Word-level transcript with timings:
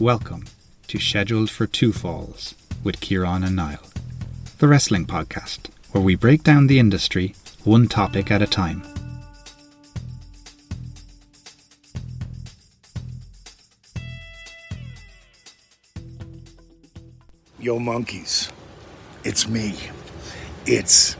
Welcome 0.00 0.44
to 0.88 0.98
Scheduled 0.98 1.48
for 1.48 1.66
Two 1.66 1.90
Falls 1.90 2.54
with 2.84 3.00
Kieran 3.00 3.42
and 3.42 3.56
Niall, 3.56 3.80
the 4.58 4.68
wrestling 4.68 5.06
podcast 5.06 5.70
where 5.92 6.04
we 6.04 6.14
break 6.14 6.42
down 6.42 6.66
the 6.66 6.78
industry 6.78 7.34
one 7.64 7.88
topic 7.88 8.30
at 8.30 8.42
a 8.42 8.46
time. 8.46 8.82
Yo, 17.58 17.78
monkeys. 17.78 18.52
It's 19.24 19.48
me. 19.48 19.76
It's 20.66 21.16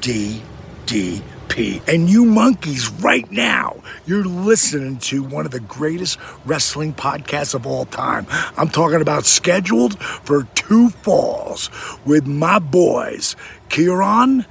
DDP. 0.00 1.82
And 1.88 2.08
you 2.08 2.24
monkeys, 2.24 2.88
right 2.88 3.28
now, 3.32 3.75
you're 4.06 4.24
listening 4.24 4.98
to 4.98 5.22
one 5.22 5.44
of 5.46 5.52
the 5.52 5.60
greatest 5.60 6.18
wrestling 6.44 6.94
podcasts 6.94 7.54
of 7.54 7.66
all 7.66 7.84
time. 7.86 8.26
I'm 8.56 8.68
talking 8.68 9.00
about 9.00 9.26
Scheduled 9.26 9.98
for 10.00 10.44
Two 10.54 10.90
Falls 10.90 11.70
with 12.04 12.26
my 12.26 12.58
boys, 12.58 13.36
Kieran 13.68 14.46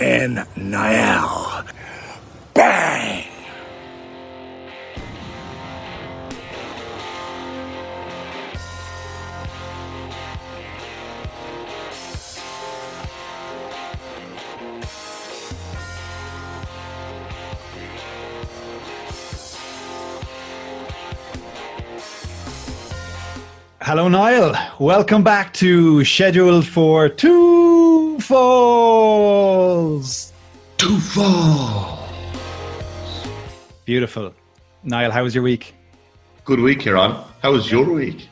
and 0.00 0.46
Niall. 0.56 1.64
Bang! 2.52 3.25
Hello, 23.86 24.08
Niall. 24.08 24.56
Welcome 24.80 25.22
back 25.22 25.52
to 25.62 26.04
Scheduled 26.04 26.66
for 26.66 27.08
Two 27.08 28.18
Falls. 28.18 29.12
Two 30.76 30.98
Falls. 30.98 32.00
Beautiful. 33.84 34.34
Niall, 34.82 35.12
how 35.12 35.22
was 35.22 35.36
your 35.36 35.44
week? 35.44 35.76
Good 36.44 36.58
week, 36.58 36.80
Kieran. 36.80 37.14
How 37.42 37.52
was 37.52 37.70
your 37.70 37.88
week? 37.88 38.28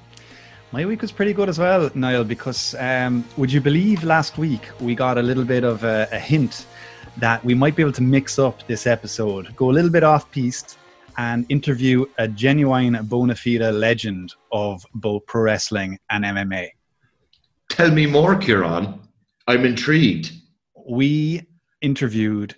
My 0.72 0.84
week 0.84 1.02
was 1.02 1.12
pretty 1.12 1.32
good 1.32 1.48
as 1.48 1.60
well, 1.60 1.88
Niall, 1.94 2.24
because 2.24 2.74
um, 2.80 3.24
would 3.36 3.52
you 3.52 3.60
believe 3.60 4.02
last 4.02 4.36
week 4.38 4.68
we 4.80 4.96
got 4.96 5.18
a 5.18 5.22
little 5.22 5.44
bit 5.44 5.62
of 5.62 5.84
a, 5.84 6.08
a 6.10 6.18
hint 6.18 6.66
that 7.18 7.44
we 7.44 7.54
might 7.54 7.76
be 7.76 7.82
able 7.82 7.92
to 7.92 8.02
mix 8.02 8.40
up 8.40 8.66
this 8.66 8.88
episode, 8.88 9.54
go 9.54 9.70
a 9.70 9.74
little 9.74 9.88
bit 9.88 10.02
off 10.02 10.28
piste, 10.32 10.78
and 11.16 11.46
interview 11.48 12.04
a 12.18 12.28
genuine 12.28 12.98
bona 13.04 13.34
fide 13.34 13.74
legend 13.74 14.34
of 14.52 14.84
both 14.94 15.24
pro 15.26 15.42
wrestling 15.42 15.98
and 16.10 16.24
MMA. 16.24 16.70
Tell 17.70 17.90
me 17.90 18.06
more, 18.06 18.36
Kieran. 18.36 19.00
I'm 19.46 19.64
intrigued. 19.64 20.32
We 20.86 21.46
interviewed 21.80 22.54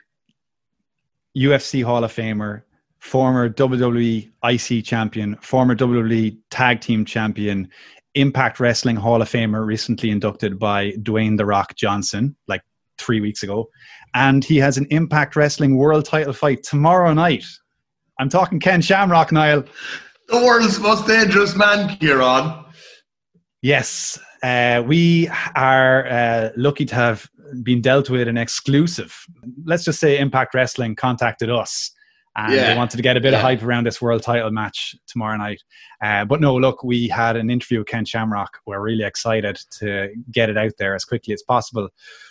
UFC 1.36 1.84
Hall 1.84 2.04
of 2.04 2.12
Famer, 2.12 2.62
former 2.98 3.48
WWE 3.50 4.30
IC 4.44 4.84
champion, 4.84 5.36
former 5.36 5.74
WWE 5.76 6.38
Tag 6.50 6.80
Team 6.80 7.04
champion, 7.04 7.68
Impact 8.14 8.60
Wrestling 8.60 8.96
Hall 8.96 9.20
of 9.20 9.30
Famer, 9.30 9.66
recently 9.66 10.10
inducted 10.10 10.58
by 10.58 10.92
Dwayne 10.92 11.36
The 11.36 11.44
Rock 11.44 11.76
Johnson, 11.76 12.34
like 12.48 12.62
three 12.98 13.20
weeks 13.20 13.42
ago. 13.42 13.68
And 14.14 14.42
he 14.42 14.56
has 14.56 14.78
an 14.78 14.86
Impact 14.90 15.36
Wrestling 15.36 15.76
World 15.76 16.06
title 16.06 16.32
fight 16.32 16.62
tomorrow 16.62 17.12
night 17.12 17.44
I'm 18.18 18.28
talking 18.28 18.60
Ken 18.60 18.80
Shamrock, 18.80 19.32
Niall. 19.32 19.64
The 20.28 20.44
world's 20.44 20.80
most 20.80 21.06
dangerous 21.06 21.54
man, 21.54 21.96
Kieran. 21.98 22.64
Yes, 23.62 24.18
uh, 24.42 24.82
we 24.86 25.28
are 25.54 26.06
uh, 26.06 26.50
lucky 26.56 26.84
to 26.86 26.94
have 26.94 27.28
been 27.62 27.80
dealt 27.80 28.10
with 28.10 28.26
an 28.26 28.36
exclusive. 28.36 29.26
Let's 29.64 29.84
just 29.84 30.00
say 30.00 30.18
Impact 30.18 30.54
Wrestling 30.54 30.96
contacted 30.96 31.50
us 31.50 31.92
and 32.36 32.54
yeah. 32.54 32.70
they 32.70 32.76
wanted 32.76 32.96
to 32.96 33.02
get 33.02 33.16
a 33.16 33.20
bit 33.20 33.32
yeah. 33.32 33.38
of 33.38 33.42
hype 33.42 33.62
around 33.62 33.84
this 33.84 34.02
world 34.02 34.22
title 34.22 34.50
match 34.50 34.94
tomorrow 35.06 35.36
night. 35.36 35.62
Uh, 36.02 36.24
but 36.24 36.40
no, 36.40 36.54
look, 36.54 36.82
we 36.84 37.08
had 37.08 37.36
an 37.36 37.50
interview 37.50 37.78
with 37.78 37.88
Ken 37.88 38.04
Shamrock. 38.04 38.58
We're 38.66 38.80
really 38.80 39.04
excited 39.04 39.58
to 39.78 40.10
get 40.32 40.50
it 40.50 40.58
out 40.58 40.72
there 40.78 40.94
as 40.94 41.04
quickly 41.04 41.32
as 41.32 41.42
possible. 41.42 41.88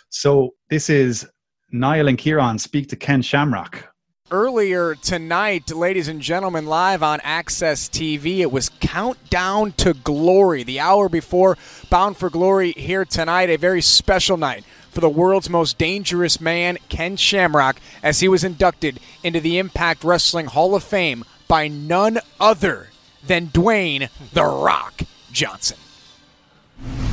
So 0.08 0.54
this 0.70 0.88
is 0.90 1.26
Niall 1.72 2.08
and 2.08 2.18
Kieran 2.18 2.58
speak 2.58 2.88
to 2.90 2.96
Ken 2.96 3.20
Shamrock 3.20 3.88
Earlier 4.28 4.96
tonight, 4.96 5.70
ladies 5.70 6.08
and 6.08 6.20
gentlemen, 6.20 6.66
live 6.66 7.00
on 7.00 7.20
AXS 7.20 7.88
TV, 7.88 8.38
it 8.40 8.50
was 8.50 8.70
Countdown 8.80 9.70
to 9.76 9.94
Glory. 9.94 10.64
The 10.64 10.80
hour 10.80 11.08
before 11.08 11.56
Bound 11.90 12.16
for 12.16 12.28
Glory 12.28 12.72
here 12.72 13.04
tonight, 13.04 13.50
a 13.50 13.56
very 13.56 13.80
special 13.80 14.36
night 14.36 14.64
for 14.90 15.00
the 15.00 15.08
world's 15.08 15.48
most 15.48 15.78
dangerous 15.78 16.40
man, 16.40 16.76
Ken 16.88 17.14
Shamrock, 17.14 17.76
as 18.02 18.18
he 18.18 18.26
was 18.26 18.42
inducted 18.42 18.98
into 19.22 19.38
the 19.38 19.58
Impact 19.58 20.02
Wrestling 20.02 20.46
Hall 20.46 20.74
of 20.74 20.82
Fame 20.82 21.24
by 21.46 21.68
none 21.68 22.18
other 22.40 22.88
than 23.24 23.46
Dwayne 23.46 24.10
The 24.32 24.44
Rock 24.44 25.02
Johnson. 25.30 25.78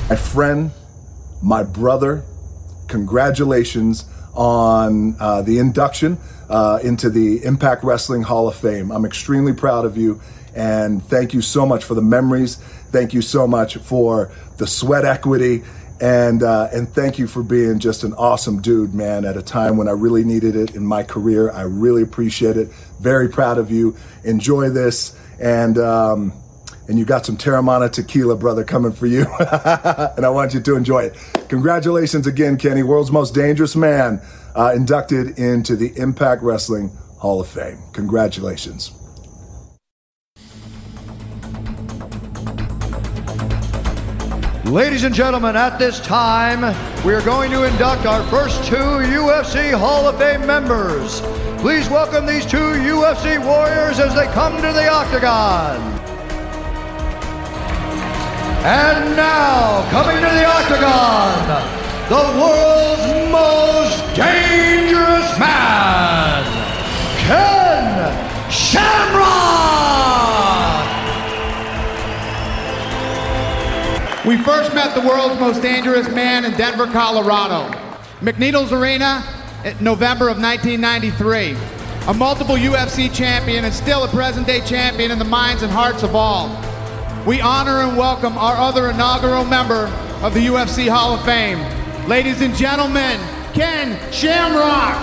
My 0.09 0.15
friend, 0.15 0.71
my 1.43 1.61
brother, 1.61 2.23
congratulations 2.87 4.05
on 4.33 5.15
uh, 5.19 5.43
the 5.43 5.59
induction 5.59 6.17
uh, 6.53 6.77
into 6.83 7.09
the 7.09 7.43
Impact 7.43 7.83
Wrestling 7.83 8.21
Hall 8.21 8.47
of 8.47 8.55
Fame. 8.55 8.91
I'm 8.91 9.05
extremely 9.05 9.53
proud 9.53 9.85
of 9.85 9.97
you, 9.97 10.21
and 10.55 11.03
thank 11.03 11.33
you 11.33 11.41
so 11.41 11.65
much 11.65 11.83
for 11.83 11.95
the 11.95 12.01
memories. 12.01 12.57
Thank 12.91 13.11
you 13.11 13.23
so 13.23 13.47
much 13.47 13.77
for 13.77 14.31
the 14.57 14.67
sweat 14.67 15.03
equity, 15.03 15.63
and 15.99 16.43
uh, 16.43 16.69
and 16.71 16.87
thank 16.93 17.17
you 17.17 17.25
for 17.25 17.41
being 17.41 17.79
just 17.79 18.03
an 18.03 18.13
awesome 18.13 18.61
dude, 18.61 18.93
man. 18.93 19.25
At 19.25 19.35
a 19.35 19.41
time 19.41 19.77
when 19.77 19.87
I 19.87 19.93
really 19.93 20.23
needed 20.23 20.55
it 20.55 20.75
in 20.75 20.85
my 20.85 21.01
career, 21.01 21.49
I 21.49 21.63
really 21.63 22.03
appreciate 22.03 22.55
it. 22.55 22.69
Very 22.99 23.29
proud 23.29 23.57
of 23.57 23.71
you. 23.71 23.97
Enjoy 24.23 24.69
this, 24.69 25.17
and. 25.39 25.77
Um, 25.79 26.33
and 26.87 26.99
you 26.99 27.05
got 27.05 27.25
some 27.25 27.37
Teremana 27.37 27.91
tequila, 27.91 28.35
brother, 28.35 28.63
coming 28.63 28.91
for 28.91 29.05
you. 29.05 29.21
and 29.39 30.25
I 30.25 30.29
want 30.29 30.53
you 30.53 30.61
to 30.61 30.75
enjoy 30.75 31.03
it. 31.03 31.17
Congratulations 31.49 32.27
again, 32.27 32.57
Kenny, 32.57 32.83
world's 32.83 33.11
most 33.11 33.33
dangerous 33.33 33.75
man 33.75 34.21
uh, 34.55 34.73
inducted 34.75 35.39
into 35.39 35.75
the 35.75 35.93
Impact 35.97 36.43
Wrestling 36.43 36.89
Hall 37.17 37.39
of 37.39 37.47
Fame. 37.47 37.79
Congratulations. 37.93 38.91
Ladies 44.65 45.03
and 45.03 45.13
gentlemen, 45.13 45.55
at 45.55 45.77
this 45.77 45.99
time, 45.99 46.61
we 47.05 47.13
are 47.13 47.21
going 47.21 47.51
to 47.51 47.63
induct 47.63 48.05
our 48.05 48.23
first 48.29 48.63
two 48.63 48.75
UFC 48.75 49.77
Hall 49.77 50.07
of 50.07 50.17
Fame 50.17 50.47
members. 50.47 51.21
Please 51.59 51.87
welcome 51.89 52.25
these 52.25 52.45
two 52.45 52.57
UFC 52.57 53.43
warriors 53.45 53.99
as 53.99 54.15
they 54.15 54.25
come 54.33 54.55
to 54.55 54.73
the 54.73 54.89
octagon. 54.89 56.02
And 58.65 59.17
now, 59.17 59.85
coming 59.89 60.15
to 60.15 60.21
the 60.21 60.45
octagon, 60.45 61.47
the 62.07 62.23
world's 62.39 63.29
most 63.29 64.15
dangerous 64.15 65.37
man, 65.37 66.45
Ken 67.17 68.49
Shamrock! 68.49 69.03
We 74.25 74.37
first 74.37 74.73
met 74.73 74.95
the 74.95 75.01
world's 75.01 75.37
most 75.41 75.61
dangerous 75.61 76.07
man 76.07 76.45
in 76.45 76.53
Denver, 76.53 76.87
Colorado. 76.87 77.69
McNichols 78.21 78.71
Arena 78.71 79.25
in 79.65 79.75
November 79.83 80.29
of 80.29 80.41
1993. 80.41 81.57
A 82.07 82.13
multiple 82.13 82.55
UFC 82.55 83.13
champion 83.13 83.65
and 83.65 83.73
still 83.73 84.05
a 84.05 84.07
present 84.07 84.47
day 84.47 84.61
champion 84.61 85.11
in 85.11 85.19
the 85.19 85.25
minds 85.25 85.63
and 85.63 85.71
hearts 85.71 86.03
of 86.03 86.15
all. 86.15 86.72
We 87.25 87.39
honor 87.39 87.79
and 87.79 87.95
welcome 87.95 88.37
our 88.37 88.57
other 88.57 88.89
inaugural 88.89 89.45
member 89.45 89.87
of 90.21 90.33
the 90.33 90.41
UFC 90.45 90.89
Hall 90.89 91.13
of 91.13 91.23
Fame, 91.23 91.57
Ladies 92.05 92.41
and 92.41 92.53
gentlemen, 92.53 93.17
Ken 93.53 93.95
Shamrock. 94.11 94.99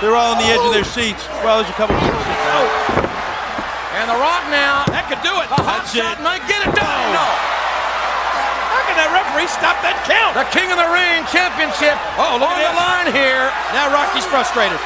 They're 0.00 0.16
all 0.16 0.32
on 0.32 0.38
the 0.40 0.48
edge 0.48 0.64
of 0.64 0.72
their 0.72 0.84
seats. 0.84 1.28
Well, 1.44 1.60
there's 1.60 1.68
a 1.68 1.76
couple 1.76 1.96
people 1.96 2.16
sitting 2.16 2.48
oh. 2.56 2.68
And 4.00 4.08
The 4.08 4.16
Rock 4.16 4.44
now, 4.48 4.88
that 4.88 5.04
could 5.08 5.20
do 5.20 5.36
it. 5.40 5.48
The 5.52 5.60
hot 5.60 5.84
That's 5.84 5.92
shot 5.92 6.16
it. 6.16 6.24
might 6.24 6.44
get 6.48 6.64
it 6.64 6.72
done. 6.72 7.12
No. 7.12 7.55
That 8.96 9.12
referee 9.12 9.46
stop 9.52 9.76
that 9.84 10.00
count? 10.08 10.32
The 10.32 10.48
King 10.48 10.72
of 10.72 10.80
the 10.80 10.88
Ring 10.88 11.20
Championship 11.28 11.94
Oh, 12.16 12.40
at 12.40 12.40
the 12.40 12.72
line 12.74 13.08
here. 13.12 13.52
Now 13.76 13.92
Rocky's 13.92 14.24
frustrated. 14.24 14.80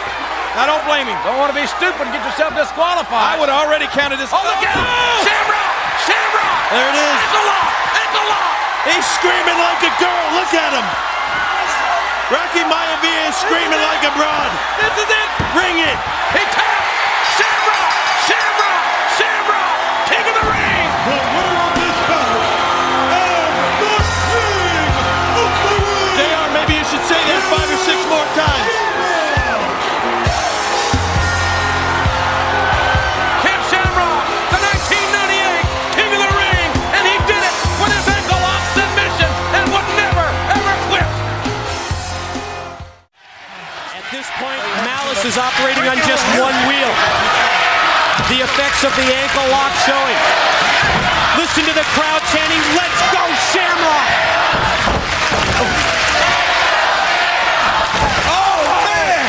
I 0.58 0.66
don't 0.66 0.82
blame 0.82 1.06
him. 1.06 1.14
Don't 1.22 1.38
want 1.38 1.54
to 1.54 1.58
be 1.58 1.62
stupid 1.70 2.10
and 2.10 2.10
get 2.10 2.22
yourself 2.26 2.50
disqualified. 2.58 3.06
I 3.06 3.38
would 3.38 3.46
have 3.46 3.62
already 3.62 3.86
counted 3.94 4.18
this. 4.18 4.34
Oh, 4.34 4.42
look 4.42 4.58
out! 4.66 4.82
Oh! 4.82 5.22
Shamrock! 5.22 5.70
Shamrock! 6.10 6.58
There 6.74 6.88
it 6.90 6.98
is. 6.98 7.18
It's 7.22 7.38
a 7.38 7.44
lock! 7.46 7.70
It's 7.94 8.16
a 8.18 8.24
lock! 8.26 8.54
He's 8.90 9.06
screaming 9.14 9.58
like 9.62 9.80
a 9.86 9.92
girl. 10.02 10.24
Look 10.34 10.50
at 10.58 10.74
him. 10.74 10.86
Rocky 12.34 12.66
Maivia 12.66 13.30
is 13.30 13.36
screaming 13.38 13.78
like 13.78 14.02
a 14.02 14.12
broad. 14.18 14.50
This 14.82 15.06
is 15.06 15.10
right, 15.14 16.99
is 45.30 45.38
operating 45.38 45.86
on 45.86 45.94
just 46.02 46.26
one 46.42 46.58
wheel. 46.66 46.90
The 48.34 48.42
effects 48.42 48.82
of 48.82 48.90
the 48.98 49.06
ankle 49.14 49.46
lock 49.54 49.70
showing. 49.86 50.18
Listen 51.38 51.62
to 51.70 51.74
the 51.78 51.86
crowd 51.94 52.18
chanting, 52.34 52.58
let's 52.74 52.98
go 53.14 53.22
Shamrock! 53.54 54.10
Oh, 58.26 58.58
man! 58.90 59.22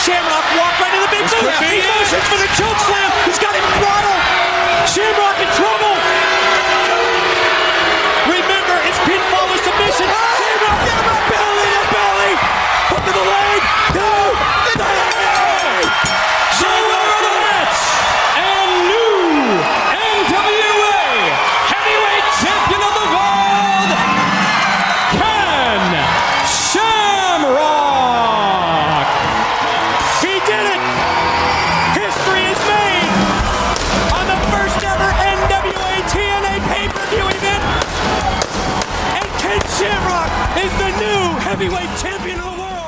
Shamrock 0.00 0.46
walked 0.56 0.80
right 0.80 0.94
to 0.96 1.00
the 1.04 1.12
big 1.12 1.28
move. 1.28 1.52
He 1.60 1.84
motions 1.84 2.24
for 2.32 2.40
the 2.40 2.48
choke 2.56 2.80
slam. 2.88 3.12
He's 3.28 3.36
got 3.36 3.52
him 3.52 3.66
throttled. 3.76 4.22
Shamrock 4.88 5.36
in 5.36 5.52
trouble. 5.52 5.91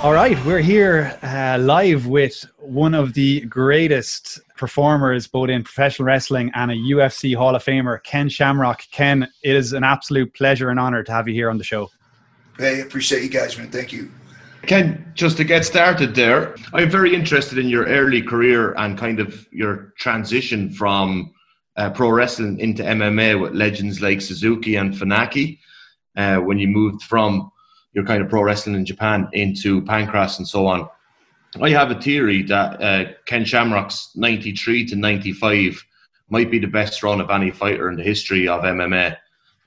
All 0.04 0.12
right, 0.12 0.36
we're 0.44 0.60
here 0.60 1.18
uh, 1.22 1.56
live 1.58 2.06
with 2.06 2.44
one 2.58 2.92
of 2.92 3.14
the 3.14 3.40
greatest 3.46 4.38
performers, 4.54 5.26
both 5.26 5.48
in 5.48 5.64
professional 5.64 6.04
wrestling 6.04 6.50
and 6.54 6.70
a 6.70 6.74
UFC 6.74 7.34
Hall 7.34 7.56
of 7.56 7.64
Famer, 7.64 8.02
Ken 8.02 8.28
Shamrock. 8.28 8.82
Ken, 8.90 9.26
it 9.42 9.56
is 9.56 9.72
an 9.72 9.82
absolute 9.82 10.34
pleasure 10.34 10.68
and 10.68 10.78
honor 10.78 11.02
to 11.02 11.10
have 11.10 11.26
you 11.26 11.32
here 11.32 11.48
on 11.48 11.56
the 11.56 11.64
show. 11.64 11.90
Hey, 12.58 12.82
appreciate 12.82 13.22
you 13.22 13.30
guys, 13.30 13.56
man. 13.56 13.70
Thank 13.70 13.94
you. 13.94 14.10
Ken, 14.66 15.10
just 15.14 15.38
to 15.38 15.44
get 15.44 15.64
started 15.64 16.14
there, 16.14 16.54
I'm 16.74 16.90
very 16.90 17.14
interested 17.14 17.56
in 17.56 17.70
your 17.70 17.86
early 17.86 18.20
career 18.20 18.74
and 18.74 18.98
kind 18.98 19.20
of 19.20 19.48
your 19.52 19.94
transition 19.96 20.70
from 20.70 21.32
uh, 21.76 21.88
pro 21.88 22.10
wrestling 22.10 22.58
into 22.60 22.82
MMA 22.82 23.40
with 23.40 23.54
legends 23.54 24.02
like 24.02 24.20
Suzuki 24.20 24.76
and 24.76 24.92
Funaki. 24.92 25.60
Uh, 26.14 26.36
when 26.40 26.58
you 26.58 26.68
moved 26.68 27.02
from 27.04 27.50
your 27.94 28.04
kind 28.04 28.22
of 28.22 28.28
pro 28.28 28.42
wrestling 28.42 28.74
in 28.74 28.84
Japan 28.84 29.28
into 29.32 29.82
Pancrase 29.82 30.38
and 30.38 30.48
so 30.48 30.66
on. 30.66 30.88
I 31.62 31.70
have 31.70 31.90
a 31.90 32.00
theory 32.00 32.42
that 32.42 32.82
uh, 32.82 33.12
Ken 33.26 33.44
Shamrock's 33.44 34.10
93 34.16 34.86
to 34.86 34.96
95 34.96 35.84
might 36.28 36.50
be 36.50 36.58
the 36.58 36.66
best 36.66 37.02
run 37.02 37.20
of 37.20 37.30
any 37.30 37.50
fighter 37.50 37.88
in 37.88 37.96
the 37.96 38.02
history 38.02 38.48
of 38.48 38.62
MMA. 38.62 39.16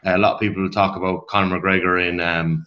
A 0.03 0.17
lot 0.17 0.35
of 0.35 0.39
people 0.39 0.61
will 0.61 0.69
talk 0.69 0.97
about 0.97 1.27
Conor 1.27 1.59
McGregor 1.59 2.07
in 2.07 2.19
um, 2.19 2.65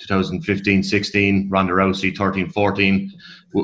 2015 0.00 0.82
16, 0.82 1.48
Ronda 1.50 1.72
Rousey 1.72 2.14
13 2.16 2.50
14. 2.50 3.12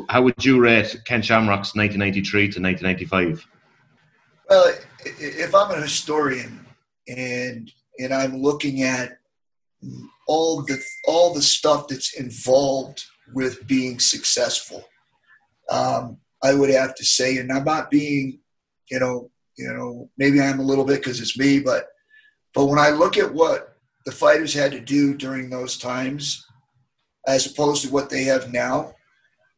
How 0.09 0.23
would 0.23 0.44
you 0.44 0.61
rate 0.61 0.97
Ken 1.05 1.23
Shamrock's 1.23 1.75
1993 1.75 2.41
to 2.53 2.61
1995? 2.61 3.47
Well, 4.49 4.73
if 5.05 5.55
I'm 5.55 5.71
a 5.71 5.81
historian 5.81 6.65
and 7.09 7.71
and 7.99 8.12
I'm 8.12 8.37
looking 8.37 8.83
at 8.83 9.19
all 10.26 10.62
the 10.62 10.82
all 11.06 11.34
the 11.34 11.43
stuff 11.43 11.88
that's 11.88 12.14
involved 12.14 13.05
with 13.34 13.67
being 13.67 13.99
successful, 13.99 14.84
um, 15.70 16.19
I 16.43 16.55
would 16.55 16.70
have 16.70 16.94
to 16.94 17.05
say, 17.05 17.38
and 17.38 17.50
I'm 17.52 17.64
not 17.64 17.90
being, 17.90 18.40
you 18.90 19.00
know, 19.00 19.31
you 19.56 19.73
know, 19.73 20.11
maybe 20.19 20.40
I'm 20.40 20.61
a 20.61 20.64
little 20.64 20.84
bit 20.84 21.00
because 21.00 21.20
it's 21.20 21.38
me, 21.38 21.61
but 21.61 21.88
but 22.55 22.67
when 22.67 22.78
I 22.78 22.90
look 22.90 23.17
at 23.17 23.32
what 23.32 23.76
the 24.05 24.12
fighters 24.12 24.55
had 24.55 24.73
to 24.73 24.81
do 24.81 25.14
during 25.14 25.50
those 25.50 25.76
times, 25.76 26.44
as 27.26 27.46
opposed 27.46 27.84
to 27.84 27.90
what 27.90 28.08
they 28.08 28.25
have 28.25 28.52
now, 28.52 28.94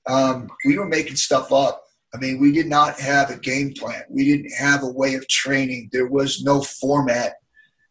um, 0.08 0.48
we 0.64 0.78
were 0.78 0.88
making 0.88 1.16
stuff 1.16 1.52
up. 1.52 1.84
I 2.14 2.18
mean, 2.18 2.40
we 2.40 2.52
did 2.52 2.66
not 2.66 2.98
have 2.98 3.30
a 3.30 3.36
game 3.36 3.74
plan. 3.74 4.02
We 4.08 4.24
didn't 4.24 4.52
have 4.58 4.82
a 4.82 4.90
way 4.90 5.14
of 5.14 5.28
training. 5.28 5.90
There 5.92 6.08
was 6.08 6.42
no 6.42 6.62
format. 6.62 7.34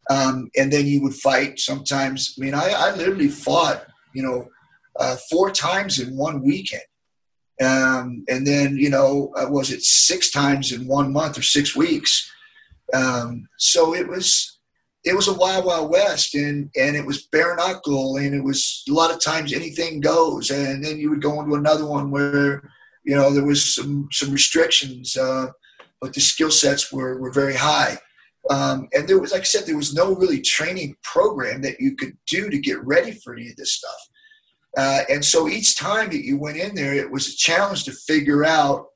Um, 0.10 0.50
and 0.58 0.72
then 0.72 0.88
you 0.88 1.02
would 1.02 1.16
fight 1.16 1.60
sometimes. 1.60 2.36
I 2.38 2.42
mean, 2.44 2.54
I, 2.54 2.72
I 2.72 2.96
literally 2.96 3.28
fought, 3.28 3.86
you 4.14 4.24
know, 4.24 4.50
uh, 5.00 5.18
four 5.30 5.52
times 5.52 6.00
in 6.00 6.16
one 6.16 6.42
weekend. 6.42 6.84
Um, 7.60 8.24
and 8.30 8.46
then, 8.46 8.78
you 8.78 8.90
know, 8.90 9.34
uh, 9.36 9.48
was 9.50 9.72
it 9.72 9.82
six 9.82 10.32
times 10.32 10.72
in 10.72 10.88
one 10.88 11.12
month 11.12 11.38
or 11.38 11.42
six 11.42 11.76
weeks? 11.76 12.32
Um, 12.94 13.50
so 13.58 13.94
it 13.94 14.08
was, 14.08 14.58
it 15.04 15.16
was 15.16 15.28
a 15.28 15.34
wild, 15.34 15.66
wild 15.66 15.90
west, 15.90 16.36
and 16.36 16.70
and 16.76 16.96
it 16.96 17.06
was 17.06 17.28
bare 17.28 17.56
knuckle, 17.56 18.18
and 18.18 18.36
it 18.36 18.44
was 18.44 18.84
a 18.90 18.92
lot 18.92 19.14
of 19.14 19.22
times 19.22 19.54
anything 19.54 20.02
goes, 20.02 20.52
and 20.52 20.84
then 20.84 20.98
you 20.98 21.10
would 21.10 21.22
go 21.22 21.40
into 21.42 21.56
another 21.56 21.86
one 21.86 22.12
where, 22.12 22.70
you 23.06 23.16
know, 23.16 23.32
there 23.32 23.46
was 23.46 23.74
some 23.76 24.10
some 24.12 24.32
restrictions, 24.32 25.16
uh, 25.16 25.48
but 26.02 26.14
the 26.14 26.20
skill 26.20 26.52
sets 26.52 26.92
were 26.92 27.20
were 27.20 27.32
very 27.32 27.56
high. 27.56 27.98
Um, 28.50 28.88
and 28.94 29.08
there 29.08 29.20
was, 29.20 29.32
like 29.32 29.42
I 29.42 29.46
said, 29.46 29.66
there 29.66 29.78
was 29.78 29.94
no 29.94 30.16
really 30.16 30.42
training 30.42 30.96
program 31.04 31.62
that 31.62 31.80
you 31.80 31.96
could 31.96 32.18
do 32.28 32.50
to 32.50 32.58
get 32.58 32.84
ready 32.86 33.12
for 33.12 33.34
any 33.34 33.50
of 33.50 33.56
this 33.58 33.74
stuff. 33.74 34.08
Uh, 34.78 35.02
and 35.10 35.26
so 35.26 35.48
each 35.48 35.78
time 35.78 36.10
that 36.10 36.24
you 36.24 36.38
went 36.38 36.58
in 36.58 36.76
there, 36.76 36.94
it 36.94 37.12
was 37.12 37.28
a 37.28 37.36
challenge 37.36 37.84
to 37.86 37.92
figure 37.92 38.46
out 38.46 38.88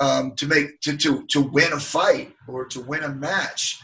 um, 0.00 0.34
to 0.36 0.46
make 0.46 0.80
to, 0.80 0.96
to 0.96 1.24
to 1.28 1.40
win 1.40 1.72
a 1.72 1.80
fight 1.80 2.34
or 2.48 2.66
to 2.66 2.80
win 2.80 3.04
a 3.04 3.14
match. 3.14 3.78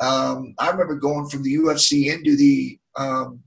Um, 0.00 0.54
I 0.58 0.70
remember 0.70 0.96
going 0.96 1.28
from 1.28 1.42
the 1.42 1.54
UFC 1.54 2.12
into 2.12 2.36
the 2.36 2.78
um, 2.96 3.40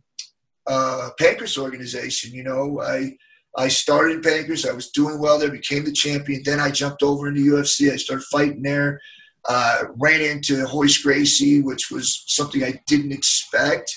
uh, 0.65 1.09
Pancrase 1.19 1.57
organization. 1.57 2.33
You 2.33 2.43
know, 2.43 2.81
I 2.81 3.15
I 3.57 3.67
started 3.67 4.17
in 4.17 4.21
Pancrase. 4.21 4.69
I 4.69 4.73
was 4.73 4.91
doing 4.91 5.19
well 5.19 5.39
there, 5.39 5.51
became 5.51 5.85
the 5.85 5.91
champion. 5.91 6.41
Then 6.43 6.59
I 6.59 6.71
jumped 6.71 7.03
over 7.03 7.27
into 7.27 7.41
UFC. 7.41 7.91
I 7.91 7.97
started 7.97 8.25
fighting 8.25 8.61
there. 8.61 8.99
Uh, 9.47 9.83
ran 9.95 10.21
into 10.21 10.65
Royce 10.73 11.01
Gracie, 11.01 11.61
which 11.61 11.89
was 11.89 12.23
something 12.27 12.63
I 12.63 12.81
didn't 12.85 13.13
expect, 13.13 13.95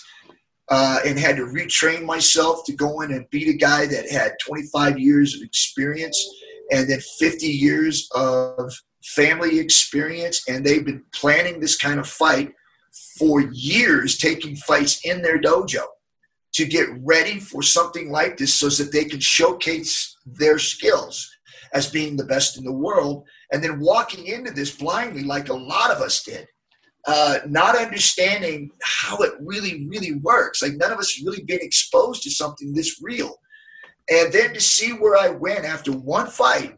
uh, 0.71 1.00
and 1.04 1.19
had 1.19 1.37
to 1.37 1.42
retrain 1.42 2.04
myself 2.04 2.64
to 2.66 2.73
go 2.73 3.00
in 3.00 3.11
and 3.11 3.28
beat 3.30 3.49
a 3.49 3.59
guy 3.59 3.87
that 3.87 4.09
had 4.09 4.33
25 4.47 4.99
years 4.99 5.35
of 5.35 5.42
experience 5.42 6.25
and 6.71 6.88
then 6.88 7.00
50 7.19 7.47
years 7.47 8.09
of 8.14 8.73
family 9.02 9.59
experience. 9.59 10.49
And 10.49 10.64
they've 10.64 10.85
been 10.85 11.02
planning 11.12 11.59
this 11.59 11.76
kind 11.76 11.99
of 11.99 12.07
fight 12.07 12.52
for 13.19 13.40
years, 13.40 14.19
taking 14.19 14.54
fights 14.54 15.04
in 15.04 15.23
their 15.23 15.40
dojo 15.40 15.85
to 16.52 16.64
get 16.64 16.88
ready 17.02 17.38
for 17.38 17.62
something 17.62 18.11
like 18.11 18.37
this 18.37 18.54
so 18.54 18.69
that 18.69 18.92
they 18.92 19.04
can 19.04 19.21
showcase 19.21 20.16
their 20.26 20.59
skills 20.59 21.30
as 21.73 21.90
being 21.90 22.16
the 22.16 22.25
best 22.25 22.59
in 22.59 22.64
the 22.64 22.73
world 22.73 23.25
and 23.52 23.62
then 23.62 23.80
walking 23.80 24.26
into 24.26 24.50
this 24.50 24.76
blindly 24.76 25.25
like 25.25 25.49
a 25.49 25.54
lot 25.54 25.90
of 25.90 25.99
us 25.99 26.23
did 26.23 26.47
uh, 27.07 27.38
not 27.47 27.76
understanding 27.76 28.71
how 28.83 29.16
it 29.19 29.33
really 29.40 29.87
really 29.88 30.14
works. 30.16 30.62
Like 30.62 30.75
none 30.75 30.92
of 30.92 30.99
us 30.99 31.23
really 31.25 31.42
been 31.45 31.61
exposed 31.62 32.23
to 32.25 32.30
something 32.30 32.75
this 32.75 33.00
real. 33.02 33.37
And 34.11 34.33
then 34.33 34.52
to 34.54 34.61
see 34.61 34.90
where 34.90 35.16
i 35.16 35.28
went 35.28 35.64
after 35.64 35.92
one 35.92 36.26
fight 36.26 36.76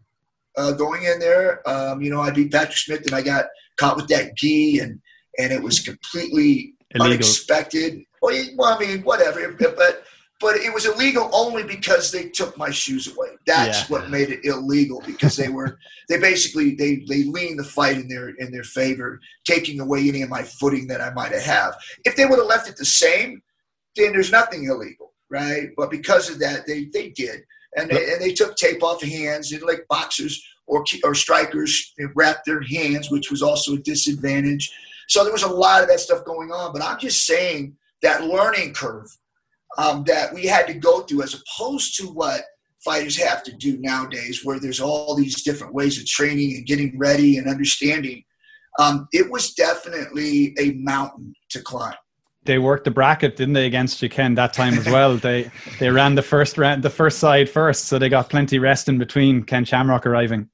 uh, 0.57 0.73
going 0.73 1.05
in 1.05 1.19
there 1.19 1.67
um, 1.69 2.03
you 2.03 2.11
know 2.11 2.21
i 2.21 2.31
beat 2.31 2.53
patrick 2.53 2.77
smith 2.77 3.07
and 3.07 3.15
i 3.15 3.23
got 3.23 3.47
caught 3.79 3.97
with 3.97 4.09
that 4.09 4.37
gi 4.37 4.81
and 4.81 5.01
and 5.39 5.51
it 5.51 5.63
was 5.63 5.81
completely 5.81 6.75
Illegal. 6.95 7.15
unexpected. 7.15 8.03
Well, 8.21 8.45
well 8.57 8.77
i 8.77 8.79
mean 8.79 9.03
whatever 9.03 9.51
but 9.53 10.05
but 10.43 10.57
it 10.57 10.75
was 10.75 10.85
illegal 10.87 11.31
only 11.33 11.63
because 11.63 12.11
they 12.11 12.29
took 12.29 12.59
my 12.59 12.71
shoes 12.71 13.07
away. 13.07 13.29
That's 13.47 13.81
Yeah. 13.81 13.87
what 13.87 14.11
made 14.11 14.31
it 14.31 14.45
illegal 14.45 15.01
because 15.07 15.37
they 15.37 15.49
were 15.49 15.79
they 16.09 16.19
basically 16.19 16.75
they 16.75 16.97
they 17.09 17.23
leaned 17.25 17.59
the 17.61 17.65
fight 17.65 17.97
in 17.97 18.09
their 18.09 18.31
in 18.31 18.51
their 18.53 18.65
favor, 18.65 19.21
taking 19.45 19.81
away 19.81 20.09
any 20.09 20.23
of 20.23 20.29
my 20.29 20.43
footing 20.43 20.89
that 20.89 21.01
I 21.01 21.11
might 21.15 21.33
have. 21.33 21.77
If 22.05 22.17
they 22.17 22.27
would 22.27 22.39
have 22.41 22.49
left 22.49 22.69
it 22.69 22.77
the 22.77 22.85
same, 22.85 23.41
then 23.97 24.13
there's 24.13 24.33
nothing 24.33 24.65
illegal, 24.65 25.15
right? 25.31 25.71
But 25.77 25.91
because 25.91 26.29
of 26.29 26.41
that, 26.41 26.67
they 26.67 26.87
they 26.93 27.11
did, 27.11 27.45
and 27.77 27.89
they, 27.89 28.13
and 28.13 28.21
they 28.21 28.33
took 28.35 28.57
tape 28.57 28.83
off 28.83 29.03
hands 29.03 29.53
and 29.53 29.63
like 29.63 29.87
boxers 29.89 30.43
or 30.67 30.85
or 31.05 31.15
strikers 31.15 31.95
they 31.97 32.05
wrapped 32.17 32.47
their 32.47 32.63
hands, 32.63 33.11
which 33.11 33.31
was 33.31 33.43
also 33.43 33.75
a 33.75 33.79
disadvantage. 33.79 34.73
So 35.09 35.23
there 35.23 35.33
was 35.33 35.43
a 35.45 35.49
lot 35.49 35.83
of 35.83 35.89
that 35.89 36.01
stuff 36.01 36.25
going 36.25 36.51
on. 36.51 36.73
But 36.73 36.83
I'm 36.83 36.99
just 36.99 37.25
saying 37.25 37.77
that 38.03 38.25
learning 38.25 38.75
curve 38.75 39.17
um, 39.79 40.05
that 40.05 40.33
we 40.33 40.47
had 40.47 40.67
to 40.67 40.75
go 40.75 41.01
through 41.01 41.23
as 41.23 41.35
opposed 41.35 41.97
to 41.97 42.07
what 42.07 42.43
fighters 42.85 43.17
have 43.17 43.43
to 43.45 43.53
do 43.53 43.79
nowadays 43.79 44.41
where 44.45 44.59
there's 44.59 44.81
all 44.81 45.15
these 45.15 45.43
different 45.43 45.73
ways 45.73 45.99
of 45.99 46.07
training 46.07 46.55
and 46.57 46.67
getting 46.67 46.99
ready 46.99 47.37
and 47.37 47.49
understanding 47.49 48.23
um, 48.79 49.07
it 49.13 49.31
was 49.31 49.53
definitely 49.53 50.55
a 50.59 50.73
mountain 50.73 51.35
to 51.49 51.61
climb 51.61 51.95
they 52.45 52.59
worked 52.59 52.85
the 52.85 52.91
bracket, 52.91 53.37
didn't 53.37 53.55
they, 53.55 53.67
against 53.67 54.03
you, 54.03 54.09
Ken, 54.09 54.35
that 54.35 54.53
time 54.53 54.75
as 54.75 54.87
well. 54.87 55.17
they 55.17 55.51
they 55.79 55.91
ran 55.91 56.15
the 56.15 56.23
first 56.23 56.59
round, 56.59 56.83
the 56.83 56.91
first 56.91 57.19
side 57.19 57.49
first, 57.49 57.85
so 57.85 57.99
they 57.99 58.09
got 58.09 58.31
plenty 58.31 58.59
rest 58.59 58.89
in 58.89 58.99
between 58.99 59.45
Ken 59.45 59.65
Shamrock 59.65 60.07
arriving. 60.07 60.49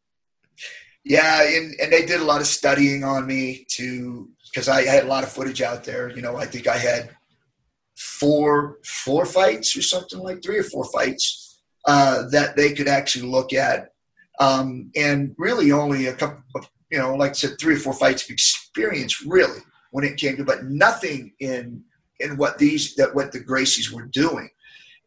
Yeah, 1.05 1.43
and, 1.43 1.75
and 1.81 1.91
they 1.91 2.05
did 2.05 2.21
a 2.21 2.25
lot 2.25 2.43
of 2.43 2.47
studying 2.47 3.05
on 3.05 3.27
me 3.27 3.65
to 3.71 4.29
because 4.45 4.69
I 4.69 4.83
had 4.83 5.05
a 5.05 5.07
lot 5.07 5.25
of 5.25 5.31
footage 5.31 5.63
out 5.63 5.85
there. 5.85 6.11
You 6.11 6.21
know, 6.21 6.37
I 6.37 6.45
think 6.45 6.67
I 6.67 6.77
had 6.77 7.17
four 7.99 8.79
four 8.85 9.27
fights 9.27 9.77
or 9.77 9.83
something 9.83 10.21
like 10.21 10.43
three 10.43 10.59
or 10.59 10.63
four 10.63 10.85
fights 10.85 11.61
uh, 11.85 12.29
that 12.31 12.57
they 12.57 12.73
could 12.73 12.87
actually 12.87 13.27
look 13.27 13.53
at, 13.53 13.93
um, 14.39 14.91
and 14.95 15.35
really 15.37 15.73
only 15.73 16.07
a 16.07 16.15
couple. 16.15 16.43
Of, 16.55 16.71
you 16.91 16.99
know, 16.99 17.15
like 17.17 17.31
I 17.31 17.35
said, 17.35 17.59
three 17.61 17.75
or 17.75 17.79
four 17.79 17.93
fights 17.93 18.25
of 18.25 18.31
experience 18.31 19.23
really 19.27 19.61
when 19.91 20.05
it 20.05 20.17
came 20.17 20.37
to, 20.37 20.45
but 20.45 20.65
nothing 20.65 21.33
in 21.41 21.83
in 22.21 22.37
what 22.37 22.59
these 22.59 22.95
that 22.95 23.15
what 23.15 23.33
the 23.33 23.41
Gracies 23.41 23.93
were 23.93 24.07
doing. 24.07 24.49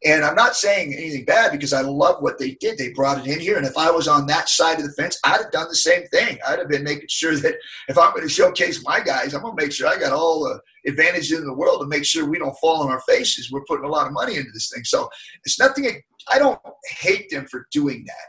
And 0.03 0.25
I'm 0.25 0.35
not 0.35 0.55
saying 0.55 0.93
anything 0.93 1.25
bad 1.25 1.51
because 1.51 1.73
I 1.73 1.81
love 1.81 2.23
what 2.23 2.39
they 2.39 2.55
did. 2.55 2.77
They 2.77 2.91
brought 2.91 3.19
it 3.19 3.31
in 3.31 3.39
here. 3.39 3.57
And 3.57 3.67
if 3.67 3.77
I 3.77 3.91
was 3.91 4.07
on 4.07 4.25
that 4.27 4.49
side 4.49 4.79
of 4.79 4.83
the 4.83 4.91
fence, 4.93 5.19
I'd 5.23 5.41
have 5.41 5.51
done 5.51 5.67
the 5.69 5.75
same 5.75 6.07
thing. 6.07 6.39
I'd 6.47 6.57
have 6.57 6.69
been 6.69 6.83
making 6.83 7.07
sure 7.07 7.35
that 7.35 7.55
if 7.87 7.99
I'm 7.99 8.11
going 8.11 8.23
to 8.23 8.33
showcase 8.33 8.83
my 8.83 8.99
guys, 8.99 9.35
I'm 9.35 9.43
going 9.43 9.55
to 9.55 9.63
make 9.63 9.71
sure 9.71 9.87
I 9.87 9.99
got 9.99 10.11
all 10.11 10.43
the 10.43 10.59
advantages 10.85 11.37
in 11.37 11.45
the 11.45 11.53
world 11.53 11.81
to 11.81 11.87
make 11.87 12.05
sure 12.05 12.25
we 12.25 12.39
don't 12.39 12.57
fall 12.59 12.81
on 12.81 12.91
our 12.91 13.01
faces. 13.01 13.51
We're 13.51 13.65
putting 13.67 13.85
a 13.85 13.91
lot 13.91 14.07
of 14.07 14.13
money 14.13 14.35
into 14.35 14.51
this 14.51 14.71
thing. 14.73 14.83
So 14.83 15.09
it's 15.45 15.59
nothing, 15.59 16.01
I 16.31 16.39
don't 16.39 16.59
hate 16.99 17.29
them 17.29 17.45
for 17.47 17.67
doing 17.71 18.03
that. 18.07 18.27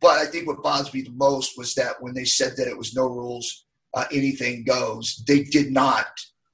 But 0.00 0.18
I 0.18 0.26
think 0.26 0.46
what 0.46 0.62
bothers 0.62 0.94
me 0.94 1.02
the 1.02 1.10
most 1.10 1.58
was 1.58 1.74
that 1.74 2.00
when 2.00 2.14
they 2.14 2.24
said 2.24 2.54
that 2.56 2.68
it 2.68 2.76
was 2.76 2.94
no 2.94 3.06
rules, 3.06 3.66
uh, 3.94 4.04
anything 4.12 4.64
goes, 4.64 5.22
they 5.26 5.42
did 5.42 5.72
not. 5.72 6.06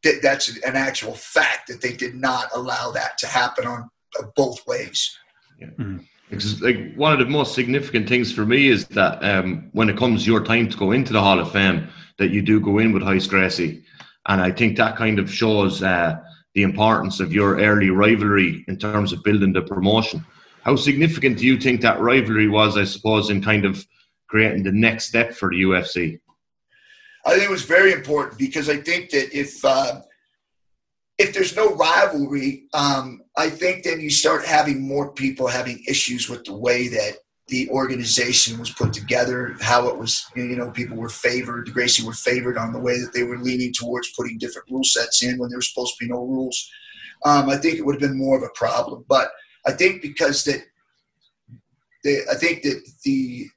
That, 0.02 0.20
that's 0.22 0.48
an 0.48 0.76
actual 0.76 1.14
fact 1.14 1.68
that 1.68 1.80
they 1.80 1.92
did 1.92 2.14
not 2.14 2.48
allow 2.54 2.90
that 2.92 3.18
to 3.18 3.26
happen 3.26 3.66
on 3.66 3.88
both 4.34 4.66
ways. 4.66 5.16
Yeah. 5.60 5.68
Mm-hmm. 5.78 6.64
Like 6.64 6.94
one 6.96 7.12
of 7.12 7.20
the 7.20 7.26
most 7.26 7.54
significant 7.54 8.08
things 8.08 8.32
for 8.32 8.44
me 8.44 8.66
is 8.68 8.86
that 8.88 9.24
um, 9.24 9.68
when 9.72 9.88
it 9.88 9.96
comes 9.96 10.26
your 10.26 10.42
time 10.42 10.68
to 10.68 10.76
go 10.76 10.90
into 10.90 11.12
the 11.12 11.20
Hall 11.20 11.38
of 11.38 11.52
Fame, 11.52 11.88
that 12.18 12.30
you 12.30 12.42
do 12.42 12.58
go 12.60 12.78
in 12.78 12.92
with 12.92 13.04
Royce 13.04 13.26
Gracie, 13.26 13.84
and 14.26 14.40
I 14.40 14.50
think 14.50 14.76
that 14.76 14.96
kind 14.96 15.18
of 15.18 15.32
shows 15.32 15.82
uh, 15.82 16.18
the 16.54 16.62
importance 16.62 17.20
of 17.20 17.32
your 17.32 17.58
early 17.60 17.90
rivalry 17.90 18.64
in 18.68 18.78
terms 18.78 19.12
of 19.12 19.22
building 19.22 19.52
the 19.52 19.62
promotion. 19.62 20.24
How 20.62 20.74
significant 20.76 21.38
do 21.38 21.46
you 21.46 21.58
think 21.60 21.80
that 21.82 22.00
rivalry 22.00 22.48
was? 22.48 22.76
I 22.76 22.84
suppose 22.84 23.30
in 23.30 23.42
kind 23.42 23.64
of 23.64 23.86
creating 24.28 24.64
the 24.64 24.72
next 24.72 25.06
step 25.06 25.34
for 25.34 25.50
the 25.50 25.62
UFC. 25.62 26.18
I 27.24 27.32
think 27.32 27.44
it 27.44 27.50
was 27.50 27.64
very 27.64 27.92
important 27.92 28.38
because 28.38 28.68
I 28.68 28.78
think 28.78 29.10
that 29.10 29.36
if 29.36 29.64
uh, 29.64 30.00
if 31.18 31.32
there's 31.32 31.56
no 31.56 31.74
rivalry, 31.74 32.64
um, 32.74 33.22
I 33.36 33.48
think 33.48 33.84
then 33.84 34.00
you 34.00 34.10
start 34.10 34.44
having 34.44 34.80
more 34.80 35.12
people 35.12 35.46
having 35.46 35.82
issues 35.88 36.28
with 36.28 36.44
the 36.44 36.56
way 36.56 36.88
that 36.88 37.18
the 37.48 37.68
organization 37.70 38.58
was 38.58 38.70
put 38.70 38.92
together, 38.92 39.56
how 39.60 39.88
it 39.88 39.96
was, 39.96 40.26
you 40.34 40.56
know, 40.56 40.70
people 40.70 40.96
were 40.96 41.08
favored, 41.08 41.66
the 41.66 41.70
Gracie 41.70 42.04
were 42.04 42.12
favored 42.12 42.58
on 42.58 42.72
the 42.72 42.78
way 42.78 42.98
that 42.98 43.12
they 43.12 43.22
were 43.22 43.38
leaning 43.38 43.72
towards 43.72 44.12
putting 44.12 44.38
different 44.38 44.68
rule 44.70 44.82
sets 44.82 45.22
in 45.22 45.38
when 45.38 45.48
there 45.48 45.58
was 45.58 45.68
supposed 45.68 45.96
to 45.96 46.04
be 46.04 46.10
no 46.10 46.24
rules. 46.24 46.70
Um, 47.24 47.48
I 47.48 47.56
think 47.56 47.78
it 47.78 47.86
would 47.86 48.00
have 48.00 48.10
been 48.10 48.18
more 48.18 48.36
of 48.36 48.42
a 48.42 48.50
problem. 48.54 49.04
But 49.08 49.30
I 49.64 49.72
think 49.72 50.02
because 50.02 50.44
that, 50.44 50.62
they, 52.02 52.18
I 52.30 52.34
think 52.34 52.62
that 52.62 52.82
the 53.04 53.48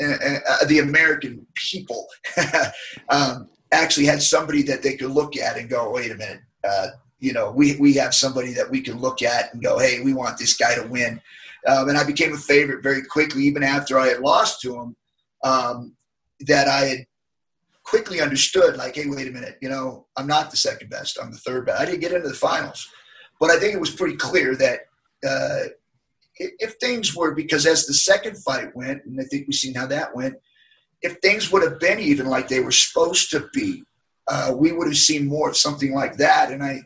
uh, 0.00 0.64
the 0.66 0.78
American 0.78 1.44
people 1.54 2.06
um, 3.08 3.48
actually 3.72 4.06
had 4.06 4.22
somebody 4.22 4.62
that 4.62 4.82
they 4.82 4.96
could 4.96 5.10
look 5.10 5.36
at 5.36 5.56
and 5.56 5.68
go, 5.68 5.90
wait 5.90 6.12
a 6.12 6.14
minute, 6.14 6.40
uh, 6.62 6.88
you 7.18 7.32
know, 7.32 7.50
we, 7.50 7.76
we 7.76 7.94
have 7.94 8.14
somebody 8.14 8.52
that 8.52 8.70
we 8.70 8.80
can 8.80 8.98
look 8.98 9.22
at 9.22 9.52
and 9.52 9.62
go, 9.62 9.78
hey, 9.78 10.00
we 10.00 10.14
want 10.14 10.38
this 10.38 10.56
guy 10.56 10.74
to 10.76 10.86
win. 10.86 11.20
Um, 11.66 11.88
and 11.88 11.98
I 11.98 12.04
became 12.04 12.32
a 12.32 12.38
favorite 12.38 12.82
very 12.82 13.02
quickly, 13.02 13.42
even 13.44 13.62
after 13.62 13.98
I 13.98 14.08
had 14.08 14.20
lost 14.20 14.60
to 14.62 14.74
him, 14.74 14.96
um, 15.42 15.94
that 16.40 16.68
I 16.68 16.80
had 16.80 17.06
quickly 17.82 18.20
understood, 18.20 18.76
like, 18.76 18.94
hey, 18.96 19.06
wait 19.06 19.28
a 19.28 19.32
minute, 19.32 19.58
you 19.60 19.68
know, 19.68 20.06
I'm 20.16 20.26
not 20.26 20.50
the 20.50 20.56
second 20.56 20.90
best, 20.90 21.18
I'm 21.20 21.32
the 21.32 21.38
third 21.38 21.66
best. 21.66 21.80
I 21.80 21.84
didn't 21.86 22.00
get 22.00 22.12
into 22.12 22.28
the 22.28 22.34
finals. 22.34 22.88
But 23.40 23.50
I 23.50 23.58
think 23.58 23.74
it 23.74 23.80
was 23.80 23.90
pretty 23.90 24.16
clear 24.16 24.54
that 24.56 24.80
uh, 25.26 25.70
if 26.36 26.74
things 26.74 27.14
were, 27.14 27.34
because 27.34 27.66
as 27.66 27.86
the 27.86 27.94
second 27.94 28.36
fight 28.38 28.74
went, 28.74 29.04
and 29.04 29.20
I 29.20 29.24
think 29.24 29.46
we've 29.46 29.54
seen 29.54 29.74
how 29.74 29.86
that 29.86 30.14
went, 30.14 30.34
if 31.02 31.16
things 31.18 31.50
would 31.50 31.62
have 31.62 31.78
been 31.78 31.98
even 31.98 32.26
like 32.26 32.48
they 32.48 32.60
were 32.60 32.72
supposed 32.72 33.30
to 33.30 33.48
be, 33.52 33.84
uh, 34.26 34.52
we 34.54 34.72
would 34.72 34.88
have 34.88 34.96
seen 34.96 35.26
more 35.26 35.48
of 35.48 35.56
something 35.56 35.94
like 35.94 36.16
that. 36.16 36.50
And 36.50 36.62
I, 36.62 36.82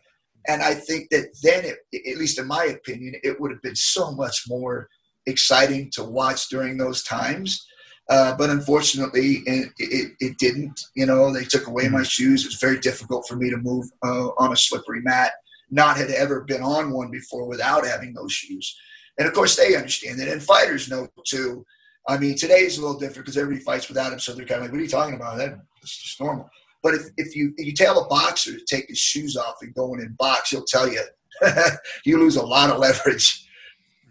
and 0.49 0.63
I 0.63 0.75
think 0.75 1.11
that 1.11 1.27
then, 1.43 1.65
it, 1.65 1.79
at 2.11 2.19
least 2.19 2.39
in 2.39 2.47
my 2.47 2.65
opinion, 2.65 3.15
it 3.23 3.41
would 3.41 3.51
have 3.51 3.63
been 3.63 3.77
so 3.77 4.13
much 4.13 4.45
more 4.49 4.89
exciting 5.27 5.91
to 5.93 6.05
watch 6.05 6.49
during 6.49 6.77
those 6.77 7.03
times. 7.03 7.67
Uh, 8.11 8.37
but 8.37 8.51
unfortunately, 8.51 9.43
it, 9.47 9.71
it, 9.79 10.13
it, 10.19 10.39
didn't. 10.39 10.81
You 10.97 11.07
know, 11.07 11.33
they 11.33 11.45
took 11.45 11.69
away 11.69 11.89
my 11.89 12.03
shoes. 12.03 12.45
It 12.45 12.49
was 12.49 12.57
very 12.57 12.81
difficult 12.81 13.27
for 13.29 13.37
me 13.37 13.49
to 13.49 13.57
move 13.57 13.87
uh, 14.05 14.29
on 14.39 14.53
a 14.53 14.57
slippery 14.57 15.01
mat. 15.03 15.33
Not 15.71 15.97
had 15.97 16.11
ever 16.11 16.43
been 16.43 16.63
on 16.63 16.93
one 16.93 17.11
before 17.11 17.47
without 17.47 17.87
having 17.87 18.13
those 18.13 18.33
shoes. 18.33 18.77
And 19.19 19.29
of 19.29 19.35
course, 19.35 19.57
they 19.57 19.77
understand 19.77 20.21
it. 20.21 20.29
And 20.29 20.43
fighters 20.43 20.91
know 20.91 21.09
too. 21.25 21.65
I 22.09 22.19
mean, 22.19 22.37
today 22.37 22.61
is 22.61 22.79
a 22.79 22.81
little 22.81 22.99
different 22.99 23.25
because 23.25 23.39
everybody 23.39 23.65
fights 23.65 23.89
without 23.89 24.11
them. 24.11 24.19
So 24.19 24.35
they're 24.35 24.45
kind 24.45 24.59
of 24.59 24.65
like, 24.65 24.73
what 24.73 24.81
are 24.81 24.85
you 24.85 24.89
talking 24.89 25.15
about? 25.15 25.39
That's 25.39 26.03
just 26.03 26.21
normal. 26.21 26.51
But 26.83 26.95
if, 26.95 27.03
if 27.17 27.37
you 27.37 27.55
you 27.59 27.73
tell 27.73 28.05
a 28.05 28.09
boxer 28.09 28.53
to 28.53 28.65
take 28.65 28.89
his 28.89 28.99
shoes 28.99 29.37
off 29.37 29.57
and 29.63 29.75
go 29.75 29.95
in 29.95 30.01
and 30.01 30.17
box, 30.17 30.51
he'll 30.51 30.65
tell 30.65 30.91
you 30.91 31.03
you 32.05 32.19
lose 32.19 32.37
a 32.37 32.45
lot 32.45 32.71
of 32.71 32.79
leverage. 32.79 33.47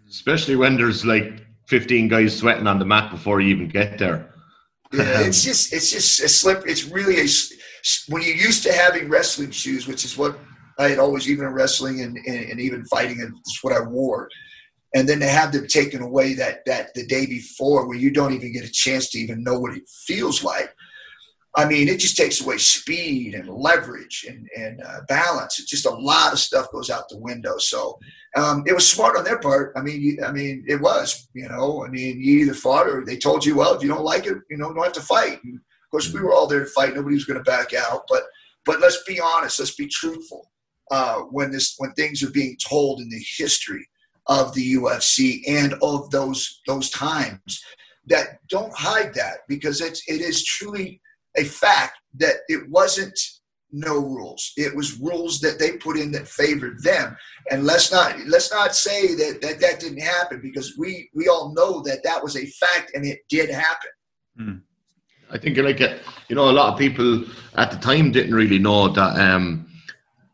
Especially 0.08 0.56
when 0.56 0.76
there's 0.76 1.04
like 1.04 1.46
15 1.68 2.08
guys 2.08 2.36
sweating 2.36 2.66
on 2.66 2.78
the 2.78 2.84
mat 2.84 3.10
before 3.10 3.40
you 3.40 3.48
even 3.54 3.68
get 3.68 3.98
there. 3.98 4.34
yeah, 4.92 5.02
um, 5.02 5.24
it's 5.24 5.42
just 5.42 5.72
it's 5.72 5.90
just 5.90 6.20
a 6.20 6.28
slip. 6.28 6.64
It's 6.66 6.84
really 6.84 7.20
a 7.20 7.26
when 8.08 8.22
you're 8.22 8.36
used 8.36 8.62
to 8.64 8.72
having 8.72 9.08
wrestling 9.08 9.50
shoes, 9.50 9.86
which 9.86 10.04
is 10.04 10.16
what 10.16 10.38
I 10.78 10.88
had 10.88 10.98
always 10.98 11.28
even 11.28 11.46
in 11.46 11.52
wrestling 11.52 12.00
and, 12.00 12.16
and, 12.16 12.50
and 12.50 12.60
even 12.60 12.84
fighting, 12.86 13.20
and 13.20 13.34
it's 13.38 13.62
what 13.62 13.74
I 13.74 13.80
wore. 13.80 14.28
And 14.94 15.08
then 15.08 15.20
to 15.20 15.26
have 15.26 15.52
them 15.52 15.66
taken 15.66 16.02
away 16.02 16.34
that 16.34 16.64
that 16.66 16.94
the 16.94 17.06
day 17.06 17.26
before, 17.26 17.88
where 17.88 17.96
you 17.96 18.10
don't 18.10 18.34
even 18.34 18.52
get 18.52 18.64
a 18.64 18.70
chance 18.70 19.08
to 19.10 19.18
even 19.18 19.42
know 19.42 19.58
what 19.58 19.74
it 19.74 19.88
feels 20.06 20.44
like. 20.44 20.74
I 21.54 21.66
mean, 21.66 21.88
it 21.88 22.00
just 22.00 22.16
takes 22.16 22.40
away 22.40 22.56
speed 22.56 23.34
and 23.34 23.48
leverage 23.48 24.24
and, 24.26 24.48
and 24.56 24.82
uh, 24.82 25.00
balance. 25.06 25.60
It's 25.60 25.68
just 25.68 25.84
a 25.84 25.90
lot 25.90 26.32
of 26.32 26.38
stuff 26.38 26.72
goes 26.72 26.88
out 26.88 27.10
the 27.10 27.18
window. 27.18 27.58
So 27.58 27.98
um, 28.36 28.64
it 28.66 28.72
was 28.72 28.88
smart 28.88 29.18
on 29.18 29.24
their 29.24 29.38
part. 29.38 29.74
I 29.76 29.82
mean, 29.82 30.00
you, 30.00 30.18
I 30.24 30.32
mean, 30.32 30.64
it 30.66 30.80
was. 30.80 31.28
You 31.34 31.48
know, 31.48 31.84
I 31.84 31.88
mean, 31.88 32.20
you 32.20 32.38
either 32.38 32.54
fought 32.54 32.88
or 32.88 33.04
they 33.04 33.18
told 33.18 33.44
you, 33.44 33.56
well, 33.56 33.74
if 33.74 33.82
you 33.82 33.88
don't 33.88 34.04
like 34.04 34.26
it, 34.26 34.38
you 34.48 34.56
know, 34.56 34.72
don't 34.72 34.84
have 34.84 34.92
to 34.94 35.02
fight. 35.02 35.44
And 35.44 35.56
of 35.56 35.90
course, 35.90 36.12
we 36.12 36.20
were 36.20 36.32
all 36.32 36.46
there 36.46 36.64
to 36.64 36.70
fight. 36.70 36.94
Nobody 36.94 37.16
was 37.16 37.26
going 37.26 37.42
to 37.42 37.44
back 37.44 37.74
out. 37.74 38.04
But 38.08 38.22
but 38.64 38.80
let's 38.80 39.02
be 39.06 39.20
honest. 39.20 39.58
Let's 39.58 39.74
be 39.74 39.88
truthful. 39.88 40.50
Uh, 40.90 41.20
when 41.30 41.50
this 41.50 41.74
when 41.76 41.92
things 41.92 42.22
are 42.22 42.30
being 42.30 42.56
told 42.66 43.00
in 43.00 43.10
the 43.10 43.24
history 43.36 43.86
of 44.26 44.54
the 44.54 44.74
UFC 44.74 45.42
and 45.46 45.74
of 45.82 46.10
those 46.10 46.62
those 46.66 46.88
times, 46.88 47.62
that 48.06 48.38
don't 48.48 48.74
hide 48.74 49.12
that 49.14 49.40
because 49.48 49.82
it's 49.82 50.02
it 50.08 50.22
is 50.22 50.44
truly 50.44 51.00
a 51.36 51.44
fact 51.44 51.98
that 52.14 52.36
it 52.48 52.68
wasn't 52.68 53.18
no 53.72 53.98
rules. 53.98 54.52
It 54.56 54.74
was 54.76 55.00
rules 55.00 55.40
that 55.40 55.58
they 55.58 55.72
put 55.78 55.96
in 55.98 56.12
that 56.12 56.28
favored 56.28 56.82
them. 56.82 57.16
And 57.50 57.64
let's 57.64 57.90
not 57.90 58.16
let's 58.26 58.52
not 58.52 58.74
say 58.74 59.14
that 59.14 59.40
that, 59.40 59.60
that 59.60 59.80
didn't 59.80 60.02
happen 60.02 60.40
because 60.42 60.76
we 60.78 61.08
we 61.14 61.28
all 61.28 61.54
know 61.54 61.82
that 61.82 62.02
that 62.04 62.22
was 62.22 62.36
a 62.36 62.46
fact 62.46 62.92
and 62.94 63.04
it 63.04 63.20
did 63.28 63.50
happen. 63.50 63.90
Mm. 64.38 64.60
I 65.30 65.38
think 65.38 65.56
like 65.56 65.80
uh, 65.80 65.96
you 66.28 66.36
know 66.36 66.50
a 66.50 66.52
lot 66.52 66.72
of 66.72 66.78
people 66.78 67.24
at 67.56 67.70
the 67.70 67.78
time 67.78 68.12
didn't 68.12 68.34
really 68.34 68.58
know 68.58 68.88
that 68.88 69.18
um, 69.18 69.66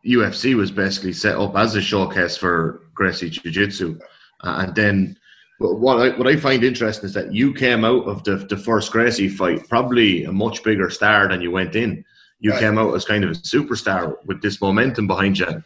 UFC 0.05 0.55
was 0.55 0.71
basically 0.71 1.13
set 1.13 1.37
up 1.37 1.55
as 1.55 1.75
a 1.75 1.81
showcase 1.81 2.35
for 2.35 2.81
Gracie 2.93 3.29
Jiu 3.29 3.51
Jitsu, 3.51 3.97
uh, 4.43 4.65
and 4.65 4.75
then 4.75 5.15
what 5.59 5.99
I 5.99 6.17
what 6.17 6.27
I 6.27 6.37
find 6.37 6.63
interesting 6.63 7.05
is 7.05 7.13
that 7.13 7.33
you 7.33 7.53
came 7.53 7.83
out 7.83 8.05
of 8.05 8.23
the 8.23 8.37
the 8.37 8.57
first 8.57 8.91
Gracie 8.91 9.27
fight 9.27 9.67
probably 9.67 10.23
a 10.23 10.31
much 10.31 10.63
bigger 10.63 10.89
star 10.89 11.27
than 11.27 11.41
you 11.41 11.51
went 11.51 11.75
in. 11.75 12.03
You 12.39 12.51
right. 12.51 12.59
came 12.59 12.77
out 12.77 12.93
as 12.93 13.03
kind 13.03 13.25
of 13.25 13.31
a 13.31 13.33
superstar 13.33 14.15
with 14.25 14.41
this 14.41 14.61
momentum 14.61 15.07
behind 15.07 15.37
you. 15.37 15.61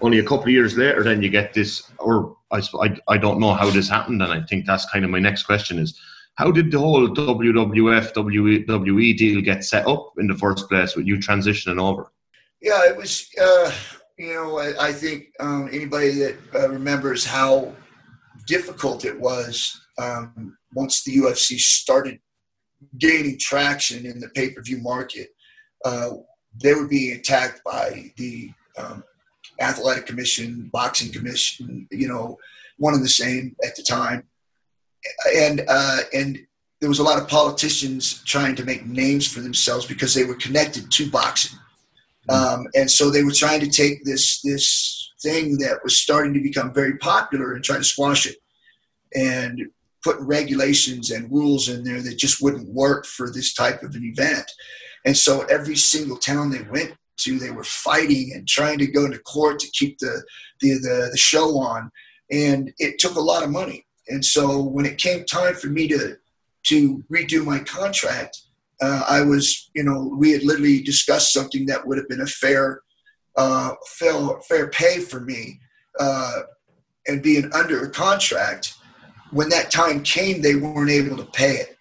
Only 0.00 0.20
a 0.20 0.22
couple 0.22 0.44
of 0.44 0.50
years 0.50 0.76
later, 0.76 1.02
then 1.02 1.22
you 1.22 1.28
get 1.28 1.52
this, 1.54 1.90
or 1.98 2.36
I, 2.52 2.62
I, 2.80 2.96
I 3.08 3.18
don't 3.18 3.40
know 3.40 3.54
how 3.54 3.70
this 3.70 3.88
happened, 3.88 4.22
and 4.22 4.32
I 4.32 4.42
think 4.42 4.66
that's 4.66 4.88
kind 4.90 5.04
of 5.04 5.10
my 5.10 5.18
next 5.18 5.44
question 5.44 5.78
is 5.78 5.98
how 6.34 6.50
did 6.50 6.70
the 6.70 6.78
whole 6.78 7.08
WWF 7.08 8.12
WWE 8.14 9.16
deal 9.16 9.40
get 9.42 9.64
set 9.64 9.86
up 9.86 10.12
in 10.18 10.28
the 10.28 10.34
first 10.34 10.68
place 10.68 10.96
with 10.96 11.06
you 11.06 11.18
transitioning 11.18 11.80
over? 11.80 12.12
Yeah, 12.60 12.86
it 12.86 12.96
was. 12.96 13.28
Uh, 13.40 13.72
you 14.16 14.34
know, 14.34 14.58
I, 14.58 14.88
I 14.88 14.92
think 14.92 15.32
um, 15.40 15.68
anybody 15.72 16.10
that 16.20 16.36
uh, 16.54 16.68
remembers 16.68 17.24
how 17.24 17.72
difficult 18.46 19.04
it 19.04 19.18
was 19.18 19.80
um, 19.98 20.56
once 20.74 21.02
the 21.02 21.16
UFC 21.16 21.58
started 21.58 22.18
gaining 22.98 23.38
traction 23.38 24.06
in 24.06 24.20
the 24.20 24.28
pay 24.30 24.50
per 24.50 24.62
view 24.62 24.78
market. 24.78 25.28
Uh, 25.84 26.10
they 26.62 26.74
were 26.74 26.86
being 26.86 27.16
attacked 27.16 27.62
by 27.64 28.12
the 28.16 28.50
um, 28.76 29.02
athletic 29.60 30.06
commission, 30.06 30.68
boxing 30.72 31.12
commission, 31.12 31.86
you 31.90 32.08
know, 32.08 32.38
one 32.78 32.94
and 32.94 33.02
the 33.02 33.08
same 33.08 33.56
at 33.64 33.76
the 33.76 33.82
time. 33.82 34.24
And, 35.36 35.64
uh, 35.68 36.00
and 36.12 36.38
there 36.80 36.88
was 36.88 36.98
a 36.98 37.04
lot 37.04 37.20
of 37.20 37.28
politicians 37.28 38.22
trying 38.24 38.54
to 38.56 38.64
make 38.64 38.86
names 38.86 39.26
for 39.26 39.40
themselves 39.40 39.86
because 39.86 40.14
they 40.14 40.24
were 40.24 40.34
connected 40.34 40.90
to 40.90 41.10
boxing. 41.10 41.58
Mm-hmm. 42.28 42.60
Um, 42.60 42.66
and 42.74 42.90
so 42.90 43.10
they 43.10 43.24
were 43.24 43.32
trying 43.32 43.60
to 43.60 43.68
take 43.68 44.04
this, 44.04 44.40
this 44.42 45.01
thing 45.22 45.58
that 45.58 45.80
was 45.82 45.96
starting 45.96 46.34
to 46.34 46.40
become 46.40 46.72
very 46.72 46.98
popular 46.98 47.54
and 47.54 47.64
trying 47.64 47.80
to 47.80 47.84
squash 47.84 48.26
it 48.26 48.36
and 49.14 49.62
put 50.02 50.18
regulations 50.20 51.10
and 51.10 51.30
rules 51.30 51.68
in 51.68 51.84
there 51.84 52.00
that 52.02 52.18
just 52.18 52.42
wouldn't 52.42 52.68
work 52.68 53.06
for 53.06 53.30
this 53.30 53.54
type 53.54 53.82
of 53.82 53.94
an 53.94 54.04
event. 54.04 54.50
And 55.04 55.16
so 55.16 55.42
every 55.42 55.76
single 55.76 56.16
town 56.16 56.50
they 56.50 56.62
went 56.62 56.94
to, 57.18 57.38
they 57.38 57.50
were 57.50 57.64
fighting 57.64 58.32
and 58.34 58.46
trying 58.46 58.78
to 58.78 58.86
go 58.86 59.04
into 59.04 59.18
court 59.20 59.58
to 59.60 59.70
keep 59.70 59.98
the, 59.98 60.22
the, 60.60 60.74
the, 60.74 61.08
the 61.12 61.18
show 61.18 61.58
on. 61.58 61.90
And 62.30 62.72
it 62.78 62.98
took 62.98 63.16
a 63.16 63.20
lot 63.20 63.42
of 63.42 63.50
money. 63.50 63.86
And 64.08 64.24
so 64.24 64.62
when 64.62 64.86
it 64.86 64.98
came 64.98 65.24
time 65.24 65.54
for 65.54 65.68
me 65.68 65.86
to, 65.88 66.16
to 66.64 67.04
redo 67.12 67.44
my 67.44 67.60
contract, 67.60 68.38
uh, 68.80 69.04
I 69.08 69.20
was, 69.20 69.70
you 69.74 69.84
know, 69.84 70.12
we 70.16 70.32
had 70.32 70.42
literally 70.42 70.82
discussed 70.82 71.32
something 71.32 71.66
that 71.66 71.86
would 71.86 71.98
have 71.98 72.08
been 72.08 72.22
a 72.22 72.26
fair, 72.26 72.82
uh, 73.36 73.72
fair, 73.86 74.40
fair 74.48 74.68
pay 74.68 75.00
for 75.00 75.20
me, 75.20 75.60
uh, 75.98 76.40
and 77.06 77.22
being 77.22 77.50
under 77.52 77.84
a 77.84 77.90
contract. 77.90 78.74
When 79.30 79.48
that 79.48 79.70
time 79.70 80.02
came, 80.02 80.42
they 80.42 80.56
weren't 80.56 80.90
able 80.90 81.16
to 81.16 81.24
pay 81.24 81.56
it, 81.56 81.76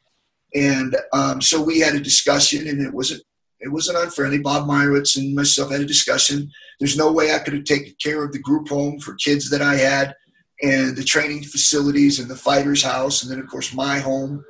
and 0.55 0.95
um, 1.11 1.41
so 1.41 1.61
we 1.61 1.79
had 1.79 1.95
a 1.95 1.99
discussion, 1.99 2.67
and 2.67 2.81
it 2.81 2.93
wasn't 2.93 3.23
it 3.59 3.71
wasn't 3.71 3.97
unfriendly. 3.97 4.39
Bob 4.39 4.67
Meyrowitz 4.67 5.17
and 5.17 5.35
myself 5.35 5.71
had 5.71 5.81
a 5.81 5.85
discussion. 5.85 6.49
There's 6.79 6.97
no 6.97 7.11
way 7.11 7.33
I 7.33 7.39
could 7.39 7.53
have 7.53 7.65
taken 7.65 7.93
care 8.01 8.23
of 8.23 8.31
the 8.31 8.39
group 8.39 8.69
home 8.69 8.99
for 8.99 9.13
kids 9.15 9.49
that 9.51 9.61
I 9.61 9.75
had, 9.75 10.15
and 10.63 10.95
the 10.95 11.03
training 11.03 11.43
facilities, 11.43 12.19
and 12.19 12.29
the 12.29 12.35
fighters' 12.35 12.83
house, 12.83 13.21
and 13.21 13.31
then 13.31 13.39
of 13.39 13.47
course 13.47 13.73
my 13.73 13.99
home. 13.99 14.43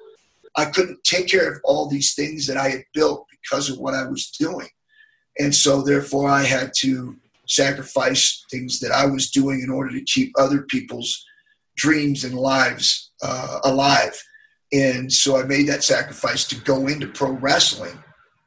I 0.56 0.66
couldn't 0.66 1.04
take 1.04 1.28
care 1.28 1.52
of 1.52 1.62
all 1.64 1.88
these 1.88 2.14
things 2.14 2.46
that 2.48 2.58
I 2.58 2.70
had 2.70 2.84
built 2.94 3.26
because 3.32 3.70
of 3.70 3.80
what 3.80 3.94
I 3.94 4.04
was 4.04 4.32
doing, 4.32 4.68
and 5.40 5.54
so 5.54 5.82
therefore 5.82 6.30
I 6.30 6.44
had 6.44 6.72
to 6.78 7.16
sacrifice 7.48 8.46
things 8.50 8.80
that 8.80 8.92
I 8.92 9.06
was 9.06 9.32
doing 9.32 9.62
in 9.62 9.70
order 9.70 9.92
to 9.92 10.04
keep 10.04 10.32
other 10.38 10.64
people's 10.64 11.26
dreams 11.76 12.24
and 12.24 12.36
lives 12.36 13.12
uh, 13.22 13.60
alive. 13.64 14.22
And 14.72 15.12
so 15.12 15.38
I 15.38 15.44
made 15.44 15.68
that 15.68 15.84
sacrifice 15.84 16.48
to 16.48 16.56
go 16.62 16.88
into 16.88 17.08
pro 17.08 17.32
wrestling 17.32 18.02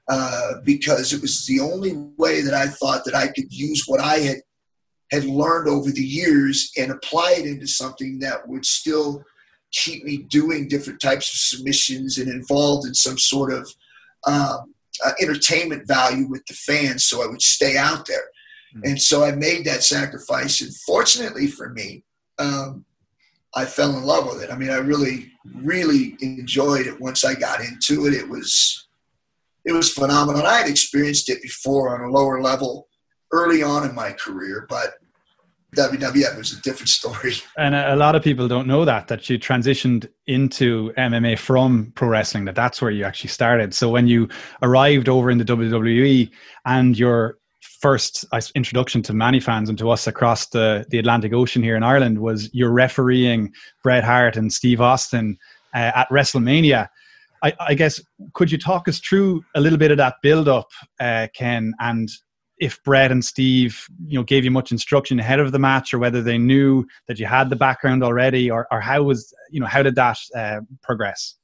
uh, 0.08 0.54
because 0.64 1.12
it 1.12 1.20
was 1.20 1.46
the 1.46 1.60
only 1.60 1.92
way 2.16 2.40
that 2.40 2.54
I 2.54 2.66
thought 2.66 3.04
that 3.04 3.14
I 3.14 3.28
could 3.28 3.52
use 3.52 3.84
what 3.86 4.00
I 4.00 4.18
had 4.18 4.36
had 5.10 5.24
learned 5.24 5.68
over 5.68 5.90
the 5.90 6.02
years 6.02 6.72
and 6.76 6.90
apply 6.90 7.36
it 7.38 7.46
into 7.46 7.66
something 7.66 8.18
that 8.18 8.48
would 8.48 8.64
still 8.64 9.22
keep 9.70 10.02
me 10.04 10.18
doing 10.18 10.66
different 10.66 11.00
types 11.00 11.32
of 11.32 11.38
submissions 11.38 12.18
and 12.18 12.28
involved 12.28 12.86
in 12.86 12.94
some 12.94 13.18
sort 13.18 13.52
of 13.52 13.68
um, 14.26 14.73
uh, 15.04 15.12
entertainment 15.20 15.86
value 15.86 16.28
with 16.28 16.44
the 16.46 16.54
fans 16.54 17.04
so 17.04 17.22
I 17.22 17.26
would 17.26 17.42
stay 17.42 17.76
out 17.76 18.06
there. 18.06 18.28
Mm-hmm. 18.74 18.90
And 18.90 19.02
so 19.02 19.24
I 19.24 19.32
made 19.32 19.64
that 19.64 19.82
sacrifice. 19.82 20.60
And 20.60 20.74
fortunately 20.76 21.46
for 21.46 21.70
me, 21.70 22.04
um, 22.38 22.84
I 23.54 23.64
fell 23.64 23.96
in 23.96 24.04
love 24.04 24.26
with 24.26 24.42
it. 24.42 24.50
I 24.50 24.56
mean, 24.56 24.70
I 24.70 24.78
really, 24.78 25.32
really 25.54 26.16
enjoyed 26.20 26.86
it 26.86 27.00
once 27.00 27.24
I 27.24 27.34
got 27.34 27.60
into 27.60 28.06
it. 28.06 28.14
It 28.14 28.28
was, 28.28 28.88
it 29.64 29.72
was 29.72 29.92
phenomenal. 29.92 30.44
I 30.44 30.58
had 30.58 30.68
experienced 30.68 31.28
it 31.30 31.40
before 31.40 31.94
on 31.94 32.08
a 32.08 32.12
lower 32.12 32.42
level 32.42 32.88
early 33.32 33.62
on 33.62 33.88
in 33.88 33.94
my 33.94 34.12
career, 34.12 34.66
but 34.68 34.94
WWF 35.74 36.36
was 36.36 36.52
a 36.52 36.60
different 36.62 36.88
story. 36.88 37.34
And 37.58 37.74
a 37.74 37.96
lot 37.96 38.14
of 38.14 38.22
people 38.22 38.48
don't 38.48 38.66
know 38.66 38.84
that 38.84 39.08
that 39.08 39.28
you 39.30 39.38
transitioned 39.38 40.08
into 40.26 40.92
MMA 40.98 41.38
from 41.38 41.92
pro 41.94 42.08
wrestling. 42.08 42.44
That 42.46 42.54
that's 42.54 42.82
where 42.82 42.90
you 42.90 43.04
actually 43.04 43.30
started. 43.30 43.74
So 43.74 43.90
when 43.90 44.08
you 44.08 44.28
arrived 44.62 45.08
over 45.08 45.30
in 45.30 45.38
the 45.38 45.44
WWE 45.44 46.30
and 46.66 46.98
your 46.98 47.38
first 47.84 48.24
introduction 48.54 49.02
to 49.02 49.12
many 49.12 49.38
fans 49.40 49.68
and 49.68 49.76
to 49.76 49.90
us 49.90 50.06
across 50.06 50.46
the, 50.48 50.86
the 50.88 50.98
Atlantic 50.98 51.34
Ocean 51.34 51.62
here 51.62 51.76
in 51.76 51.82
Ireland 51.82 52.18
was 52.18 52.48
your 52.54 52.70
refereeing 52.70 53.52
Bret 53.82 54.02
Hart 54.02 54.36
and 54.36 54.50
Steve 54.50 54.80
Austin 54.80 55.36
uh, 55.74 55.92
at 55.94 56.08
WrestleMania. 56.08 56.88
I, 57.42 57.52
I, 57.60 57.74
guess 57.74 58.00
could 58.32 58.50
you 58.50 58.56
talk 58.56 58.88
us 58.88 59.00
through 59.00 59.44
a 59.54 59.60
little 59.60 59.78
bit 59.78 59.90
of 59.90 59.98
that 59.98 60.14
build 60.22 60.48
up, 60.48 60.70
uh, 60.98 61.26
Ken, 61.34 61.74
and 61.78 62.08
if 62.58 62.82
Bret 62.84 63.10
and 63.10 63.24
Steve, 63.24 63.86
you 64.06 64.18
know, 64.18 64.24
gave 64.24 64.44
you 64.44 64.50
much 64.50 64.72
instruction 64.72 65.18
ahead 65.18 65.40
of 65.40 65.52
the 65.52 65.58
match, 65.58 65.92
or 65.92 65.98
whether 65.98 66.22
they 66.22 66.38
knew 66.38 66.86
that 67.08 67.18
you 67.18 67.26
had 67.26 67.50
the 67.50 67.56
background 67.56 68.02
already, 68.02 68.50
or, 68.50 68.66
or 68.70 68.80
how 68.80 69.02
was 69.02 69.32
you 69.50 69.60
know 69.60 69.66
how 69.66 69.82
did 69.82 69.94
that 69.96 70.18
uh, 70.36 70.60
progress? 70.82 71.36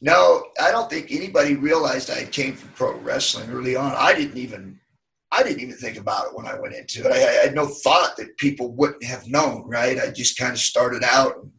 No, 0.00 0.44
I 0.60 0.70
don't 0.72 0.90
think 0.90 1.12
anybody 1.12 1.54
realized 1.54 2.10
I 2.10 2.24
came 2.24 2.54
from 2.54 2.70
pro 2.70 2.98
wrestling 2.98 3.50
early 3.50 3.76
on. 3.76 3.94
I 3.96 4.14
didn't 4.14 4.38
even 4.38 4.80
I 5.30 5.42
didn't 5.42 5.60
even 5.60 5.76
think 5.76 5.96
about 5.96 6.26
it 6.26 6.34
when 6.34 6.46
I 6.46 6.58
went 6.58 6.74
into 6.74 7.06
it. 7.06 7.12
I, 7.12 7.16
I 7.16 7.44
had 7.44 7.54
no 7.54 7.66
thought 7.66 8.16
that 8.18 8.36
people 8.36 8.72
wouldn't 8.72 9.04
have 9.04 9.26
known, 9.28 9.64
right? 9.66 9.98
I 9.98 10.10
just 10.10 10.36
kind 10.36 10.52
of 10.52 10.58
started 10.58 11.02
out 11.02 11.36
and 11.38 11.50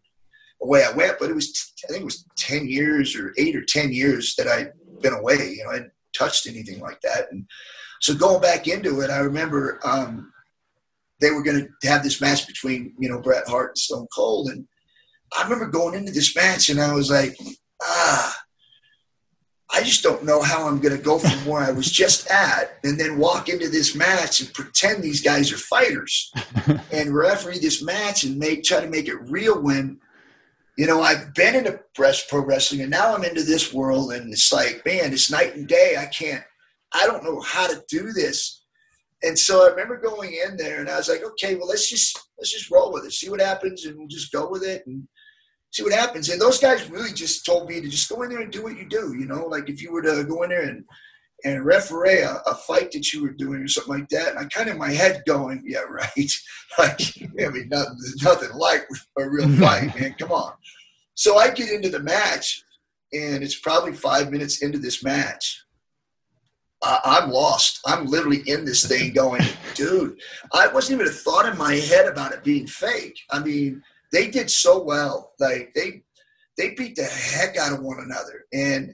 away 0.61 0.85
I 0.85 0.91
went, 0.91 1.17
but 1.19 1.29
it 1.29 1.35
was, 1.35 1.73
I 1.83 1.91
think 1.91 2.01
it 2.01 2.05
was 2.05 2.25
10 2.37 2.67
years 2.67 3.15
or 3.15 3.33
eight 3.37 3.55
or 3.55 3.63
10 3.65 3.91
years 3.91 4.35
that 4.35 4.47
I'd 4.47 4.73
been 5.01 5.13
away. 5.13 5.55
You 5.57 5.63
know, 5.63 5.71
I 5.71 5.73
hadn't 5.75 5.91
touched 6.15 6.47
anything 6.47 6.79
like 6.79 7.01
that. 7.01 7.31
And 7.31 7.47
so 8.03 8.13
going 8.13 8.41
back 8.41 8.67
into 8.67 8.99
it, 8.99 9.09
I 9.09 9.19
remember 9.19 9.79
um, 9.85 10.33
they 11.21 11.31
were 11.31 11.41
going 11.41 11.69
to 11.81 11.87
have 11.87 12.03
this 12.03 12.19
match 12.19 12.45
between, 12.45 12.93
you 12.99 13.07
know, 13.07 13.21
Bret 13.21 13.47
Hart 13.47 13.69
and 13.69 13.77
Stone 13.77 14.07
Cold. 14.13 14.49
And 14.49 14.67
I 15.39 15.43
remember 15.43 15.67
going 15.67 15.95
into 15.95 16.11
this 16.11 16.35
match 16.35 16.67
and 16.67 16.81
I 16.81 16.93
was 16.93 17.09
like, 17.09 17.37
ah, 17.81 18.37
I 19.73 19.83
just 19.83 20.03
don't 20.03 20.25
know 20.25 20.41
how 20.41 20.67
I'm 20.67 20.81
going 20.81 20.97
to 20.97 21.01
go 21.01 21.17
from 21.17 21.45
where 21.49 21.61
I 21.61 21.71
was 21.71 21.89
just 21.89 22.29
at 22.29 22.77
and 22.83 22.99
then 22.99 23.19
walk 23.19 23.47
into 23.47 23.69
this 23.69 23.95
match 23.95 24.41
and 24.41 24.53
pretend 24.53 25.01
these 25.01 25.21
guys 25.21 25.53
are 25.53 25.57
fighters 25.57 26.29
and 26.91 27.15
referee 27.15 27.59
this 27.59 27.81
match 27.81 28.25
and 28.25 28.37
make 28.37 28.65
try 28.65 28.81
to 28.81 28.89
make 28.89 29.07
it 29.07 29.29
real 29.29 29.61
when 29.61 29.97
you 30.77 30.85
know 30.85 31.01
I've 31.01 31.33
been 31.33 31.55
into 31.55 31.79
pro 31.95 32.41
wrestling 32.41 32.81
and 32.81 32.91
now 32.91 33.15
I'm 33.15 33.23
into 33.23 33.43
this 33.43 33.73
world 33.73 34.11
and 34.11 34.31
it's 34.31 34.51
like 34.51 34.83
man 34.85 35.13
it's 35.13 35.31
night 35.31 35.55
and 35.55 35.67
day 35.67 35.95
I 35.97 36.05
can't 36.05 36.43
I 36.93 37.05
don't 37.05 37.23
know 37.23 37.39
how 37.41 37.67
to 37.67 37.83
do 37.89 38.11
this 38.11 38.63
and 39.23 39.39
so 39.39 39.65
I 39.65 39.69
remember 39.69 39.97
going 39.97 40.33
in 40.33 40.57
there 40.57 40.79
and 40.79 40.89
I 40.89 40.97
was 40.97 41.09
like 41.09 41.23
okay 41.23 41.55
well 41.55 41.67
let's 41.67 41.89
just 41.89 42.19
let's 42.37 42.51
just 42.51 42.71
roll 42.71 42.91
with 42.91 43.05
it 43.05 43.13
see 43.13 43.29
what 43.29 43.41
happens 43.41 43.85
and 43.85 43.97
we'll 43.97 44.07
just 44.07 44.31
go 44.31 44.49
with 44.49 44.63
it 44.63 44.83
and 44.85 45.07
see 45.73 45.83
what 45.83 45.91
happens. 45.91 46.29
And 46.29 46.39
those 46.39 46.59
guys 46.59 46.89
really 46.89 47.11
just 47.11 47.45
told 47.45 47.67
me 47.67 47.81
to 47.81 47.89
just 47.89 48.07
go 48.07 48.21
in 48.21 48.29
there 48.29 48.41
and 48.41 48.51
do 48.51 48.63
what 48.63 48.77
you 48.77 48.87
do. 48.87 49.15
You 49.17 49.25
know, 49.25 49.45
like 49.45 49.69
if 49.69 49.81
you 49.81 49.91
were 49.91 50.03
to 50.03 50.23
go 50.23 50.43
in 50.43 50.49
there 50.49 50.69
and 50.69 50.85
and 51.45 51.65
referee 51.65 52.21
a, 52.21 52.41
a 52.45 52.55
fight 52.55 52.91
that 52.91 53.11
you 53.11 53.21
were 53.21 53.33
doing 53.33 53.61
or 53.61 53.67
something 53.67 53.93
like 53.93 54.07
that. 54.09 54.29
And 54.29 54.39
I 54.39 54.45
kind 54.45 54.69
of 54.69 54.75
in 54.75 54.79
my 54.79 54.91
head 54.91 55.23
going, 55.27 55.61
yeah, 55.65 55.79
right. 55.89 56.31
like, 56.77 57.01
I 57.21 57.49
mean, 57.49 57.67
nothing, 57.67 57.97
nothing 58.21 58.53
like 58.55 58.87
a 59.17 59.29
real 59.29 59.49
fight, 59.59 59.99
man. 59.99 60.15
Come 60.17 60.31
on. 60.31 60.53
So 61.15 61.37
I 61.37 61.49
get 61.49 61.69
into 61.69 61.89
the 61.89 61.99
match, 61.99 62.63
and 63.11 63.43
it's 63.43 63.59
probably 63.59 63.91
five 63.91 64.31
minutes 64.31 64.63
into 64.63 64.77
this 64.77 65.03
match. 65.03 65.62
I, 66.83 67.19
am 67.23 67.29
lost. 67.29 67.79
I'm 67.85 68.05
literally 68.05 68.41
in 68.47 68.65
this 68.65 68.85
thing 68.85 69.13
going, 69.13 69.41
dude, 69.75 70.19
I 70.53 70.67
wasn't 70.67 70.99
even 71.01 71.11
a 71.11 71.15
thought 71.15 71.45
in 71.45 71.57
my 71.57 71.75
head 71.75 72.07
about 72.07 72.33
it 72.33 72.43
being 72.43 72.67
fake. 72.67 73.17
I 73.31 73.39
mean, 73.39 73.81
they 74.11 74.29
did 74.29 74.49
so 74.49 74.81
well. 74.83 75.33
Like 75.39 75.73
they 75.73 76.03
they 76.57 76.71
beat 76.75 76.95
the 76.95 77.03
heck 77.03 77.57
out 77.57 77.73
of 77.73 77.81
one 77.81 77.99
another. 77.99 78.45
And 78.53 78.93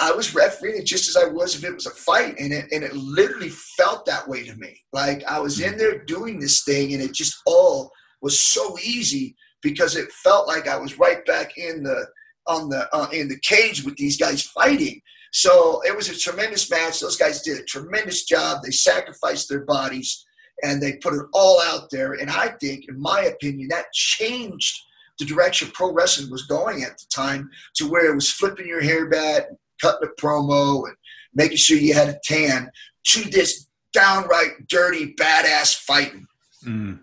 I 0.00 0.12
was 0.12 0.34
refereeing 0.34 0.78
it 0.78 0.86
just 0.86 1.08
as 1.08 1.16
I 1.16 1.26
was 1.26 1.56
if 1.56 1.64
it 1.64 1.74
was 1.74 1.86
a 1.86 1.90
fight, 1.90 2.36
and 2.38 2.52
it 2.52 2.66
and 2.72 2.82
it 2.82 2.94
literally 2.94 3.50
felt 3.50 4.06
that 4.06 4.26
way 4.26 4.44
to 4.44 4.54
me. 4.56 4.80
Like 4.92 5.24
I 5.24 5.40
was 5.40 5.60
in 5.60 5.76
there 5.76 6.04
doing 6.04 6.38
this 6.38 6.64
thing, 6.64 6.94
and 6.94 7.02
it 7.02 7.12
just 7.12 7.36
all 7.46 7.90
was 8.22 8.40
so 8.40 8.78
easy 8.78 9.36
because 9.62 9.96
it 9.96 10.10
felt 10.12 10.46
like 10.46 10.68
I 10.68 10.78
was 10.78 10.98
right 10.98 11.24
back 11.26 11.58
in 11.58 11.82
the 11.82 12.06
on 12.46 12.68
the 12.68 12.88
uh, 12.94 13.08
in 13.12 13.28
the 13.28 13.38
cage 13.40 13.84
with 13.84 13.96
these 13.96 14.16
guys 14.16 14.42
fighting. 14.42 15.00
So 15.34 15.82
it 15.84 15.96
was 15.96 16.08
a 16.08 16.16
tremendous 16.16 16.70
match. 16.70 17.00
Those 17.00 17.16
guys 17.16 17.42
did 17.42 17.58
a 17.58 17.64
tremendous 17.64 18.22
job. 18.22 18.62
They 18.62 18.70
sacrificed 18.70 19.48
their 19.48 19.64
bodies 19.64 20.24
and 20.62 20.80
they 20.80 20.92
put 20.98 21.12
it 21.12 21.26
all 21.32 21.60
out 21.60 21.90
there. 21.90 22.12
And 22.12 22.30
I 22.30 22.50
think, 22.60 22.88
in 22.88 23.00
my 23.00 23.22
opinion, 23.22 23.66
that 23.70 23.92
changed 23.92 24.80
the 25.18 25.24
direction 25.24 25.72
pro 25.74 25.92
wrestling 25.92 26.30
was 26.30 26.46
going 26.46 26.84
at 26.84 26.98
the 26.98 27.06
time 27.12 27.50
to 27.74 27.90
where 27.90 28.12
it 28.12 28.14
was 28.14 28.30
flipping 28.30 28.68
your 28.68 28.80
hair 28.80 29.10
back, 29.10 29.46
cutting 29.82 30.08
a 30.08 30.20
promo, 30.22 30.86
and 30.86 30.96
making 31.34 31.56
sure 31.56 31.78
you 31.78 31.94
had 31.94 32.10
a 32.10 32.20
tan 32.22 32.70
to 33.08 33.28
this 33.30 33.66
downright 33.92 34.68
dirty, 34.68 35.14
badass 35.14 35.74
fighting. 35.74 36.28
Mm. 36.64 37.00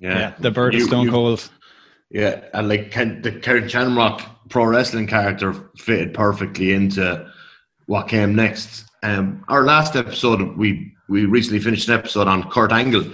Yeah. 0.00 0.18
yeah. 0.18 0.34
the 0.40 0.50
bird 0.50 0.74
is 0.74 0.86
Stone 0.86 1.10
Cold. 1.10 1.48
Yeah, 2.10 2.40
and 2.54 2.68
like 2.68 2.90
Ken, 2.90 3.22
the 3.22 3.38
Ken 3.38 3.68
Shamrock 3.68 4.48
pro 4.48 4.64
wrestling 4.64 5.06
character 5.06 5.70
fitted 5.76 6.12
perfectly 6.12 6.72
into 6.72 7.30
what 7.88 8.06
came 8.06 8.34
next. 8.34 8.84
Um, 9.02 9.44
our 9.48 9.64
last 9.64 9.96
episode, 9.96 10.56
we 10.56 10.94
we 11.08 11.24
recently 11.24 11.58
finished 11.58 11.88
an 11.88 11.94
episode 11.94 12.28
on 12.28 12.48
Kurt 12.50 12.70
Angle, 12.70 13.04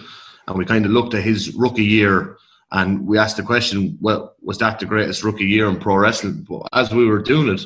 and 0.46 0.58
we 0.58 0.64
kind 0.64 0.84
of 0.84 0.90
looked 0.90 1.14
at 1.14 1.22
his 1.22 1.54
rookie 1.54 1.84
year 1.84 2.36
and 2.72 3.06
we 3.06 3.18
asked 3.18 3.36
the 3.36 3.42
question, 3.42 3.96
well, 4.00 4.34
was 4.42 4.58
that 4.58 4.80
the 4.80 4.86
greatest 4.86 5.22
rookie 5.22 5.44
year 5.44 5.68
in 5.68 5.78
pro 5.78 5.96
wrestling? 5.96 6.44
But 6.48 6.66
as 6.72 6.92
we 6.92 7.06
were 7.06 7.22
doing 7.22 7.54
it, 7.54 7.64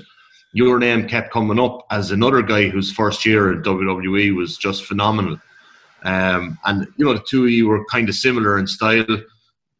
your 0.52 0.78
name 0.78 1.08
kept 1.08 1.32
coming 1.32 1.58
up 1.58 1.86
as 1.90 2.10
another 2.10 2.42
guy 2.42 2.68
whose 2.68 2.92
first 2.92 3.24
year 3.24 3.52
in 3.52 3.62
WWE 3.62 4.36
was 4.36 4.58
just 4.58 4.84
phenomenal. 4.84 5.40
Um, 6.04 6.58
and 6.66 6.86
you 6.96 7.06
know 7.06 7.14
the 7.14 7.24
two 7.26 7.44
of 7.44 7.50
you 7.50 7.68
were 7.68 7.86
kind 7.86 8.08
of 8.08 8.14
similar 8.16 8.58
in 8.58 8.66
style, 8.66 9.06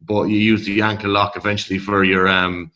but 0.01 0.25
you 0.25 0.39
used 0.39 0.65
the 0.65 0.81
ankle 0.81 1.11
lock 1.11 1.37
eventually 1.37 1.79
for 1.79 2.05
your 2.05 2.27
um, 2.27 2.71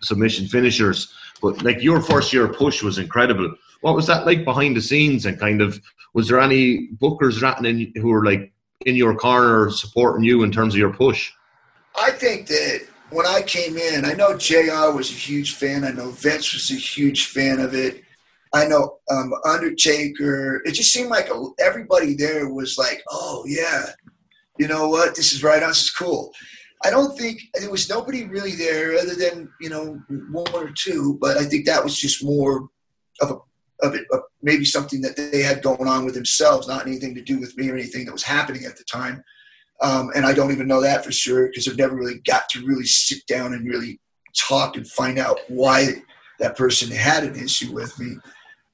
submission 0.00 0.48
finishers. 0.48 1.10
But 1.40 1.62
like 1.62 1.82
your 1.82 2.02
first 2.02 2.30
year 2.32 2.46
push 2.46 2.82
was 2.82 2.98
incredible. 2.98 3.54
What 3.80 3.94
was 3.94 4.06
that 4.06 4.26
like 4.26 4.44
behind 4.44 4.76
the 4.76 4.82
scenes? 4.82 5.26
And 5.26 5.38
kind 5.38 5.60
of 5.60 5.80
was 6.14 6.28
there 6.28 6.40
any 6.40 6.88
bookers 6.96 7.42
ratting 7.42 7.66
in 7.66 7.92
who 8.00 8.08
were 8.08 8.24
like 8.24 8.52
in 8.84 8.96
your 8.96 9.14
corner 9.14 9.70
supporting 9.70 10.24
you 10.24 10.42
in 10.42 10.52
terms 10.52 10.74
of 10.74 10.78
your 10.78 10.92
push? 10.92 11.30
I 11.98 12.10
think 12.10 12.46
that 12.48 12.86
when 13.10 13.26
I 13.26 13.42
came 13.42 13.76
in, 13.76 14.04
I 14.04 14.12
know 14.12 14.36
JR 14.36 14.94
was 14.94 15.10
a 15.10 15.14
huge 15.14 15.54
fan. 15.54 15.84
I 15.84 15.92
know 15.92 16.10
Vince 16.10 16.52
was 16.52 16.70
a 16.70 16.74
huge 16.74 17.26
fan 17.26 17.60
of 17.60 17.74
it. 17.74 18.02
I 18.52 18.66
know 18.66 18.98
um, 19.10 19.32
Undertaker. 19.44 20.62
It 20.64 20.72
just 20.72 20.92
seemed 20.92 21.10
like 21.10 21.28
everybody 21.60 22.14
there 22.14 22.48
was 22.48 22.78
like, 22.78 23.02
"Oh 23.10 23.44
yeah, 23.46 23.86
you 24.58 24.68
know 24.68 24.88
what? 24.88 25.14
This 25.14 25.32
is 25.32 25.42
right 25.42 25.62
on. 25.62 25.70
This 25.70 25.82
is 25.82 25.90
cool." 25.90 26.32
I 26.84 26.90
don't 26.90 27.16
think 27.18 27.40
there 27.54 27.70
was 27.70 27.88
nobody 27.88 28.24
really 28.24 28.54
there 28.54 28.94
other 28.98 29.14
than 29.14 29.50
you 29.60 29.70
know 29.70 30.00
one 30.30 30.52
or 30.54 30.70
two, 30.76 31.18
but 31.20 31.36
I 31.36 31.44
think 31.44 31.66
that 31.66 31.82
was 31.82 31.98
just 31.98 32.24
more 32.24 32.68
of 33.20 33.30
a 33.30 33.36
of 33.82 33.94
it, 33.94 34.06
of 34.12 34.20
maybe 34.42 34.64
something 34.64 35.00
that 35.02 35.16
they 35.16 35.42
had 35.42 35.62
going 35.62 35.88
on 35.88 36.04
with 36.04 36.14
themselves, 36.14 36.68
not 36.68 36.86
anything 36.86 37.14
to 37.14 37.22
do 37.22 37.38
with 37.38 37.56
me 37.56 37.70
or 37.70 37.74
anything 37.74 38.04
that 38.06 38.12
was 38.12 38.22
happening 38.22 38.64
at 38.64 38.76
the 38.76 38.84
time. 38.84 39.22
Um, 39.82 40.10
and 40.14 40.24
I 40.24 40.32
don't 40.32 40.52
even 40.52 40.68
know 40.68 40.80
that 40.80 41.04
for 41.04 41.12
sure 41.12 41.48
because 41.48 41.68
I've 41.68 41.76
never 41.76 41.94
really 41.94 42.20
got 42.26 42.48
to 42.50 42.64
really 42.64 42.86
sit 42.86 43.26
down 43.26 43.52
and 43.52 43.68
really 43.68 44.00
talk 44.34 44.76
and 44.76 44.88
find 44.88 45.18
out 45.18 45.38
why 45.48 46.02
that 46.38 46.56
person 46.56 46.90
had 46.90 47.24
an 47.24 47.36
issue 47.36 47.72
with 47.72 47.98
me. 47.98 48.16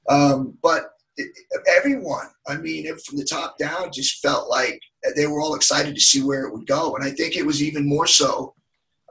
Um, 0.09 0.57
but 0.61 0.91
it, 1.17 1.31
everyone, 1.77 2.27
I 2.47 2.55
mean, 2.57 2.85
from 2.99 3.17
the 3.17 3.25
top 3.25 3.57
down, 3.57 3.91
just 3.91 4.21
felt 4.21 4.49
like 4.49 4.79
they 5.15 5.27
were 5.27 5.41
all 5.41 5.55
excited 5.55 5.95
to 5.95 6.01
see 6.01 6.23
where 6.23 6.45
it 6.45 6.53
would 6.53 6.67
go. 6.67 6.95
And 6.95 7.03
I 7.03 7.11
think 7.11 7.35
it 7.35 7.45
was 7.45 7.61
even 7.61 7.87
more 7.87 8.07
so 8.07 8.55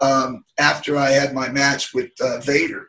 um, 0.01 0.45
after 0.59 0.97
I 0.97 1.11
had 1.11 1.35
my 1.35 1.49
match 1.49 1.95
with 1.95 2.11
uh, 2.21 2.41
Vader. 2.41 2.89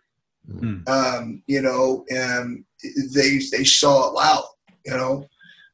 Mm-hmm. 0.50 0.90
Um, 0.90 1.42
you 1.48 1.62
know, 1.62 2.04
and 2.10 2.66
they 3.14 3.40
they 3.52 3.64
saw, 3.64 4.14
wow, 4.14 4.46
you 4.86 4.94
know, 4.94 5.28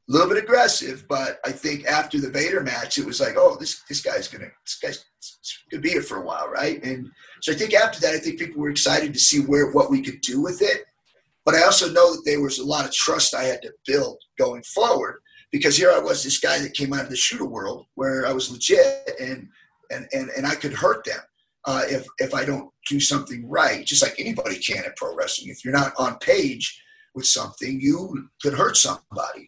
a 0.10 0.12
little 0.12 0.28
bit 0.28 0.44
aggressive, 0.44 1.06
but 1.08 1.40
I 1.46 1.52
think 1.52 1.86
after 1.86 2.20
the 2.20 2.30
Vader 2.30 2.62
match, 2.62 2.98
it 2.98 3.06
was 3.06 3.20
like, 3.20 3.36
oh, 3.38 3.58
this 3.60 3.84
this 3.88 4.02
guy's 4.02 4.28
gonna 4.28 4.50
this 4.66 4.80
guy's 4.82 5.06
gonna 5.72 5.82
be 5.82 5.90
here 5.90 6.02
for 6.02 6.18
a 6.18 6.26
while, 6.26 6.50
right? 6.50 6.84
And 6.84 7.10
so 7.42 7.52
I 7.52 7.56
think 7.56 7.74
after 7.74 8.00
that, 8.02 8.16
I 8.16 8.20
think 8.20 8.40
people 8.40 8.62
were 8.62 8.70
excited 8.70 9.14
to 9.14 9.20
see 9.20 9.42
where 9.42 9.72
what 9.72 9.92
we 9.92 10.02
could 10.02 10.22
do 10.22 10.42
with 10.42 10.62
it. 10.62 10.86
But 11.46 11.56
I 11.56 11.64
also 11.64 11.92
know 11.92 12.14
that 12.14 12.24
there 12.26 12.42
was 12.42 12.60
a 12.60 12.66
lot 12.66 12.86
of 12.86 12.92
trust 12.92 13.34
I 13.34 13.44
had 13.44 13.62
to 13.62 13.72
build 13.86 14.18
going 14.38 14.64
forward 14.64 15.22
because 15.52 15.78
here 15.78 15.92
I 15.92 16.00
was, 16.00 16.24
this 16.24 16.40
guy 16.40 16.60
that 16.60 16.74
came 16.74 16.94
out 16.94 17.06
of 17.06 17.10
the 17.10 17.16
shooter 17.16 17.46
world 17.46 17.88
where 17.96 18.28
I 18.28 18.34
was 18.34 18.52
legit 18.52 19.12
and 19.20 19.48
and 19.92 20.08
and, 20.14 20.30
and 20.38 20.46
I 20.46 20.56
could 20.56 20.74
hurt 20.74 21.06
them 21.06 21.20
uh, 21.66 21.84
if 21.88 22.06
if 22.18 22.34
I 22.34 22.46
don't 22.46 22.72
do 22.88 23.00
something 23.00 23.48
right, 23.48 23.86
just 23.86 24.02
like 24.02 24.16
anybody 24.18 24.58
can 24.58 24.86
at 24.86 24.96
pro 24.96 25.16
wrestling. 25.16 25.50
If 25.50 25.64
you're 25.64 25.74
not 25.74 25.94
on 25.98 26.18
page 26.18 26.82
with 27.20 27.28
something, 27.28 27.80
you 27.80 28.30
could 28.42 28.54
hurt 28.54 28.78
somebody. 28.78 29.48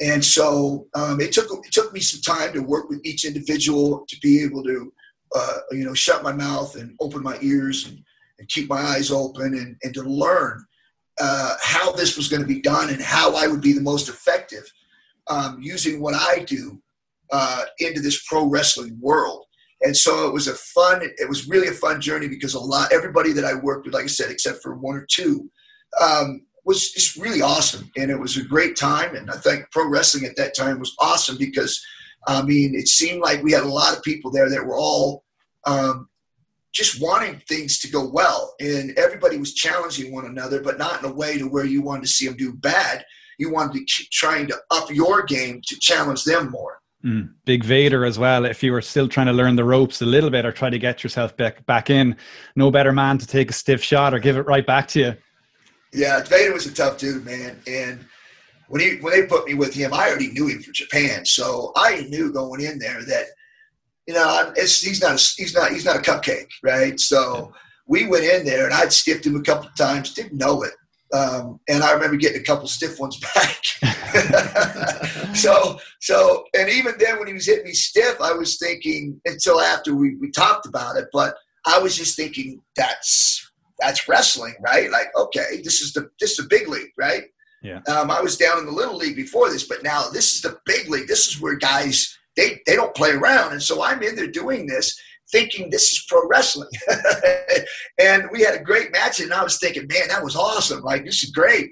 And 0.00 0.22
so 0.24 0.88
um, 0.94 1.20
it 1.20 1.32
took 1.32 1.46
it 1.64 1.72
took 1.72 1.92
me 1.92 2.00
some 2.00 2.20
time 2.20 2.52
to 2.52 2.60
work 2.60 2.90
with 2.90 3.00
each 3.04 3.24
individual 3.24 4.04
to 4.08 4.16
be 4.20 4.42
able 4.42 4.64
to, 4.64 4.92
uh, 5.34 5.58
you 5.70 5.84
know, 5.84 5.94
shut 5.94 6.24
my 6.24 6.32
mouth 6.32 6.74
and 6.74 6.96
open 7.00 7.22
my 7.22 7.38
ears 7.40 7.86
and, 7.86 8.02
and 8.38 8.48
keep 8.48 8.68
my 8.68 8.80
eyes 8.80 9.12
open 9.12 9.54
and, 9.54 9.76
and 9.84 9.94
to 9.94 10.02
learn 10.02 10.64
uh, 11.20 11.54
how 11.62 11.92
this 11.92 12.16
was 12.16 12.28
going 12.28 12.42
to 12.42 12.48
be 12.48 12.60
done 12.60 12.90
and 12.90 13.00
how 13.00 13.36
I 13.36 13.46
would 13.46 13.60
be 13.60 13.72
the 13.72 13.80
most 13.80 14.08
effective 14.08 14.64
um, 15.28 15.58
using 15.62 16.00
what 16.00 16.14
I 16.14 16.40
do 16.40 16.82
uh, 17.30 17.62
into 17.78 18.00
this 18.00 18.24
pro 18.26 18.46
wrestling 18.46 18.98
world. 19.00 19.46
And 19.82 19.96
so 19.96 20.26
it 20.26 20.32
was 20.32 20.48
a 20.48 20.54
fun. 20.54 21.02
It 21.02 21.28
was 21.28 21.48
really 21.48 21.68
a 21.68 21.72
fun 21.72 22.00
journey 22.00 22.26
because 22.26 22.54
a 22.54 22.58
lot 22.58 22.92
everybody 22.92 23.32
that 23.32 23.44
I 23.44 23.54
worked 23.54 23.86
with, 23.86 23.94
like 23.94 24.04
I 24.04 24.08
said, 24.08 24.30
except 24.30 24.62
for 24.62 24.74
one 24.74 24.96
or 24.96 25.06
two, 25.08 25.50
um, 26.00 26.46
was 26.64 26.90
just 26.90 27.16
really 27.16 27.42
awesome, 27.42 27.90
and 27.96 28.10
it 28.10 28.18
was 28.18 28.36
a 28.36 28.44
great 28.44 28.76
time. 28.76 29.14
And 29.14 29.30
I 29.30 29.36
think 29.36 29.70
pro 29.70 29.88
wrestling 29.88 30.24
at 30.24 30.36
that 30.36 30.56
time 30.56 30.78
was 30.78 30.94
awesome 30.98 31.36
because, 31.38 31.84
I 32.26 32.42
mean, 32.42 32.74
it 32.74 32.88
seemed 32.88 33.20
like 33.20 33.42
we 33.42 33.52
had 33.52 33.64
a 33.64 33.68
lot 33.68 33.96
of 33.96 34.02
people 34.02 34.30
there 34.30 34.48
that 34.48 34.64
were 34.64 34.76
all 34.76 35.24
um, 35.66 36.08
just 36.72 37.00
wanting 37.00 37.40
things 37.48 37.78
to 37.80 37.90
go 37.90 38.08
well, 38.08 38.54
and 38.60 38.96
everybody 38.98 39.36
was 39.36 39.54
challenging 39.54 40.12
one 40.12 40.26
another, 40.26 40.60
but 40.60 40.78
not 40.78 41.02
in 41.02 41.10
a 41.10 41.14
way 41.14 41.38
to 41.38 41.44
where 41.44 41.64
you 41.64 41.82
wanted 41.82 42.02
to 42.02 42.08
see 42.08 42.26
them 42.26 42.36
do 42.36 42.52
bad. 42.52 43.04
You 43.38 43.52
wanted 43.52 43.74
to 43.74 43.84
keep 43.84 44.10
trying 44.10 44.46
to 44.48 44.56
up 44.70 44.90
your 44.90 45.22
game 45.22 45.60
to 45.66 45.78
challenge 45.80 46.24
them 46.24 46.50
more. 46.50 46.80
Mm, 47.04 47.34
big 47.44 47.62
Vader 47.62 48.06
as 48.06 48.18
well. 48.18 48.46
If 48.46 48.62
you 48.62 48.72
were 48.72 48.80
still 48.80 49.08
trying 49.08 49.26
to 49.26 49.32
learn 49.32 49.56
the 49.56 49.64
ropes 49.64 50.00
a 50.00 50.06
little 50.06 50.30
bit 50.30 50.46
or 50.46 50.52
try 50.52 50.70
to 50.70 50.78
get 50.78 51.04
yourself 51.04 51.36
back 51.36 51.64
back 51.66 51.90
in, 51.90 52.16
no 52.56 52.70
better 52.70 52.92
man 52.92 53.18
to 53.18 53.26
take 53.26 53.50
a 53.50 53.52
stiff 53.52 53.82
shot 53.82 54.14
or 54.14 54.18
give 54.18 54.38
it 54.38 54.46
right 54.46 54.66
back 54.66 54.88
to 54.88 55.00
you. 55.00 55.14
Yeah, 55.94 56.22
Vader 56.24 56.52
was 56.52 56.66
a 56.66 56.74
tough 56.74 56.98
dude, 56.98 57.24
man. 57.24 57.60
And 57.66 58.04
when 58.68 58.80
he 58.80 58.96
when 58.96 59.12
they 59.12 59.26
put 59.26 59.46
me 59.46 59.54
with 59.54 59.72
him, 59.72 59.94
I 59.94 60.08
already 60.08 60.32
knew 60.32 60.48
him 60.48 60.60
from 60.60 60.72
Japan, 60.72 61.24
so 61.24 61.72
I 61.76 62.06
knew 62.08 62.32
going 62.32 62.60
in 62.60 62.78
there 62.78 63.04
that 63.04 63.26
you 64.06 64.14
know 64.14 64.52
he's 64.56 65.00
not 65.00 65.12
a, 65.12 65.32
he's 65.36 65.54
not 65.54 65.70
he's 65.70 65.84
not 65.84 65.96
a 65.96 66.00
cupcake, 66.00 66.48
right? 66.62 66.98
So 66.98 67.52
we 67.86 68.06
went 68.06 68.24
in 68.24 68.44
there, 68.44 68.64
and 68.64 68.74
I'd 68.74 68.92
stiffed 68.92 69.26
him 69.26 69.36
a 69.36 69.42
couple 69.42 69.68
of 69.68 69.76
times, 69.76 70.14
didn't 70.14 70.38
know 70.38 70.62
it. 70.62 70.72
Um, 71.12 71.60
and 71.68 71.84
I 71.84 71.92
remember 71.92 72.16
getting 72.16 72.40
a 72.40 72.44
couple 72.44 72.66
stiff 72.66 72.98
ones 72.98 73.20
back. 73.34 73.62
so, 75.36 75.78
so, 76.00 76.44
and 76.54 76.68
even 76.68 76.94
then, 76.98 77.18
when 77.18 77.28
he 77.28 77.34
was 77.34 77.46
hitting 77.46 77.66
me 77.66 77.72
stiff, 77.72 78.20
I 78.20 78.32
was 78.32 78.58
thinking 78.58 79.20
until 79.24 79.60
after 79.60 79.94
we, 79.94 80.16
we 80.16 80.30
talked 80.30 80.66
about 80.66 80.96
it, 80.96 81.06
but 81.12 81.36
I 81.66 81.78
was 81.78 81.96
just 81.96 82.16
thinking 82.16 82.60
that's 82.74 83.48
that's 83.78 84.08
wrestling, 84.08 84.54
right? 84.60 84.90
Like, 84.90 85.08
okay, 85.16 85.60
this 85.62 85.80
is 85.80 85.92
the 85.92 86.10
this 86.20 86.32
is 86.32 86.36
the 86.36 86.48
big 86.48 86.68
league, 86.68 86.92
right? 86.98 87.24
Yeah. 87.62 87.80
Um, 87.88 88.10
I 88.10 88.20
was 88.20 88.36
down 88.36 88.58
in 88.58 88.66
the 88.66 88.72
little 88.72 88.96
league 88.96 89.16
before 89.16 89.50
this, 89.50 89.66
but 89.66 89.82
now 89.82 90.08
this 90.10 90.34
is 90.34 90.42
the 90.42 90.58
big 90.66 90.88
league. 90.90 91.08
This 91.08 91.26
is 91.26 91.40
where 91.40 91.56
guys 91.56 92.16
they 92.36 92.60
they 92.66 92.76
don't 92.76 92.94
play 92.94 93.12
around, 93.12 93.52
and 93.52 93.62
so 93.62 93.82
I'm 93.82 94.02
in 94.02 94.16
there 94.16 94.30
doing 94.30 94.66
this, 94.66 94.98
thinking 95.32 95.70
this 95.70 95.90
is 95.92 96.04
pro 96.08 96.26
wrestling. 96.28 96.70
and 98.00 98.28
we 98.32 98.42
had 98.42 98.54
a 98.54 98.62
great 98.62 98.92
match, 98.92 99.20
and 99.20 99.32
I 99.32 99.42
was 99.42 99.58
thinking, 99.58 99.86
man, 99.88 100.08
that 100.08 100.22
was 100.22 100.36
awesome. 100.36 100.82
Like, 100.82 101.04
this 101.04 101.22
is 101.22 101.30
great. 101.30 101.70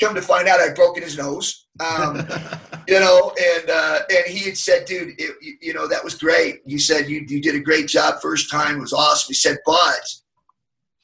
Come 0.00 0.14
to 0.14 0.22
find 0.22 0.46
out, 0.46 0.60
I'd 0.60 0.76
broken 0.76 1.02
his 1.02 1.18
nose. 1.18 1.66
Um, 1.80 2.26
you 2.88 3.00
know, 3.00 3.34
and 3.40 3.70
uh, 3.70 3.98
and 4.08 4.26
he 4.26 4.46
had 4.46 4.56
said, 4.56 4.84
dude, 4.84 5.14
it, 5.18 5.32
you 5.60 5.74
know, 5.74 5.88
that 5.88 6.04
was 6.04 6.14
great. 6.14 6.60
You 6.64 6.78
said 6.78 7.08
you 7.08 7.24
you 7.28 7.42
did 7.42 7.56
a 7.56 7.60
great 7.60 7.88
job 7.88 8.20
first 8.22 8.50
time. 8.50 8.76
It 8.76 8.80
was 8.80 8.92
awesome. 8.92 9.28
He 9.28 9.34
said, 9.34 9.58
but 9.66 10.00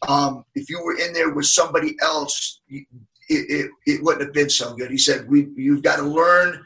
um, 0.08 0.44
if 0.54 0.68
you 0.68 0.82
were 0.82 0.96
in 0.96 1.12
there 1.12 1.30
with 1.30 1.46
somebody 1.46 1.96
else, 2.00 2.60
it, 2.68 2.86
it, 3.28 3.70
it 3.86 4.02
wouldn't 4.02 4.24
have 4.24 4.34
been 4.34 4.50
so 4.50 4.74
good. 4.74 4.90
He 4.90 4.98
said, 4.98 5.28
we, 5.28 5.48
you've 5.56 5.82
got 5.82 5.96
to 5.96 6.02
learn 6.02 6.64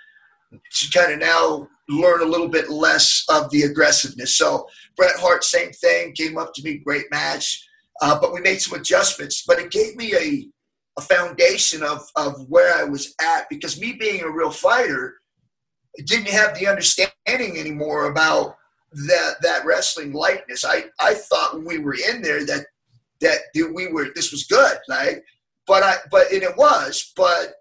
to 0.50 0.98
kind 0.98 1.12
of 1.12 1.18
now 1.18 1.68
learn 1.88 2.22
a 2.22 2.26
little 2.26 2.48
bit 2.48 2.70
less 2.70 3.24
of 3.28 3.50
the 3.50 3.62
aggressiveness. 3.62 4.36
So 4.36 4.66
Bret 4.96 5.16
Hart, 5.18 5.44
same 5.44 5.72
thing, 5.72 6.12
came 6.12 6.38
up 6.38 6.52
to 6.54 6.62
me, 6.62 6.78
great 6.78 7.10
match. 7.10 7.64
Uh, 8.00 8.18
but 8.20 8.32
we 8.32 8.40
made 8.40 8.60
some 8.60 8.78
adjustments. 8.78 9.44
But 9.46 9.58
it 9.58 9.70
gave 9.70 9.96
me 9.96 10.14
a, 10.14 10.48
a 10.98 11.02
foundation 11.02 11.82
of, 11.82 12.06
of 12.16 12.48
where 12.48 12.74
I 12.74 12.84
was 12.84 13.14
at 13.20 13.48
because 13.48 13.80
me 13.80 13.92
being 13.92 14.22
a 14.22 14.30
real 14.30 14.50
fighter 14.50 15.16
didn't 16.04 16.28
have 16.28 16.58
the 16.58 16.66
understanding 16.66 17.58
anymore 17.58 18.10
about 18.10 18.56
that 19.08 19.34
that 19.42 19.66
wrestling 19.66 20.12
lightness. 20.12 20.64
I, 20.64 20.84
I 21.00 21.14
thought 21.14 21.54
when 21.56 21.64
we 21.64 21.78
were 21.78 21.96
in 22.10 22.22
there 22.22 22.44
that 22.46 22.66
that 23.20 23.38
we 23.54 23.88
were 23.88 24.08
this 24.14 24.30
was 24.30 24.44
good, 24.44 24.78
right? 24.88 25.22
But 25.66 25.82
I 25.82 25.96
but 26.10 26.32
and 26.32 26.42
it 26.42 26.56
was, 26.56 27.12
but 27.16 27.54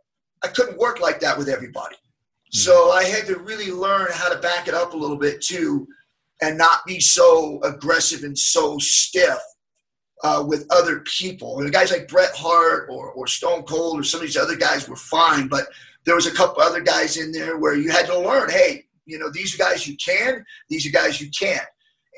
I 0.43 0.47
couldn't 0.47 0.77
work 0.77 0.99
like 0.99 1.19
that 1.21 1.37
with 1.37 1.49
everybody. 1.49 1.95
Mm-hmm. 1.95 2.57
So 2.57 2.91
I 2.91 3.03
had 3.03 3.25
to 3.27 3.39
really 3.39 3.71
learn 3.71 4.07
how 4.13 4.29
to 4.29 4.39
back 4.39 4.67
it 4.67 4.73
up 4.73 4.93
a 4.93 4.97
little 4.97 5.17
bit 5.17 5.41
too, 5.41 5.87
and 6.41 6.57
not 6.57 6.85
be 6.85 6.99
so 6.99 7.59
aggressive 7.63 8.23
and 8.23 8.37
so 8.37 8.77
stiff 8.79 9.39
uh, 10.23 10.43
with 10.47 10.65
other 10.69 11.01
people. 11.01 11.59
And 11.59 11.71
guys 11.71 11.91
like 11.91 12.07
Bret 12.07 12.35
Hart 12.35 12.87
or, 12.89 13.11
or 13.11 13.27
Stone 13.27 13.63
Cold 13.63 13.99
or 13.99 14.03
some 14.03 14.21
of 14.21 14.25
these 14.25 14.37
other 14.37 14.55
guys 14.55 14.87
were 14.87 14.95
fine, 14.95 15.47
but 15.47 15.65
there 16.05 16.15
was 16.15 16.27
a 16.27 16.33
couple 16.33 16.61
other 16.61 16.81
guys 16.81 17.17
in 17.17 17.31
there 17.31 17.57
where 17.57 17.75
you 17.75 17.91
had 17.91 18.05
to 18.07 18.19
learn, 18.19 18.49
hey, 18.49 18.85
you 19.05 19.19
know, 19.19 19.29
these 19.29 19.53
are 19.53 19.57
guys 19.57 19.87
you 19.87 19.95
can, 19.97 20.43
these 20.69 20.85
are 20.85 20.91
guys 20.91 21.21
you 21.21 21.29
can't. 21.37 21.67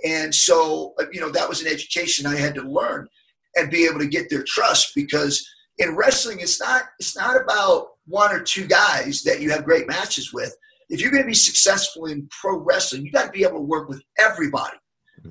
And 0.05 0.33
so, 0.33 0.93
uh, 0.99 1.05
you 1.11 1.19
know, 1.19 1.29
that 1.31 1.49
was 1.49 1.61
an 1.61 1.67
education 1.67 2.25
I 2.25 2.35
had 2.35 2.55
to 2.55 2.61
learn 2.61 3.07
and 3.55 3.71
be 3.71 3.85
able 3.85 3.99
to 3.99 4.07
get 4.07 4.29
their 4.29 4.43
trust 4.43 4.91
because 4.95 5.47
in 5.77 5.95
wrestling 5.95 6.39
it's 6.39 6.59
not 6.59 6.83
it's 6.99 7.17
not 7.17 7.41
about 7.41 7.87
one 8.05 8.31
or 8.31 8.41
two 8.41 8.67
guys 8.67 9.23
that 9.23 9.41
you 9.41 9.49
have 9.51 9.63
great 9.63 9.87
matches 9.87 10.33
with 10.33 10.55
if 10.89 11.01
you're 11.01 11.11
going 11.11 11.23
to 11.23 11.27
be 11.27 11.35
successful 11.35 12.07
in 12.07 12.27
pro 12.41 12.57
wrestling, 12.57 13.05
you 13.05 13.11
got 13.11 13.25
to 13.25 13.31
be 13.31 13.43
able 13.43 13.59
to 13.59 13.65
work 13.65 13.87
with 13.87 14.01
everybody. 14.17 14.77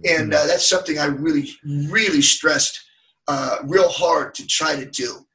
And 0.09 0.33
uh, 0.33 0.47
that's 0.47 0.69
something 0.69 0.99
I 0.99 1.07
really, 1.07 1.49
really 1.65 2.23
stressed 2.23 2.81
uh, 3.27 3.59
real 3.65 3.89
hard 3.89 4.35
to 4.35 4.47
try 4.47 4.77
to 4.77 4.87
do. 4.87 5.27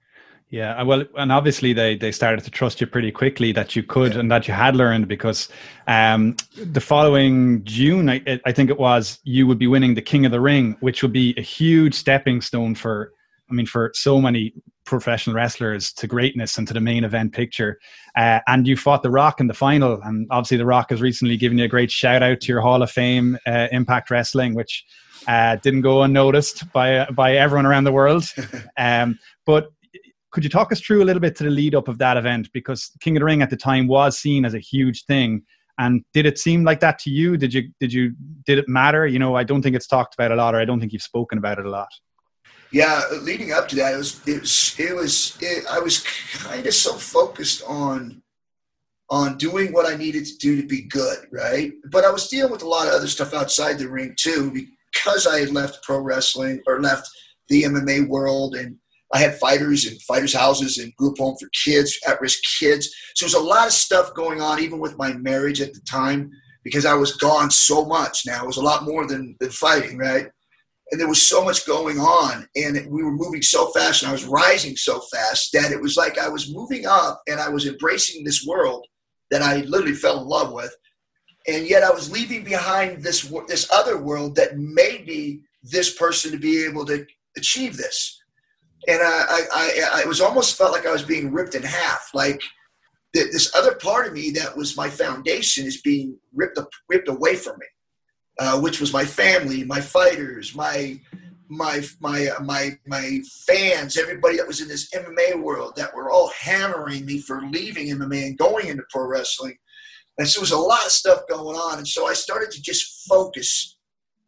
Yeah, 0.53 0.83
well, 0.83 1.03
and 1.15 1.31
obviously 1.31 1.73
they 1.73 1.95
they 1.95 2.11
started 2.11 2.43
to 2.43 2.51
trust 2.51 2.79
you 2.79 2.85
pretty 2.85 3.11
quickly 3.11 3.53
that 3.53 3.75
you 3.75 3.81
could 3.81 4.13
yeah. 4.13 4.19
and 4.19 4.31
that 4.31 4.47
you 4.47 4.53
had 4.53 4.75
learned 4.75 5.07
because 5.07 5.49
um, 5.87 6.35
the 6.55 6.79
following 6.79 7.63
June, 7.63 8.07
I, 8.07 8.39
I, 8.45 8.51
think 8.51 8.69
it 8.69 8.77
was, 8.77 9.17
you 9.23 9.47
would 9.47 9.57
be 9.57 9.65
winning 9.65 9.95
the 9.95 10.01
King 10.03 10.27
of 10.27 10.31
the 10.31 10.39
Ring, 10.39 10.77
which 10.79 11.01
would 11.01 11.11
be 11.11 11.33
a 11.37 11.41
huge 11.41 11.95
stepping 11.95 12.39
stone 12.39 12.75
for, 12.75 13.13
I 13.49 13.53
mean, 13.55 13.65
for 13.65 13.89
so 13.95 14.21
many 14.21 14.53
professional 14.85 15.35
wrestlers 15.35 15.91
to 15.93 16.05
greatness 16.05 16.55
and 16.55 16.67
to 16.67 16.73
the 16.75 16.79
main 16.79 17.03
event 17.03 17.33
picture. 17.33 17.79
Uh, 18.15 18.41
and 18.45 18.67
you 18.67 18.77
fought 18.77 19.01
The 19.01 19.09
Rock 19.09 19.39
in 19.39 19.47
the 19.47 19.55
final, 19.55 19.99
and 20.03 20.27
obviously 20.29 20.57
The 20.57 20.67
Rock 20.67 20.91
has 20.91 21.01
recently 21.01 21.35
given 21.35 21.57
you 21.57 21.65
a 21.65 21.67
great 21.67 21.89
shout 21.89 22.21
out 22.21 22.41
to 22.41 22.47
your 22.51 22.61
Hall 22.61 22.83
of 22.83 22.91
Fame, 22.91 23.39
uh, 23.47 23.69
Impact 23.71 24.11
Wrestling, 24.11 24.53
which 24.53 24.85
uh, 25.27 25.55
didn't 25.63 25.81
go 25.81 26.03
unnoticed 26.03 26.71
by 26.73 27.05
by 27.05 27.37
everyone 27.37 27.65
around 27.65 27.85
the 27.85 27.91
world. 27.91 28.31
Um, 28.77 29.17
but 29.45 29.71
could 30.33 30.43
you 30.43 30.49
talk 30.49 30.71
us 30.71 30.81
through 30.81 31.03
a 31.03 31.05
little 31.05 31.21
bit 31.21 31.35
to 31.37 31.43
the 31.43 31.49
lead 31.49 31.75
up 31.75 31.87
of 31.87 31.99
that 31.99 32.17
event 32.17 32.49
because 32.53 32.91
King 32.99 33.15
of 33.15 33.21
the 33.21 33.25
Ring 33.25 33.43
at 33.43 33.51
the 33.51 33.55
time 33.55 33.87
was 33.87 34.19
seen 34.19 34.45
as 34.45 34.55
a 34.55 34.59
huge 34.59 35.05
thing. 35.05 35.43
And 35.77 36.03
did 36.13 36.25
it 36.25 36.39
seem 36.39 36.63
like 36.63 36.79
that 36.81 36.99
to 36.99 37.09
you? 37.09 37.37
Did 37.37 37.53
you 37.53 37.69
did 37.79 37.93
you 37.93 38.13
did 38.45 38.59
it 38.59 38.67
matter? 38.67 39.07
You 39.07 39.19
know, 39.19 39.35
I 39.35 39.43
don't 39.43 39.61
think 39.61 39.75
it's 39.75 39.87
talked 39.87 40.15
about 40.15 40.31
a 40.31 40.35
lot, 40.35 40.53
or 40.53 40.59
I 40.59 40.65
don't 40.65 40.79
think 40.79 40.91
you've 40.91 41.01
spoken 41.01 41.37
about 41.37 41.59
it 41.59 41.65
a 41.65 41.69
lot. 41.69 41.89
Yeah, 42.71 43.01
leading 43.21 43.53
up 43.53 43.67
to 43.69 43.75
that, 43.77 43.93
it 43.93 43.97
was 43.97 44.27
it 44.27 44.41
was 44.41 44.75
it 44.79 44.95
was 44.95 45.37
it, 45.39 45.65
I 45.69 45.79
was 45.79 46.03
kind 46.33 46.65
of 46.65 46.73
so 46.73 46.93
focused 46.93 47.63
on 47.67 48.21
on 49.09 49.37
doing 49.37 49.71
what 49.71 49.91
I 49.91 49.95
needed 49.95 50.25
to 50.25 50.37
do 50.37 50.59
to 50.59 50.67
be 50.67 50.81
good, 50.81 51.27
right? 51.31 51.71
But 51.91 52.05
I 52.05 52.09
was 52.09 52.27
dealing 52.27 52.51
with 52.51 52.63
a 52.63 52.67
lot 52.67 52.87
of 52.87 52.93
other 52.93 53.07
stuff 53.07 53.33
outside 53.33 53.77
the 53.77 53.89
ring 53.89 54.15
too, 54.17 54.51
because 54.51 55.27
I 55.27 55.39
had 55.39 55.51
left 55.51 55.83
pro 55.83 55.99
wrestling 55.99 56.61
or 56.65 56.81
left 56.81 57.07
the 57.49 57.63
MMA 57.63 58.07
world 58.07 58.55
and 58.55 58.77
I 59.13 59.19
had 59.19 59.37
fighters 59.37 59.85
and 59.85 60.01
fighters' 60.01 60.33
houses 60.33 60.79
and 60.79 60.95
group 60.95 61.19
home 61.19 61.35
for 61.39 61.47
kids, 61.49 61.99
at 62.07 62.19
risk 62.19 62.39
kids. 62.59 62.89
So 63.15 63.25
there's 63.25 63.35
a 63.35 63.39
lot 63.39 63.67
of 63.67 63.73
stuff 63.73 64.13
going 64.15 64.41
on, 64.41 64.59
even 64.59 64.79
with 64.79 64.97
my 64.97 65.13
marriage 65.13 65.61
at 65.61 65.73
the 65.73 65.81
time, 65.81 66.31
because 66.63 66.83
I 66.85 66.95
was 66.95 67.15
gone 67.17 67.51
so 67.51 67.85
much 67.85 68.23
now. 68.25 68.43
It 68.43 68.47
was 68.47 68.57
a 68.57 68.63
lot 68.63 68.85
more 68.85 69.07
than, 69.07 69.35
than 69.39 69.51
fighting, 69.51 69.99
right? 69.99 70.27
And 70.91 70.99
there 70.99 71.07
was 71.07 71.21
so 71.21 71.45
much 71.45 71.67
going 71.67 71.99
on, 71.99 72.47
and 72.55 72.75
we 72.89 73.03
were 73.03 73.11
moving 73.11 73.43
so 73.43 73.67
fast, 73.69 74.01
and 74.01 74.09
I 74.09 74.13
was 74.13 74.25
rising 74.25 74.75
so 74.75 74.99
fast 74.99 75.51
that 75.53 75.71
it 75.71 75.79
was 75.79 75.95
like 75.95 76.17
I 76.17 76.27
was 76.27 76.53
moving 76.53 76.87
up 76.87 77.21
and 77.27 77.39
I 77.39 77.49
was 77.49 77.67
embracing 77.67 78.23
this 78.23 78.45
world 78.45 78.85
that 79.29 79.43
I 79.43 79.57
literally 79.61 79.93
fell 79.93 80.21
in 80.21 80.27
love 80.27 80.51
with. 80.51 80.75
And 81.47 81.67
yet 81.67 81.83
I 81.83 81.91
was 81.91 82.11
leaving 82.11 82.43
behind 82.43 83.03
this, 83.03 83.21
this 83.47 83.71
other 83.71 83.97
world 84.01 84.35
that 84.37 84.57
made 84.57 85.05
me 85.05 85.41
this 85.61 85.95
person 85.95 86.31
to 86.31 86.37
be 86.37 86.63
able 86.65 86.85
to 86.85 87.05
achieve 87.35 87.77
this 87.77 88.22
and 88.87 89.01
I, 89.01 89.41
I, 89.53 90.01
I, 90.03 90.05
was 90.05 90.19
almost 90.21 90.57
felt 90.57 90.71
like 90.71 90.85
I 90.85 90.91
was 90.91 91.03
being 91.03 91.31
ripped 91.31 91.55
in 91.55 91.63
half. 91.63 92.09
Like 92.13 92.41
this 93.13 93.53
other 93.55 93.75
part 93.75 94.07
of 94.07 94.13
me 94.13 94.31
that 94.31 94.55
was 94.57 94.75
my 94.75 94.89
foundation 94.89 95.65
is 95.65 95.81
being 95.81 96.17
ripped 96.33 96.59
ripped 96.89 97.07
away 97.07 97.35
from 97.35 97.57
me, 97.59 97.67
uh, 98.39 98.59
which 98.59 98.79
was 98.79 98.91
my 98.91 99.05
family, 99.05 99.63
my 99.63 99.79
fighters, 99.79 100.55
my 100.55 100.99
my 101.49 101.81
my 101.99 102.29
my 102.41 102.77
my 102.87 103.19
fans, 103.47 103.97
everybody 103.97 104.37
that 104.37 104.47
was 104.47 104.61
in 104.61 104.67
this 104.67 104.89
MMA 104.91 105.41
world 105.41 105.73
that 105.75 105.95
were 105.95 106.11
all 106.11 106.31
hammering 106.39 107.05
me 107.05 107.19
for 107.19 107.41
leaving 107.43 107.87
MMA 107.87 108.27
and 108.27 108.37
going 108.37 108.67
into 108.67 108.83
pro 108.89 109.05
wrestling. 109.05 109.57
And 110.17 110.27
so 110.27 110.39
there 110.39 110.43
was 110.43 110.51
a 110.51 110.57
lot 110.57 110.85
of 110.85 110.91
stuff 110.91 111.21
going 111.27 111.55
on, 111.55 111.77
and 111.79 111.87
so 111.87 112.07
I 112.07 112.13
started 112.13 112.51
to 112.51 112.61
just 112.61 113.07
focus 113.07 113.77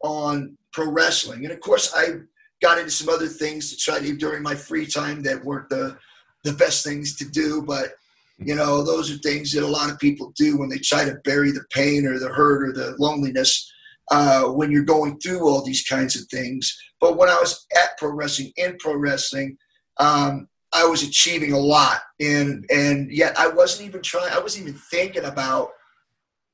on 0.02 0.56
pro 0.72 0.90
wrestling. 0.90 1.44
And 1.44 1.52
of 1.52 1.60
course, 1.60 1.92
I 1.94 2.20
got 2.62 2.78
into 2.78 2.90
some 2.90 3.08
other 3.08 3.28
things 3.28 3.70
to 3.70 3.76
try 3.76 3.98
to 4.00 4.16
during 4.16 4.42
my 4.42 4.54
free 4.54 4.86
time 4.86 5.22
that 5.22 5.44
weren't 5.44 5.68
the 5.68 5.96
the 6.44 6.52
best 6.52 6.84
things 6.84 7.16
to 7.16 7.24
do, 7.24 7.62
but 7.62 7.94
you 8.38 8.54
know 8.54 8.82
those 8.82 9.10
are 9.10 9.18
things 9.18 9.52
that 9.52 9.64
a 9.64 9.66
lot 9.66 9.90
of 9.90 9.98
people 9.98 10.32
do 10.36 10.58
when 10.58 10.68
they 10.68 10.78
try 10.78 11.04
to 11.04 11.16
bury 11.24 11.50
the 11.50 11.64
pain 11.70 12.06
or 12.06 12.18
the 12.18 12.28
hurt 12.28 12.68
or 12.68 12.72
the 12.72 12.94
loneliness 12.98 13.72
uh, 14.10 14.44
when 14.44 14.70
you're 14.70 14.84
going 14.84 15.18
through 15.18 15.46
all 15.46 15.64
these 15.64 15.84
kinds 15.84 16.16
of 16.16 16.26
things. 16.28 16.76
But 17.00 17.16
when 17.16 17.28
I 17.28 17.34
was 17.34 17.66
at 17.76 17.98
pro 17.98 18.10
wrestling, 18.10 18.52
in 18.56 18.76
pro 18.78 18.96
wrestling, 18.96 19.56
um, 19.98 20.48
I 20.72 20.84
was 20.84 21.02
achieving 21.02 21.52
a 21.52 21.58
lot, 21.58 22.00
and 22.20 22.64
and 22.70 23.10
yet 23.10 23.38
I 23.38 23.48
wasn't 23.48 23.88
even 23.88 24.02
trying. 24.02 24.32
I 24.32 24.38
wasn't 24.38 24.68
even 24.68 24.80
thinking 24.90 25.24
about 25.24 25.70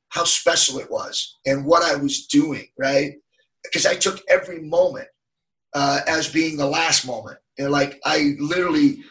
how 0.08 0.24
special 0.24 0.78
it 0.78 0.90
was 0.90 1.38
and 1.46 1.64
what 1.64 1.82
I 1.82 1.96
was 1.96 2.26
doing. 2.26 2.68
Right, 2.78 3.14
because 3.64 3.86
I 3.86 3.94
took 3.94 4.20
every 4.28 4.60
moment 4.60 5.08
uh, 5.74 6.00
as 6.06 6.32
being 6.32 6.56
the 6.56 6.66
last 6.66 7.06
moment. 7.06 7.38
And 7.58 7.70
like 7.70 8.00
I 8.04 8.34
literally 8.38 9.02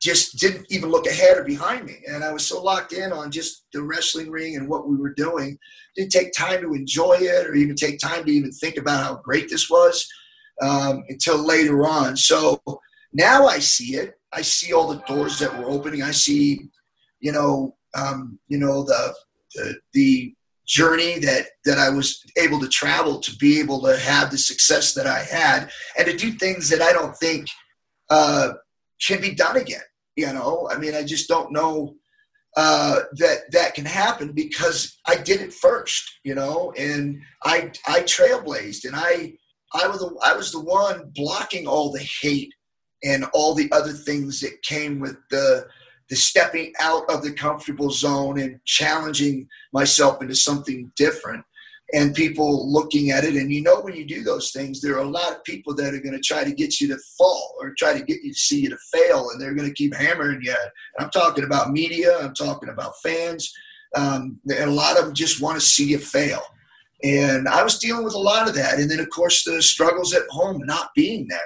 just 0.00 0.38
didn't 0.38 0.66
even 0.70 0.90
look 0.90 1.06
ahead 1.06 1.38
or 1.38 1.44
behind 1.44 1.86
me. 1.86 1.96
And 2.08 2.22
I 2.22 2.32
was 2.32 2.46
so 2.46 2.62
locked 2.62 2.92
in 2.92 3.12
on 3.12 3.30
just 3.30 3.64
the 3.72 3.82
wrestling 3.82 4.30
ring 4.30 4.56
and 4.56 4.68
what 4.68 4.86
we 4.86 4.96
were 4.96 5.14
doing. 5.14 5.58
Didn't 5.96 6.12
take 6.12 6.32
time 6.32 6.60
to 6.60 6.74
enjoy 6.74 7.16
it 7.20 7.46
or 7.46 7.54
even 7.54 7.74
take 7.74 7.98
time 7.98 8.24
to 8.24 8.30
even 8.30 8.52
think 8.52 8.76
about 8.76 9.02
how 9.02 9.16
great 9.16 9.48
this 9.48 9.70
was 9.70 10.06
um, 10.60 11.04
until 11.08 11.38
later 11.38 11.86
on. 11.86 12.16
So 12.16 12.60
now 13.12 13.46
I 13.46 13.60
see 13.60 13.94
it. 13.94 14.18
I 14.32 14.42
see 14.42 14.72
all 14.72 14.88
the 14.88 15.00
doors 15.02 15.38
that 15.38 15.56
were 15.56 15.70
opening. 15.70 16.02
I 16.02 16.10
see, 16.10 16.68
you 17.20 17.32
know, 17.32 17.76
um, 17.94 18.38
you 18.48 18.58
know 18.58 18.82
the, 18.82 19.14
the 19.54 19.74
the 19.92 20.34
journey 20.66 21.18
that 21.20 21.46
that 21.64 21.78
I 21.78 21.90
was 21.90 22.22
able 22.36 22.60
to 22.60 22.68
travel 22.68 23.20
to 23.20 23.36
be 23.36 23.60
able 23.60 23.82
to 23.82 23.96
have 23.98 24.30
the 24.30 24.38
success 24.38 24.94
that 24.94 25.06
I 25.06 25.20
had 25.20 25.70
and 25.98 26.06
to 26.06 26.16
do 26.16 26.32
things 26.32 26.68
that 26.70 26.82
I 26.82 26.92
don't 26.92 27.16
think 27.16 27.48
uh, 28.10 28.52
can 29.02 29.20
be 29.20 29.34
done 29.34 29.56
again. 29.56 29.82
You 30.16 30.32
know, 30.32 30.68
I 30.70 30.78
mean, 30.78 30.94
I 30.94 31.02
just 31.02 31.28
don't 31.28 31.52
know 31.52 31.96
uh, 32.56 33.00
that 33.14 33.50
that 33.52 33.74
can 33.74 33.84
happen 33.84 34.32
because 34.32 34.96
I 35.06 35.16
did 35.16 35.40
it 35.40 35.52
first. 35.52 36.18
You 36.22 36.34
know, 36.34 36.72
and 36.78 37.20
I 37.44 37.72
I 37.86 38.00
trailblazed 38.00 38.84
and 38.84 38.94
I 38.96 39.34
I 39.74 39.88
was 39.88 39.98
the, 39.98 40.16
I 40.22 40.34
was 40.34 40.52
the 40.52 40.60
one 40.60 41.10
blocking 41.14 41.66
all 41.66 41.90
the 41.90 42.06
hate 42.22 42.54
and 43.02 43.24
all 43.34 43.54
the 43.54 43.70
other 43.72 43.92
things 43.92 44.40
that 44.40 44.62
came 44.62 45.00
with 45.00 45.16
the 45.30 45.66
the 46.10 46.16
stepping 46.16 46.72
out 46.80 47.08
of 47.08 47.22
the 47.22 47.32
comfortable 47.32 47.90
zone 47.90 48.38
and 48.38 48.60
challenging 48.64 49.48
myself 49.72 50.20
into 50.20 50.34
something 50.34 50.92
different 50.96 51.44
and 51.92 52.14
people 52.14 52.70
looking 52.72 53.10
at 53.10 53.24
it. 53.24 53.34
And 53.34 53.52
you 53.52 53.62
know 53.62 53.80
when 53.80 53.94
you 53.94 54.04
do 54.04 54.22
those 54.22 54.50
things 54.50 54.80
there 54.80 54.94
are 54.94 55.04
a 55.04 55.08
lot 55.08 55.32
of 55.32 55.44
people 55.44 55.74
that 55.76 55.94
are 55.94 56.00
going 56.00 56.14
to 56.14 56.20
try 56.20 56.44
to 56.44 56.52
get 56.52 56.80
you 56.80 56.88
to 56.88 56.98
fall 57.18 57.54
or 57.60 57.74
try 57.78 57.96
to 57.96 58.04
get 58.04 58.22
you 58.22 58.32
to 58.32 58.38
see 58.38 58.60
you 58.60 58.70
to 58.70 58.78
fail 58.92 59.30
and 59.30 59.40
they're 59.40 59.54
going 59.54 59.68
to 59.68 59.74
keep 59.74 59.94
hammering 59.94 60.40
you 60.42 60.54
i'm 60.98 61.10
talking 61.10 61.44
about 61.44 61.70
media 61.70 62.18
i'm 62.18 62.34
talking 62.34 62.68
about 62.68 62.94
fans 63.02 63.52
um, 63.96 64.40
and 64.50 64.70
a 64.70 64.74
lot 64.74 64.98
of 64.98 65.04
them 65.04 65.14
just 65.14 65.40
want 65.40 65.58
to 65.58 65.64
see 65.64 65.86
you 65.86 65.98
fail. 65.98 66.42
And 67.02 67.48
i 67.48 67.62
was 67.62 67.78
dealing 67.78 68.04
with 68.04 68.14
a 68.14 68.18
lot 68.18 68.48
of 68.48 68.54
that. 68.54 68.78
And 68.78 68.90
then 68.90 69.00
of 69.00 69.10
course 69.10 69.44
the 69.44 69.62
struggles 69.62 70.14
at 70.14 70.22
home 70.30 70.62
not 70.64 70.90
being 70.94 71.28
there 71.28 71.40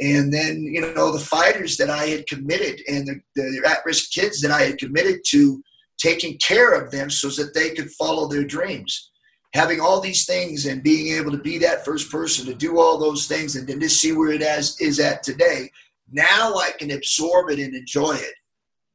and 0.00 0.32
then 0.32 0.62
you 0.62 0.80
know 0.80 1.12
the 1.12 1.18
fighters 1.18 1.76
that 1.76 1.90
I 1.90 2.06
had 2.06 2.26
committed 2.26 2.80
and 2.88 3.06
the, 3.06 3.20
the 3.36 3.68
at-risk 3.68 4.10
kids 4.12 4.40
that 4.40 4.50
I 4.50 4.62
had 4.62 4.78
committed 4.78 5.20
to 5.28 5.62
taking 5.98 6.36
care 6.38 6.72
of 6.72 6.90
them 6.90 7.10
so 7.10 7.28
that 7.30 7.54
they 7.54 7.70
could 7.70 7.90
follow 7.92 8.28
their 8.28 8.44
dreams. 8.44 9.10
Having 9.54 9.80
all 9.80 10.00
these 10.00 10.26
things 10.26 10.66
and 10.66 10.82
being 10.82 11.16
able 11.16 11.30
to 11.30 11.38
be 11.38 11.58
that 11.58 11.84
first 11.84 12.10
person 12.10 12.44
to 12.46 12.54
do 12.54 12.80
all 12.80 12.98
those 12.98 13.28
things 13.28 13.54
and 13.54 13.68
then 13.68 13.78
to 13.78 13.88
see 13.88 14.12
where 14.12 14.32
it 14.32 14.42
has, 14.42 14.76
is 14.80 14.98
at 14.98 15.22
today. 15.22 15.70
Now 16.10 16.54
I 16.56 16.70
can 16.76 16.90
absorb 16.90 17.50
it 17.50 17.60
and 17.60 17.74
enjoy 17.74 18.14
it. 18.14 18.34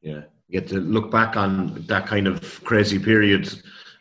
Yeah, 0.02 0.22
you 0.48 0.60
get 0.60 0.68
to 0.68 0.80
look 0.80 1.10
back 1.10 1.36
on 1.36 1.82
that 1.86 2.06
kind 2.06 2.26
of 2.26 2.62
crazy 2.64 2.98
period 2.98 3.50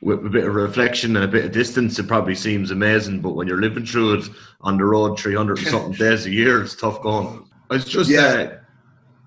with 0.01 0.25
a 0.25 0.29
bit 0.29 0.45
of 0.45 0.55
reflection 0.55 1.15
and 1.15 1.25
a 1.25 1.27
bit 1.27 1.45
of 1.45 1.51
distance, 1.51 1.99
it 1.99 2.07
probably 2.07 2.35
seems 2.35 2.71
amazing. 2.71 3.21
But 3.21 3.35
when 3.35 3.47
you're 3.47 3.61
living 3.61 3.85
through 3.85 4.15
it 4.15 4.29
on 4.61 4.77
the 4.77 4.85
road 4.85 5.19
300 5.19 5.57
and 5.57 5.67
something 5.67 5.91
days 5.97 6.25
a 6.25 6.31
year, 6.31 6.61
it's 6.61 6.75
tough 6.75 7.01
going. 7.01 7.45
I 7.69 7.75
was 7.75 7.85
just 7.85 8.09
yeah. 8.09 8.21
uh, 8.21 8.57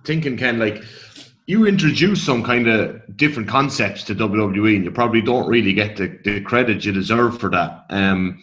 thinking, 0.05 0.37
Ken, 0.37 0.59
like 0.59 0.83
you 1.47 1.67
introduce 1.67 2.25
some 2.25 2.43
kind 2.43 2.69
of 2.69 3.17
different 3.17 3.49
concepts 3.49 4.05
to 4.05 4.15
WWE, 4.15 4.77
and 4.77 4.85
you 4.85 4.91
probably 4.91 5.21
don't 5.21 5.49
really 5.49 5.73
get 5.73 5.97
the, 5.97 6.19
the 6.25 6.41
credit 6.41 6.85
you 6.85 6.93
deserve 6.93 7.39
for 7.39 7.51
that. 7.51 7.85
Um, 7.91 8.43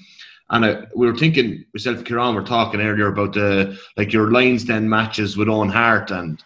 and 0.51 0.65
I, 0.65 0.83
we 0.95 1.07
were 1.07 1.17
thinking, 1.17 1.65
myself 1.73 1.97
and 1.97 2.05
Kieran 2.05 2.35
were 2.35 2.43
talking 2.43 2.81
earlier 2.81 3.07
about 3.07 3.33
the 3.33 3.79
like 3.97 4.13
your 4.13 4.31
Lions 4.31 4.65
Den 4.65 4.89
matches 4.89 5.37
with 5.37 5.49
Owen 5.49 5.69
Hart 5.69 6.11
and 6.11 6.43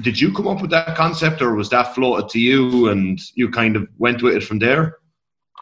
did 0.00 0.20
you 0.20 0.32
come 0.32 0.46
up 0.46 0.60
with 0.60 0.70
that 0.70 0.96
concept 0.96 1.42
or 1.42 1.54
was 1.54 1.70
that 1.70 1.94
floated 1.94 2.28
to 2.30 2.38
you 2.38 2.88
and 2.88 3.20
you 3.34 3.50
kind 3.50 3.76
of 3.76 3.88
went 3.98 4.22
with 4.22 4.36
it 4.36 4.44
from 4.44 4.58
there? 4.58 4.97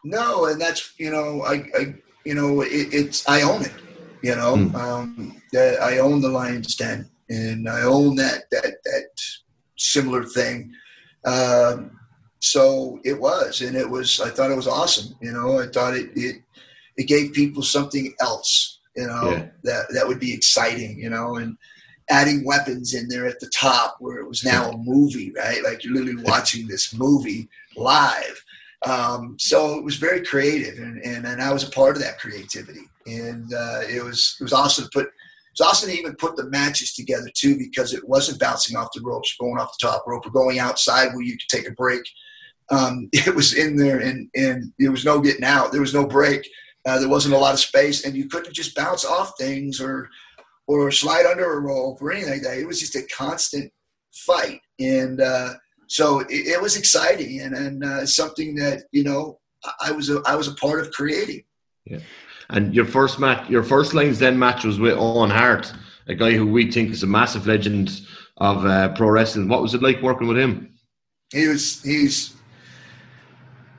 No, 0.07 0.47
and 0.47 0.61
that's 0.61 0.95
you 0.99 1.11
know 1.11 1.43
I, 1.43 1.55
I 1.77 1.95
you 2.25 2.35
know 2.35 2.63
it, 2.63 2.69
it's 2.71 3.29
I 3.29 3.43
own 3.43 3.63
it. 3.63 3.75
You 4.23 4.37
know 4.37 4.57
mm. 4.57 4.75
um, 4.75 5.43
that 5.53 5.83
I 5.83 5.99
own 5.99 6.21
the 6.21 6.29
Lions 6.29 6.77
Den 6.77 7.11
and 7.29 7.69
I 7.69 7.83
own 7.83 8.15
that 8.17 8.51
that 8.51 8.77
that 8.85 9.21
similar 9.77 10.25
thing. 10.25 10.73
Um, 11.25 11.99
so 12.41 13.01
it 13.05 13.19
was, 13.21 13.63
and 13.63 13.77
it 13.77 13.89
was. 13.89 14.21
I 14.21 14.31
thought 14.31 14.51
it 14.51 14.57
was 14.57 14.69
awesome. 14.69 15.17
You 15.21 15.33
know, 15.33 15.61
I 15.61 15.67
thought 15.67 15.97
it 15.97 16.11
it 16.15 16.43
it 16.97 17.05
gave 17.05 17.33
people 17.33 17.63
something 17.63 18.15
else. 18.21 18.79
You 18.95 19.09
know, 19.09 19.31
yeah. 19.31 19.47
that 19.65 19.87
that 19.93 20.07
would 20.07 20.21
be 20.21 20.33
exciting. 20.33 20.99
You 20.99 21.11
know, 21.11 21.37
and 21.37 21.57
adding 22.09 22.45
weapons 22.45 22.95
in 22.95 23.09
there 23.09 23.27
at 23.27 23.41
the 23.41 23.49
top 23.49 23.97
where 23.99 24.19
it 24.19 24.29
was 24.29 24.45
now 24.45 24.71
a 24.71 24.79
movie, 24.79 25.33
right? 25.33 25.65
Like 25.65 25.83
you're 25.83 25.95
literally 25.95 26.23
watching 26.27 26.67
this 26.67 26.95
movie 26.95 27.49
live. 27.77 28.45
Um, 28.87 29.37
so 29.39 29.77
it 29.77 29.85
was 29.85 29.97
very 29.97 30.25
creative, 30.25 30.79
and, 30.79 30.99
and, 31.03 31.27
and 31.27 31.43
I 31.43 31.53
was 31.53 31.67
a 31.67 31.71
part 31.73 31.97
of 31.97 32.03
that 32.03 32.21
creativity, 32.21 32.89
and 33.07 33.53
uh, 33.53 33.81
it 33.89 34.03
was 34.03 34.37
it 34.41 34.45
was 34.45 34.53
awesome 34.53 34.85
to 34.85 34.91
put. 34.93 35.07
It 35.07 35.59
was 35.59 35.69
awesome 35.69 35.91
to 35.91 35.97
even 35.97 36.15
put 36.15 36.37
the 36.37 36.49
matches 36.51 36.95
together 36.95 37.29
too, 37.35 37.59
because 37.59 37.93
it 37.93 38.09
wasn't 38.09 38.39
bouncing 38.39 38.77
off 38.77 38.93
the 38.95 39.01
ropes, 39.03 39.35
going 39.41 39.59
off 39.59 39.77
the 39.77 39.89
top 39.89 40.05
rope, 40.07 40.25
or 40.25 40.31
going 40.31 40.61
outside 40.61 41.09
where 41.09 41.23
you 41.23 41.33
could 41.33 41.49
take 41.49 41.69
a 41.69 41.73
break. 41.73 42.03
Um, 42.71 43.09
it 43.13 43.35
was 43.35 43.55
in 43.55 43.77
there, 43.77 43.99
and 43.99 44.31
and 44.37 44.73
there 44.79 44.93
was 44.93 45.05
no 45.05 45.21
getting 45.21 45.45
out. 45.45 45.73
There 45.73 45.81
was 45.81 45.95
no 45.95 46.07
break. 46.07 46.49
Uh, 46.87 47.01
there 47.01 47.09
wasn't 47.09 47.35
a 47.35 47.39
lot 47.39 47.55
of 47.55 47.61
space, 47.61 48.05
and 48.05 48.15
you 48.15 48.29
couldn't 48.29 48.55
just 48.55 48.77
bounce 48.77 49.05
off 49.05 49.33
things 49.37 49.81
or 49.81 50.09
or 50.69 50.93
slide 50.93 51.27
under 51.27 51.55
a 51.55 51.61
rope 51.61 52.01
or 52.01 52.13
anything 52.13 52.35
like 52.35 52.43
that. 52.43 52.59
It 52.59 52.69
was 52.69 52.79
just 52.79 52.95
a 52.95 53.03
constant 53.09 53.73
fight, 54.13 54.61
and 54.79 55.21
uh, 55.21 55.55
so 55.89 56.21
it, 56.21 56.29
it, 56.31 56.61
was 56.61 56.77
exciting 56.77 57.41
and 57.41 57.55
and 57.55 57.85
uh, 57.85 58.07
something 58.07 58.55
that 58.57 58.85
you 58.93 59.05
know 59.05 59.39
I 59.81 59.93
was 59.93 60.11
a, 60.11 60.23
I 60.27 60.35
was 60.35 60.49
a 60.49 60.55
part 60.55 60.81
of 60.81 60.91
creating. 60.93 61.45
Yeah, 61.85 61.99
and 62.51 62.75
your 62.75 62.85
first 62.85 63.19
match, 63.19 63.49
your 63.49 63.63
first 63.63 63.95
Lions 63.95 64.19
Den 64.19 64.39
match 64.39 64.65
was 64.65 64.79
with 64.79 64.97
Owen 64.99 65.31
Hart, 65.31 65.73
a 66.09 66.15
guy 66.15 66.33
who 66.33 66.47
we 66.47 66.71
think 66.71 66.91
is 66.91 67.03
a 67.03 67.07
massive 67.07 67.47
legend 67.47 68.01
of 68.39 68.65
uh, 68.67 68.91
pro 68.95 69.09
wrestling. 69.09 69.49
What 69.49 69.63
was 69.63 69.75
it 69.75 69.83
like 69.83 70.03
working 70.03 70.29
with 70.29 70.39
him? 70.39 70.75
He 71.33 71.49
was 71.49 71.83
he's 71.83 72.37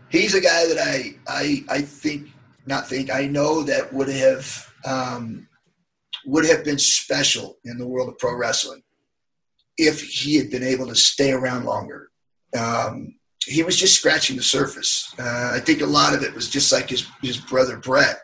he's 0.09 0.33
a 0.33 0.41
guy 0.41 0.67
that 0.67 0.77
I 0.79 1.15
I 1.27 1.63
I 1.69 1.81
think 1.81 2.29
not 2.65 2.87
think 2.87 3.11
I 3.11 3.27
know 3.27 3.63
that 3.63 3.93
would 3.93 4.09
have 4.09 4.73
um, 4.85 5.47
would 6.25 6.45
have 6.45 6.63
been 6.63 6.79
special 6.79 7.57
in 7.65 7.77
the 7.77 7.87
world 7.87 8.09
of 8.09 8.17
pro 8.17 8.35
wrestling 8.35 8.81
if 9.77 10.01
he 10.01 10.35
had 10.35 10.49
been 10.49 10.63
able 10.63 10.87
to 10.87 10.95
stay 10.95 11.31
around 11.31 11.65
longer. 11.65 12.09
Um, 12.57 13.15
he 13.45 13.63
was 13.63 13.77
just 13.77 13.95
scratching 13.95 14.35
the 14.35 14.43
surface. 14.43 15.13
Uh, 15.17 15.51
I 15.53 15.59
think 15.59 15.81
a 15.81 15.85
lot 15.85 16.13
of 16.13 16.23
it 16.23 16.33
was 16.33 16.49
just 16.49 16.71
like 16.71 16.89
his, 16.89 17.07
his 17.21 17.37
brother 17.37 17.77
Bret, 17.77 18.19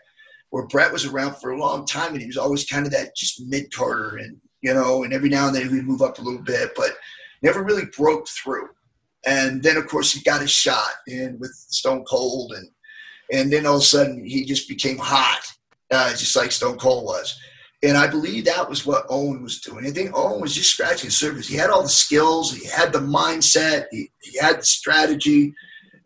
where 0.49 0.67
Bret 0.67 0.91
was 0.91 1.05
around 1.05 1.35
for 1.37 1.51
a 1.51 1.59
long 1.59 1.85
time 1.85 2.13
and 2.13 2.21
he 2.21 2.27
was 2.27 2.37
always 2.37 2.65
kind 2.65 2.85
of 2.85 2.91
that 2.91 3.15
just 3.15 3.41
mid 3.45 3.73
carder 3.73 4.17
and, 4.17 4.37
you 4.61 4.73
know, 4.73 5.03
and 5.03 5.13
every 5.13 5.29
now 5.29 5.47
and 5.47 5.55
then 5.55 5.69
he'd 5.69 5.83
move 5.83 6.01
up 6.01 6.19
a 6.19 6.21
little 6.21 6.41
bit, 6.41 6.71
but 6.75 6.91
never 7.41 7.63
really 7.63 7.85
broke 7.95 8.27
through. 8.27 8.69
And 9.25 9.61
then, 9.63 9.77
of 9.77 9.87
course, 9.87 10.11
he 10.11 10.21
got 10.21 10.41
his 10.41 10.51
shot 10.51 10.91
in 11.07 11.37
with 11.39 11.51
Stone 11.51 12.03
Cold, 12.05 12.53
and 12.53 12.69
and 13.31 13.51
then 13.51 13.65
all 13.65 13.75
of 13.75 13.81
a 13.81 13.85
sudden 13.85 14.25
he 14.25 14.43
just 14.43 14.67
became 14.67 14.97
hot, 14.97 15.41
uh, 15.91 16.09
just 16.11 16.35
like 16.35 16.51
Stone 16.51 16.77
Cold 16.77 17.05
was. 17.05 17.39
And 17.83 17.97
I 17.97 18.07
believe 18.07 18.45
that 18.45 18.69
was 18.69 18.85
what 18.85 19.05
Owen 19.09 19.43
was 19.43 19.59
doing. 19.59 19.85
I 19.85 19.91
think 19.91 20.11
Owen 20.13 20.39
was 20.39 20.55
just 20.55 20.71
scratching 20.71 21.09
the 21.09 21.11
surface. 21.11 21.49
He 21.49 21.57
had 21.57 21.69
all 21.69 21.83
the 21.83 21.89
skills, 21.89 22.53
he 22.53 22.65
had 22.65 22.93
the 22.93 22.99
mindset, 22.99 23.87
he, 23.91 24.09
he 24.21 24.39
had 24.39 24.59
the 24.59 24.65
strategy, 24.65 25.53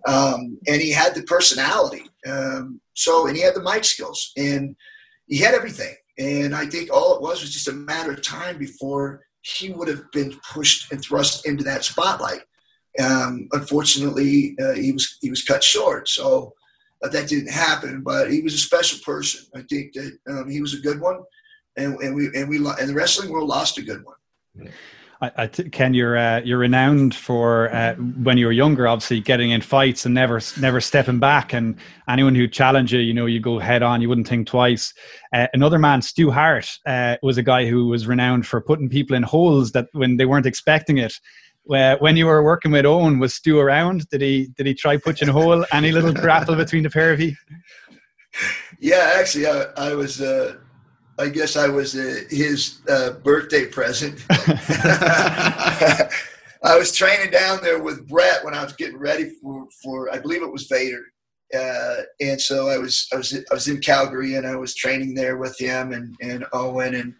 um, 0.07 0.57
and 0.67 0.81
he 0.81 0.91
had 0.91 1.13
the 1.13 1.21
personality. 1.23 2.09
Um, 2.25 2.81
so, 2.95 3.27
and 3.27 3.37
he 3.37 3.43
had 3.43 3.53
the 3.53 3.61
mic 3.61 3.83
skills, 3.83 4.31
and 4.35 4.75
he 5.27 5.37
had 5.37 5.53
everything. 5.53 5.93
And 6.17 6.55
I 6.55 6.65
think 6.65 6.91
all 6.91 7.15
it 7.15 7.21
was 7.21 7.41
was 7.41 7.51
just 7.51 7.67
a 7.67 7.73
matter 7.73 8.11
of 8.11 8.23
time 8.23 8.57
before 8.57 9.23
he 9.41 9.69
would 9.69 9.87
have 9.87 10.11
been 10.11 10.33
pushed 10.51 10.91
and 10.91 10.99
thrust 10.99 11.45
into 11.45 11.63
that 11.65 11.83
spotlight. 11.83 12.41
Um, 12.99 13.49
unfortunately, 13.51 14.55
uh, 14.59 14.73
he 14.73 14.91
was 14.91 15.17
he 15.21 15.29
was 15.29 15.43
cut 15.43 15.63
short, 15.63 16.09
so 16.09 16.53
uh, 17.03 17.09
that 17.09 17.27
didn't 17.27 17.51
happen. 17.51 18.01
But 18.01 18.31
he 18.31 18.41
was 18.41 18.55
a 18.55 18.57
special 18.57 18.97
person. 19.05 19.45
I 19.55 19.61
think 19.69 19.93
that 19.93 20.17
um, 20.27 20.49
he 20.49 20.59
was 20.59 20.73
a 20.73 20.81
good 20.81 20.99
one 20.99 21.19
and, 21.77 21.99
and 22.01 22.15
we 22.15 22.29
and 22.35 22.49
we 22.49 22.57
and 22.57 22.89
the 22.89 22.93
wrestling 22.93 23.29
world 23.29 23.47
lost 23.47 23.77
a 23.77 23.81
good 23.81 24.03
one. 24.03 24.71
I, 25.21 25.31
I 25.35 25.47
t- 25.47 25.69
Ken, 25.69 25.93
you're 25.93 26.17
uh, 26.17 26.41
you're 26.41 26.57
renowned 26.57 27.15
for 27.15 27.73
uh, 27.73 27.95
when 27.95 28.37
you 28.37 28.45
were 28.45 28.51
younger, 28.51 28.87
obviously 28.87 29.19
getting 29.19 29.51
in 29.51 29.61
fights 29.61 30.05
and 30.05 30.13
never 30.13 30.41
never 30.59 30.81
stepping 30.81 31.19
back. 31.19 31.53
And 31.53 31.77
anyone 32.07 32.35
who 32.35 32.47
challenged 32.47 32.91
you, 32.91 32.99
you 32.99 33.13
know, 33.13 33.25
you 33.25 33.39
go 33.39 33.59
head 33.59 33.83
on. 33.83 34.01
You 34.01 34.09
wouldn't 34.09 34.27
think 34.27 34.47
twice. 34.47 34.93
Uh, 35.33 35.47
another 35.53 35.79
man, 35.79 36.01
Stu 36.01 36.31
Hart, 36.31 36.77
uh, 36.85 37.17
was 37.23 37.37
a 37.37 37.43
guy 37.43 37.67
who 37.67 37.87
was 37.87 38.07
renowned 38.07 38.45
for 38.45 38.61
putting 38.61 38.89
people 38.89 39.15
in 39.15 39.23
holes 39.23 39.71
that 39.71 39.87
when 39.93 40.17
they 40.17 40.25
weren't 40.25 40.45
expecting 40.45 40.97
it. 40.97 41.13
When 41.69 42.15
you 42.15 42.27
were 42.27 42.43
working 42.43 42.71
with 42.71 42.85
Owen, 42.85 43.19
was 43.19 43.33
Stu 43.33 43.59
around? 43.59 44.07
Did 44.09 44.21
he 44.21 44.47
did 44.55 44.65
he 44.65 44.73
try 44.73 44.95
putting 44.95 45.27
a 45.27 45.33
hole? 45.33 45.65
Any 45.73 45.91
little 45.91 46.13
grapple 46.23 46.55
between 46.55 46.83
the 46.83 46.89
pair 46.89 47.11
of 47.11 47.19
you? 47.19 47.35
Yeah, 48.79 49.13
actually, 49.15 49.47
I, 49.47 49.63
I 49.75 49.93
was 49.93 50.21
uh, 50.21 50.57
I 51.19 51.29
guess 51.29 51.55
I 51.55 51.67
was 51.67 51.95
uh, 51.95 52.21
his 52.29 52.79
uh, 52.87 53.11
birthday 53.23 53.65
present. 53.65 54.23
I 54.29 56.09
was 56.77 56.91
training 56.95 57.31
down 57.31 57.59
there 57.61 57.81
with 57.81 58.07
Bret 58.07 58.43
when 58.43 58.53
I 58.53 58.63
was 58.63 58.73
getting 58.73 58.97
ready 58.97 59.31
for, 59.41 59.67
for 59.83 60.13
I 60.13 60.19
believe 60.19 60.43
it 60.43 60.51
was 60.51 60.67
Vader, 60.67 61.03
uh, 61.57 62.03
and 62.19 62.39
so 62.39 62.69
I 62.69 62.77
was 62.77 63.07
I 63.13 63.17
was 63.17 63.33
I 63.33 63.53
was 63.53 63.67
in 63.67 63.79
Calgary 63.79 64.35
and 64.35 64.45
I 64.45 64.55
was 64.55 64.75
training 64.75 65.15
there 65.15 65.37
with 65.37 65.57
him 65.59 65.91
and 65.91 66.15
and 66.21 66.45
Owen 66.53 66.95
and 66.95 67.15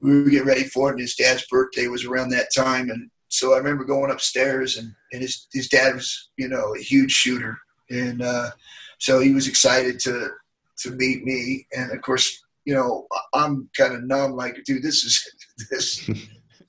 we 0.00 0.22
were 0.22 0.30
getting 0.30 0.46
ready 0.46 0.64
for 0.64 0.88
it. 0.88 0.92
And 0.92 1.00
his 1.00 1.14
dad's 1.14 1.46
birthday 1.46 1.86
was 1.88 2.04
around 2.04 2.30
that 2.30 2.48
time, 2.54 2.90
and 2.90 3.10
so 3.28 3.54
I 3.54 3.58
remember 3.58 3.84
going 3.84 4.10
upstairs 4.10 4.76
and 4.76 4.92
and 5.12 5.22
his 5.22 5.46
his 5.52 5.68
dad 5.68 5.94
was 5.94 6.30
you 6.36 6.48
know 6.48 6.74
a 6.74 6.80
huge 6.80 7.12
shooter, 7.12 7.58
and 7.90 8.22
uh, 8.22 8.50
so 8.98 9.20
he 9.20 9.32
was 9.34 9.46
excited 9.46 10.00
to 10.00 10.30
to 10.78 10.90
meet 10.90 11.24
me, 11.24 11.66
and 11.76 11.92
of 11.92 12.02
course 12.02 12.43
you 12.64 12.74
know, 12.74 13.06
I'm 13.32 13.68
kind 13.76 13.94
of 13.94 14.04
numb. 14.04 14.32
Like, 14.32 14.58
dude, 14.64 14.82
this 14.82 15.04
is 15.04 15.24
this 15.70 16.10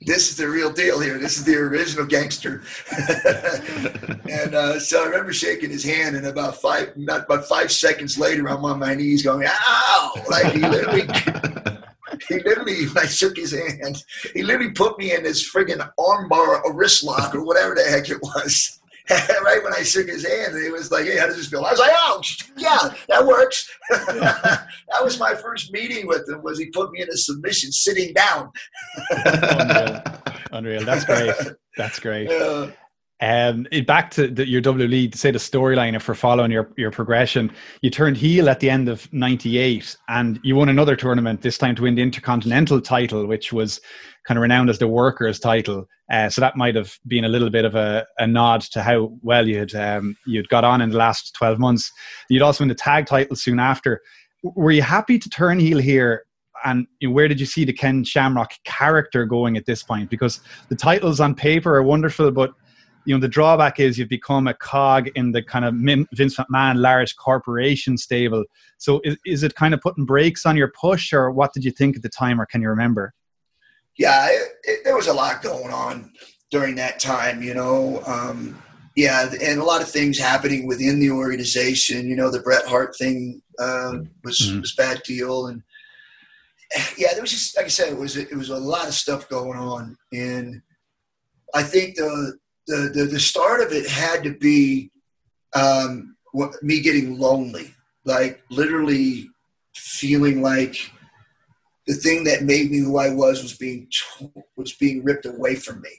this 0.01 0.29
is 0.29 0.37
the 0.37 0.47
real 0.47 0.71
deal 0.71 0.99
here. 0.99 1.17
This 1.17 1.37
is 1.37 1.45
the 1.45 1.55
original 1.55 2.05
gangster. 2.05 2.63
and 4.29 4.53
uh, 4.53 4.79
so 4.79 5.03
I 5.03 5.07
remember 5.07 5.33
shaking 5.33 5.71
his 5.71 5.83
hand, 5.83 6.15
and 6.15 6.27
about 6.27 6.57
five, 6.57 6.95
not 6.95 7.25
about 7.25 7.45
five 7.45 7.71
seconds 7.71 8.19
later, 8.19 8.47
I'm 8.47 8.63
on 8.65 8.79
my 8.79 8.93
knees 8.93 9.23
going, 9.23 9.47
"Ow!" 9.47 10.23
Like 10.29 10.53
he 10.53 10.59
literally. 10.59 11.07
he 12.29 12.39
literally, 12.39 12.85
I 12.95 13.05
shook 13.07 13.35
his 13.35 13.51
hand, 13.51 14.03
he 14.33 14.43
literally 14.43 14.71
put 14.71 14.97
me 14.97 15.13
in 15.13 15.23
this 15.23 15.51
friggin' 15.51 15.87
armbar, 15.99 16.61
a 16.65 16.71
wrist 16.71 17.03
lock, 17.03 17.35
or 17.35 17.43
whatever 17.43 17.75
the 17.75 17.83
heck 17.83 18.09
it 18.09 18.21
was. 18.21 18.79
right 19.43 19.63
when 19.63 19.73
I 19.73 19.83
shook 19.83 20.07
his 20.07 20.25
hand, 20.25 20.55
he 20.61 20.69
was 20.71 20.91
like, 20.91 21.05
"Hey, 21.05 21.17
how 21.17 21.27
does 21.27 21.37
this 21.37 21.47
feel?" 21.47 21.63
I 21.63 21.71
was 21.71 21.79
like, 21.79 21.91
"Oh, 21.93 22.21
yeah, 22.57 22.93
that 23.07 23.25
works." 23.25 23.69
that 23.89 24.67
was 25.01 25.19
my 25.19 25.35
first 25.35 25.71
meeting 25.71 26.07
with 26.07 26.27
him. 26.27 26.41
Was 26.41 26.57
he 26.57 26.67
put 26.67 26.91
me 26.91 27.01
in 27.01 27.09
a 27.09 27.17
submission, 27.17 27.71
sitting 27.71 28.13
down? 28.13 28.51
Unreal. 29.09 30.03
Unreal. 30.51 30.85
That's 30.85 31.05
great. 31.05 31.35
That's 31.77 31.99
great. 31.99 32.29
Yeah. 32.29 32.71
Um, 33.21 33.65
back 33.87 34.11
to 34.11 34.27
the, 34.27 34.47
your 34.47 34.61
WWE, 34.61 35.11
to 35.11 35.17
say 35.17 35.31
the 35.31 35.39
storyline, 35.39 35.95
if 35.95 36.07
we're 36.07 36.15
following 36.15 36.51
your, 36.51 36.69
your 36.77 36.91
progression, 36.91 37.51
you 37.81 37.89
turned 37.89 38.17
heel 38.17 38.49
at 38.49 38.59
the 38.59 38.69
end 38.69 38.89
of 38.89 39.11
98 39.13 39.95
and 40.09 40.39
you 40.43 40.55
won 40.55 40.67
another 40.67 40.95
tournament, 40.95 41.41
this 41.41 41.57
time 41.57 41.75
to 41.75 41.83
win 41.83 41.95
the 41.95 42.01
Intercontinental 42.01 42.81
title, 42.81 43.25
which 43.25 43.53
was 43.53 43.79
kind 44.25 44.37
of 44.37 44.41
renowned 44.41 44.69
as 44.69 44.79
the 44.79 44.87
workers 44.87 45.39
title. 45.39 45.87
Uh, 46.11 46.29
so 46.29 46.41
that 46.41 46.57
might 46.57 46.75
have 46.75 46.97
been 47.07 47.25
a 47.25 47.29
little 47.29 47.49
bit 47.49 47.65
of 47.65 47.75
a, 47.75 48.05
a 48.19 48.27
nod 48.27 48.61
to 48.61 48.81
how 48.81 49.11
well 49.21 49.47
you'd 49.47 49.73
um, 49.75 50.15
you'd 50.25 50.49
got 50.49 50.63
on 50.63 50.81
in 50.81 50.89
the 50.89 50.97
last 50.97 51.33
12 51.35 51.59
months. 51.59 51.91
You'd 52.29 52.41
also 52.41 52.63
win 52.63 52.69
the 52.69 52.75
tag 52.75 53.05
title 53.05 53.35
soon 53.35 53.59
after. 53.59 54.01
Were 54.43 54.71
you 54.71 54.81
happy 54.81 55.17
to 55.19 55.29
turn 55.29 55.59
heel 55.59 55.79
here? 55.79 56.25
And 56.63 56.87
where 57.07 57.27
did 57.27 57.39
you 57.39 57.45
see 57.45 57.65
the 57.65 57.73
Ken 57.73 58.03
Shamrock 58.03 58.53
character 58.63 59.25
going 59.25 59.55
at 59.57 59.65
this 59.65 59.83
point? 59.83 60.09
Because 60.09 60.41
the 60.69 60.75
titles 60.75 61.19
on 61.19 61.35
paper 61.35 61.75
are 61.75 61.83
wonderful, 61.83 62.31
but 62.31 62.53
you 63.05 63.13
know 63.13 63.21
the 63.21 63.27
drawback 63.27 63.79
is 63.79 63.99
you've 63.99 64.09
become 64.09 64.47
a 64.47 64.53
cog 64.55 65.09
in 65.15 65.31
the 65.31 65.43
kind 65.43 65.63
of 65.63 65.75
Vince 66.13 66.37
McMahon 66.37 66.77
large 66.77 67.15
corporation 67.15 67.97
stable. 67.97 68.43
So 68.79 68.99
is, 69.03 69.17
is 69.25 69.43
it 69.43 69.53
kind 69.53 69.75
of 69.75 69.81
putting 69.81 70.05
brakes 70.05 70.45
on 70.45 70.57
your 70.57 70.71
push, 70.79 71.13
or 71.13 71.31
what 71.31 71.53
did 71.53 71.63
you 71.63 71.71
think 71.71 71.95
at 71.95 72.01
the 72.01 72.09
time, 72.09 72.41
or 72.41 72.47
can 72.47 72.61
you 72.61 72.69
remember? 72.69 73.13
Yeah, 73.97 74.27
it, 74.29 74.51
it, 74.63 74.79
there 74.83 74.95
was 74.95 75.07
a 75.07 75.13
lot 75.13 75.41
going 75.41 75.71
on 75.71 76.11
during 76.51 76.75
that 76.75 76.99
time, 76.99 77.41
you 77.41 77.53
know. 77.53 78.01
Um, 78.05 78.61
yeah, 78.95 79.29
and 79.41 79.59
a 79.59 79.63
lot 79.63 79.81
of 79.81 79.89
things 79.89 80.17
happening 80.17 80.67
within 80.67 80.99
the 80.99 81.11
organization. 81.11 82.07
You 82.07 82.15
know, 82.15 82.31
the 82.31 82.39
Bret 82.39 82.65
Hart 82.65 82.95
thing 82.97 83.41
uh, 83.59 83.99
was 84.23 84.39
mm-hmm. 84.39 84.61
was 84.61 84.73
bad 84.73 85.01
deal, 85.03 85.47
and 85.47 85.61
yeah, 86.97 87.09
there 87.13 87.21
was 87.21 87.31
just 87.31 87.57
like 87.57 87.65
I 87.65 87.69
said, 87.69 87.91
it 87.91 87.97
was 87.97 88.15
it 88.15 88.35
was 88.35 88.49
a 88.49 88.57
lot 88.57 88.87
of 88.87 88.93
stuff 88.93 89.27
going 89.29 89.59
on, 89.59 89.97
and 90.13 90.61
I 91.53 91.63
think 91.63 91.95
the 91.95 92.37
the 92.67 92.91
the, 92.93 93.05
the 93.05 93.19
start 93.19 93.61
of 93.61 93.71
it 93.71 93.87
had 93.87 94.23
to 94.23 94.31
be 94.31 94.91
um, 95.53 96.15
me 96.61 96.79
getting 96.81 97.19
lonely, 97.19 97.73
like 98.05 98.41
literally 98.49 99.29
feeling 99.73 100.41
like 100.41 100.91
the 101.87 101.93
thing 101.93 102.23
that 102.23 102.43
made 102.43 102.71
me 102.71 102.79
who 102.79 102.97
I 102.97 103.09
was 103.09 103.41
was 103.41 103.57
being 103.57 103.87
was 104.55 104.73
being 104.73 105.03
ripped 105.03 105.25
away 105.25 105.55
from 105.55 105.81
me. 105.81 105.91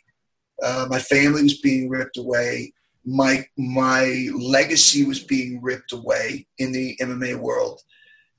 Uh, 0.63 0.87
my 0.89 0.99
family 0.99 1.43
was 1.43 1.61
being 1.61 1.89
ripped 1.89 2.17
away. 2.17 2.73
my 3.05 3.47
my 3.57 4.29
legacy 4.35 5.05
was 5.05 5.23
being 5.23 5.63
ripped 5.63 5.93
away 5.93 6.47
in 6.59 6.73
the 6.73 6.97
MMA 7.01 7.37
world. 7.37 7.81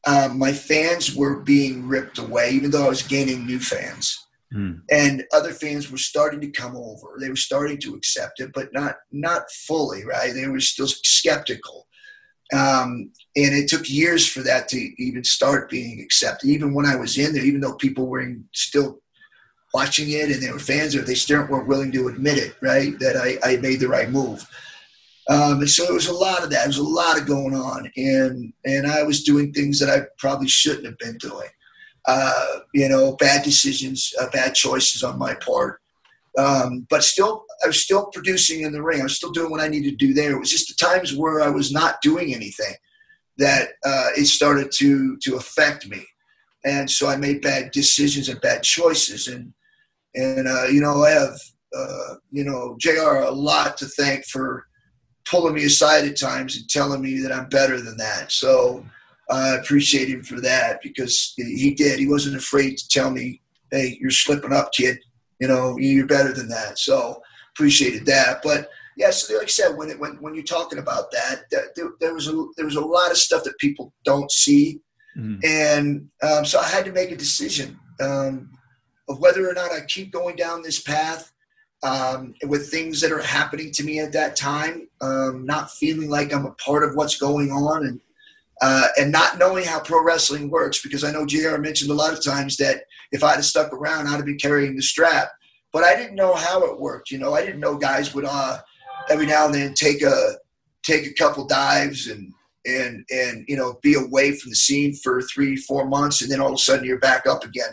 Um, 0.05 0.37
my 0.37 0.53
fans 0.53 1.15
were 1.15 1.41
being 1.41 1.87
ripped 1.87 2.17
away, 2.17 2.51
even 2.51 2.71
though 2.71 2.85
I 2.85 2.89
was 2.89 3.03
gaining 3.03 3.45
new 3.45 3.59
fans. 3.59 4.27
Mm. 4.53 4.81
And 4.89 5.25
other 5.33 5.51
fans 5.51 5.91
were 5.91 5.97
starting 5.97 6.39
to 6.41 6.49
come 6.49 6.75
over. 6.75 7.17
They 7.19 7.29
were 7.29 7.35
starting 7.35 7.77
to 7.79 7.95
accept 7.95 8.39
it, 8.39 8.51
but 8.53 8.73
not 8.73 8.95
not 9.11 9.51
fully, 9.51 10.05
right? 10.05 10.33
They 10.33 10.47
were 10.47 10.59
still 10.59 10.87
skeptical. 10.87 11.86
Um, 12.53 13.11
and 13.35 13.53
it 13.53 13.67
took 13.67 13.89
years 13.89 14.27
for 14.27 14.41
that 14.41 14.67
to 14.69 14.77
even 15.01 15.23
start 15.23 15.69
being 15.69 15.99
accepted. 15.99 16.49
Even 16.49 16.73
when 16.73 16.85
I 16.85 16.95
was 16.95 17.17
in 17.17 17.33
there, 17.33 17.43
even 17.43 17.61
though 17.61 17.75
people 17.75 18.07
were 18.07 18.25
still 18.53 18.99
watching 19.73 20.09
it 20.11 20.31
and 20.31 20.41
they 20.41 20.51
were 20.51 20.59
fans 20.59 20.95
of 20.95 21.01
it, 21.01 21.07
they 21.07 21.15
still 21.15 21.45
weren't 21.47 21.67
willing 21.67 21.91
to 21.91 22.07
admit 22.07 22.37
it, 22.37 22.55
right? 22.61 22.97
That 22.99 23.17
I, 23.17 23.37
I 23.47 23.57
made 23.57 23.79
the 23.79 23.89
right 23.89 24.09
move. 24.09 24.47
Um, 25.29 25.59
and 25.59 25.69
so 25.69 25.83
there 25.83 25.93
was 25.93 26.07
a 26.07 26.13
lot 26.13 26.43
of 26.43 26.49
that. 26.51 26.59
There 26.59 26.67
was 26.67 26.77
a 26.77 26.83
lot 26.83 27.19
of 27.19 27.27
going 27.27 27.53
on, 27.53 27.91
and 27.97 28.53
and 28.63 28.87
I 28.87 29.03
was 29.03 29.23
doing 29.23 29.51
things 29.51 29.77
that 29.79 29.89
I 29.89 30.05
probably 30.17 30.47
shouldn't 30.47 30.85
have 30.85 30.97
been 30.97 31.17
doing. 31.17 31.49
Uh, 32.05 32.59
you 32.73 32.87
know, 32.87 33.17
bad 33.17 33.43
decisions, 33.43 34.13
uh, 34.21 34.29
bad 34.31 34.55
choices 34.55 35.03
on 35.03 35.19
my 35.19 35.33
part. 35.33 35.81
Um, 36.37 36.87
but 36.89 37.03
still, 37.03 37.43
I 37.63 37.67
was 37.67 37.81
still 37.81 38.07
producing 38.07 38.61
in 38.61 38.71
the 38.71 38.83
ring. 38.83 38.99
I 38.99 39.03
was 39.03 39.15
still 39.15 39.31
doing 39.31 39.51
what 39.51 39.61
I 39.61 39.67
needed 39.67 39.97
to 39.97 40.07
do 40.07 40.13
there. 40.13 40.35
It 40.35 40.39
was 40.39 40.51
just 40.51 40.67
the 40.67 40.85
times 40.85 41.15
where 41.15 41.41
I 41.41 41.49
was 41.49 41.71
not 41.71 42.01
doing 42.01 42.33
anything 42.33 42.75
that 43.37 43.69
uh, 43.85 44.09
it 44.15 44.25
started 44.25 44.71
to 44.77 45.17
to 45.17 45.35
affect 45.35 45.87
me, 45.87 46.05
and 46.65 46.89
so 46.89 47.07
I 47.07 47.17
made 47.17 47.41
bad 47.41 47.71
decisions 47.71 48.29
and 48.29 48.41
bad 48.41 48.63
choices. 48.63 49.27
And 49.27 49.53
and 50.15 50.47
uh, 50.47 50.65
you 50.65 50.81
know, 50.81 51.03
I 51.03 51.11
have 51.11 51.39
uh, 51.75 52.15
you 52.31 52.43
know 52.43 52.75
JR 52.79 53.23
a 53.23 53.31
lot 53.31 53.77
to 53.77 53.85
thank 53.85 54.25
for 54.25 54.65
pulling 55.25 55.55
me 55.55 55.65
aside 55.65 56.05
at 56.05 56.17
times 56.17 56.55
and 56.55 56.69
telling 56.69 57.01
me 57.01 57.19
that 57.19 57.31
I'm 57.31 57.49
better 57.49 57.81
than 57.81 57.97
that. 57.97 58.31
So 58.31 58.85
I 59.29 59.55
appreciate 59.55 60.09
him 60.09 60.23
for 60.23 60.39
that 60.41 60.81
because 60.81 61.33
he 61.35 61.73
did. 61.73 61.99
He 61.99 62.07
wasn't 62.07 62.37
afraid 62.37 62.77
to 62.77 62.87
tell 62.87 63.11
me, 63.11 63.41
"Hey, 63.71 63.97
you're 63.99 64.11
slipping 64.11 64.53
up, 64.53 64.73
kid. 64.73 64.99
You 65.39 65.47
know, 65.47 65.77
you're 65.77 66.07
better 66.07 66.33
than 66.33 66.47
that." 66.49 66.79
So 66.79 67.21
appreciated 67.57 68.05
that. 68.05 68.41
But 68.43 68.69
yeah, 68.95 69.09
so 69.09 69.35
like 69.35 69.43
I 69.43 69.47
said, 69.47 69.77
when 69.77 69.89
it, 69.89 69.99
when 69.99 70.13
when 70.21 70.35
you're 70.35 70.43
talking 70.43 70.79
about 70.79 71.11
that, 71.11 71.49
that 71.51 71.75
there, 71.75 71.89
there, 71.99 72.13
was 72.13 72.27
a 72.27 72.45
there 72.55 72.65
was 72.65 72.75
a 72.75 72.81
lot 72.81 73.11
of 73.11 73.17
stuff 73.17 73.43
that 73.43 73.57
people 73.57 73.93
don't 74.05 74.31
see, 74.31 74.79
mm. 75.17 75.43
and 75.43 76.07
um, 76.21 76.45
so 76.45 76.59
I 76.59 76.67
had 76.67 76.85
to 76.85 76.91
make 76.91 77.11
a 77.11 77.15
decision 77.15 77.79
um, 77.99 78.51
of 79.09 79.19
whether 79.19 79.47
or 79.47 79.53
not 79.53 79.71
I 79.71 79.81
keep 79.81 80.11
going 80.11 80.35
down 80.35 80.61
this 80.61 80.81
path 80.81 81.31
um, 81.83 82.33
with 82.47 82.69
things 82.69 83.01
that 83.01 83.11
are 83.11 83.21
happening 83.21 83.71
to 83.73 83.83
me 83.83 83.99
at 83.99 84.13
that 84.13 84.35
time, 84.35 84.87
um, 85.01 85.45
not 85.45 85.71
feeling 85.71 86.09
like 86.09 86.33
I'm 86.33 86.45
a 86.45 86.51
part 86.53 86.83
of 86.83 86.95
what's 86.95 87.17
going 87.17 87.51
on, 87.51 87.85
and 87.85 88.01
uh, 88.61 88.87
and 88.99 89.11
not 89.11 89.37
knowing 89.37 89.65
how 89.65 89.79
pro 89.79 90.03
wrestling 90.03 90.49
works 90.49 90.81
because 90.81 91.03
I 91.03 91.11
know 91.11 91.25
JR 91.25 91.57
mentioned 91.57 91.91
a 91.91 91.95
lot 91.95 92.13
of 92.13 92.23
times 92.23 92.57
that 92.57 92.83
if 93.11 93.23
I'd 93.23 93.35
have 93.35 93.45
stuck 93.45 93.71
around, 93.73 94.07
I'd 94.07 94.15
have 94.15 94.25
been 94.25 94.39
carrying 94.39 94.75
the 94.75 94.81
strap. 94.81 95.29
But 95.77 95.83
I 95.83 95.95
didn't 95.95 96.15
know 96.15 96.33
how 96.33 96.63
it 96.63 96.79
worked. 96.79 97.11
You 97.11 97.19
know, 97.19 97.35
I 97.35 97.45
didn't 97.45 97.59
know 97.59 97.77
guys 97.77 98.15
would 98.15 98.25
uh, 98.25 98.57
every 99.11 99.27
now 99.27 99.45
and 99.45 99.53
then 99.53 99.75
take 99.75 100.01
a 100.01 100.37
take 100.81 101.05
a 101.05 101.13
couple 101.13 101.45
dives 101.45 102.07
and 102.07 102.33
and 102.65 103.05
and 103.11 103.45
you 103.47 103.55
know 103.55 103.77
be 103.83 103.93
away 103.93 104.31
from 104.31 104.49
the 104.49 104.55
scene 104.55 104.95
for 104.95 105.21
three 105.21 105.55
four 105.55 105.87
months 105.87 106.23
and 106.23 106.31
then 106.31 106.41
all 106.41 106.47
of 106.47 106.55
a 106.55 106.57
sudden 106.57 106.83
you're 106.83 106.97
back 106.97 107.27
up 107.27 107.43
again. 107.43 107.69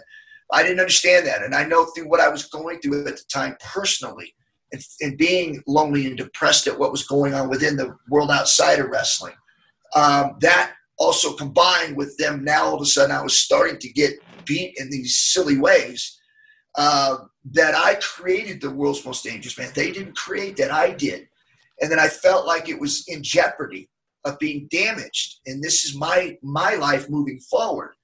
I 0.53 0.63
didn't 0.63 0.81
understand 0.81 1.27
that, 1.27 1.43
and 1.43 1.55
I 1.55 1.65
know 1.65 1.87
through 1.87 2.11
what 2.11 2.21
I 2.21 2.29
was 2.29 2.45
going 2.45 2.79
through 2.83 3.07
at 3.07 3.17
the 3.17 3.25
time 3.33 3.57
personally, 3.73 4.35
and, 4.71 4.83
and 5.01 5.17
being 5.17 5.63
lonely 5.67 6.07
and 6.07 6.19
depressed 6.19 6.67
at 6.67 6.79
what 6.79 6.93
was 6.93 7.05
going 7.07 7.33
on 7.33 7.49
within 7.49 7.75
the 7.75 7.97
world 8.11 8.31
outside 8.31 8.81
of 8.81 8.91
wrestling 8.91 9.33
um, 9.97 10.37
that 10.43 10.75
also 10.99 11.33
combined 11.33 11.97
with 11.97 12.15
them 12.19 12.45
now 12.45 12.67
all 12.67 12.75
of 12.75 12.83
a 12.83 12.85
sudden 12.85 13.17
I 13.17 13.23
was 13.23 13.35
starting 13.35 13.79
to 13.79 13.89
get 13.89 14.13
beat 14.45 14.75
in 14.77 14.91
these 14.91 15.17
silly 15.17 15.57
ways 15.57 16.21
uh, 16.77 17.17
that 17.53 17.75
I 17.75 17.97
created 17.97 18.61
the 18.61 18.71
world's 18.71 19.05
most 19.05 19.25
dangerous 19.25 19.59
man. 19.59 19.71
They 19.75 19.93
didn't 19.93 20.17
create 20.17 20.57
that, 20.57 20.71
I 20.71 20.91
did. 20.91 21.29
And 21.81 21.91
then 21.91 21.99
I 21.99 22.09
felt 22.09 22.47
like 22.47 22.69
it 22.69 22.81
was 22.81 23.05
in 23.09 23.23
jeopardy 23.23 23.89
of 24.25 24.39
being 24.39 24.69
damaged. 24.71 25.41
And 25.47 25.63
this 25.63 25.85
is 25.85 25.97
my 25.97 26.39
my 26.43 26.75
life 26.77 27.11
moving 27.11 27.39
forward. 27.41 27.95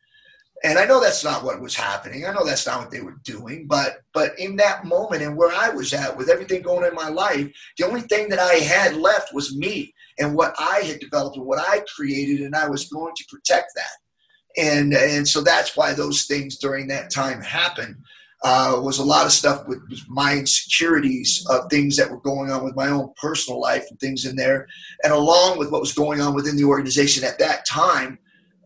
And 0.62 0.78
I 0.78 0.84
know 0.84 1.00
that's 1.00 1.24
not 1.24 1.42
what 1.42 1.60
was 1.60 1.74
happening. 1.74 2.26
I 2.26 2.32
know 2.32 2.44
that's 2.44 2.66
not 2.66 2.80
what 2.80 2.90
they 2.90 3.00
were 3.00 3.18
doing. 3.24 3.66
But 3.66 4.00
but 4.12 4.38
in 4.38 4.56
that 4.56 4.84
moment 4.84 5.22
and 5.22 5.36
where 5.36 5.52
I 5.52 5.70
was 5.70 5.92
at 5.94 6.16
with 6.16 6.28
everything 6.28 6.62
going 6.62 6.86
in 6.86 6.94
my 6.94 7.08
life, 7.08 7.50
the 7.78 7.86
only 7.86 8.02
thing 8.02 8.28
that 8.28 8.38
I 8.38 8.54
had 8.54 8.96
left 8.96 9.32
was 9.32 9.56
me 9.56 9.94
and 10.18 10.36
what 10.36 10.54
I 10.58 10.80
had 10.80 11.00
developed 11.00 11.36
and 11.36 11.46
what 11.46 11.58
I 11.58 11.82
created, 11.96 12.42
and 12.42 12.54
I 12.54 12.68
was 12.68 12.88
going 12.88 13.14
to 13.16 13.24
protect 13.30 13.72
that. 13.76 14.62
And 14.62 14.92
and 14.92 15.26
so 15.26 15.40
that's 15.40 15.76
why 15.76 15.94
those 15.94 16.24
things 16.24 16.58
during 16.58 16.88
that 16.88 17.10
time 17.10 17.40
happened. 17.40 17.96
Uh, 18.42 18.80
was 18.80 18.98
a 18.98 19.04
lot 19.04 19.26
of 19.26 19.32
stuff 19.32 19.68
with, 19.68 19.80
with 19.90 20.00
my 20.08 20.32
insecurities 20.32 21.46
of 21.50 21.68
things 21.68 21.94
that 21.94 22.10
were 22.10 22.20
going 22.20 22.50
on 22.50 22.64
with 22.64 22.74
my 22.74 22.88
own 22.88 23.12
personal 23.20 23.60
life 23.60 23.84
and 23.90 24.00
things 24.00 24.24
in 24.24 24.34
there, 24.34 24.66
and 25.04 25.12
along 25.12 25.58
with 25.58 25.70
what 25.70 25.82
was 25.82 25.92
going 25.92 26.22
on 26.22 26.34
within 26.34 26.56
the 26.56 26.64
organization 26.64 27.22
at 27.22 27.38
that 27.38 27.66
time, 27.66 28.18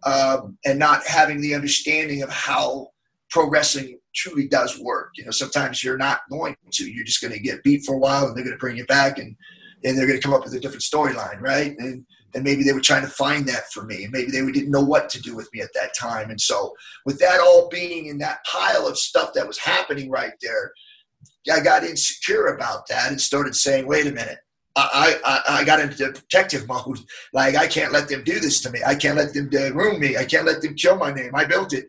um, 0.05 0.57
and 0.65 0.79
not 0.79 1.05
having 1.05 1.41
the 1.41 1.55
understanding 1.55 2.23
of 2.23 2.31
how 2.31 2.87
pro 3.31 3.51
wrestling 3.51 3.99
truly 4.15 4.47
does 4.47 4.79
work. 4.79 5.11
You 5.17 5.25
know, 5.25 5.33
sometimes 5.33 5.83
you're 5.83 5.99
not 5.99 6.21
going 6.31 6.57
to. 6.73 6.91
You're 6.91 7.05
just 7.05 7.21
going 7.21 7.35
to 7.35 7.41
get 7.41 7.65
beat 7.65 7.85
for 7.85 7.97
a 7.97 7.99
while, 7.99 8.27
and 8.27 8.37
they're 8.37 8.45
going 8.45 8.57
to 8.57 8.61
bring 8.61 8.77
you 8.77 8.87
back, 8.87 9.19
and 9.19 9.35
and 9.83 9.99
they're 9.99 10.07
going 10.07 10.21
to 10.21 10.25
come 10.25 10.35
up 10.35 10.45
with 10.45 10.55
a 10.55 10.61
different 10.61 10.83
storyline, 10.83 11.41
right? 11.41 11.75
And 11.79 12.07
and 12.35 12.45
maybe 12.45 12.63
they 12.63 12.73
were 12.73 12.81
trying 12.81 13.03
to 13.03 13.09
find 13.09 13.47
that 13.47 13.73
for 13.73 13.85
me. 13.85 14.09
Maybe 14.11 14.31
they 14.31 14.45
didn't 14.51 14.71
know 14.71 14.85
what 14.85 15.09
to 15.11 15.21
do 15.21 15.35
with 15.37 15.53
me 15.53 15.61
at 15.61 15.73
that 15.75 15.95
time. 15.99 16.31
And 16.31 16.41
so, 16.41 16.75
with 17.05 17.19
that 17.21 17.41
all 17.41 17.69
being 17.69 18.07
in 18.07 18.19
that 18.19 18.45
pile 18.45 18.87
of 18.87 18.99
stuff 18.99 19.33
that 19.35 19.47
was 19.47 19.59
happening 19.59 20.11
right 20.11 20.35
there, 20.43 20.73
I 21.53 21.61
got 21.61 21.85
insecure 21.85 22.49
about 22.49 22.89
that 22.89 23.11
and 23.11 23.21
started 23.21 23.55
saying, 23.55 23.87
"Wait 23.87 24.07
a 24.07 24.13
minute." 24.13 24.39
I, 24.77 25.21
I, 25.25 25.61
I 25.61 25.65
got 25.65 25.79
into 25.79 26.09
protective 26.09 26.67
mode. 26.67 26.99
Like, 27.33 27.55
I 27.55 27.69
can't 27.69 27.93
let 27.93 28.09
them 28.09 28.25
do 28.25 28.41
this 28.41 28.61
to 28.63 28.71
me. 28.71 28.81
I 28.85 28.97
can't 28.97 29.17
let 29.17 29.33
them 29.33 29.49
ruin 29.49 30.01
me. 30.01 30.17
I 30.17 30.25
can't 30.25 30.47
let 30.47 30.63
them 30.63 30.75
kill 30.75 30.97
my 30.97 31.13
name. 31.13 31.31
I 31.33 31.45
built 31.45 31.73
it. 31.73 31.89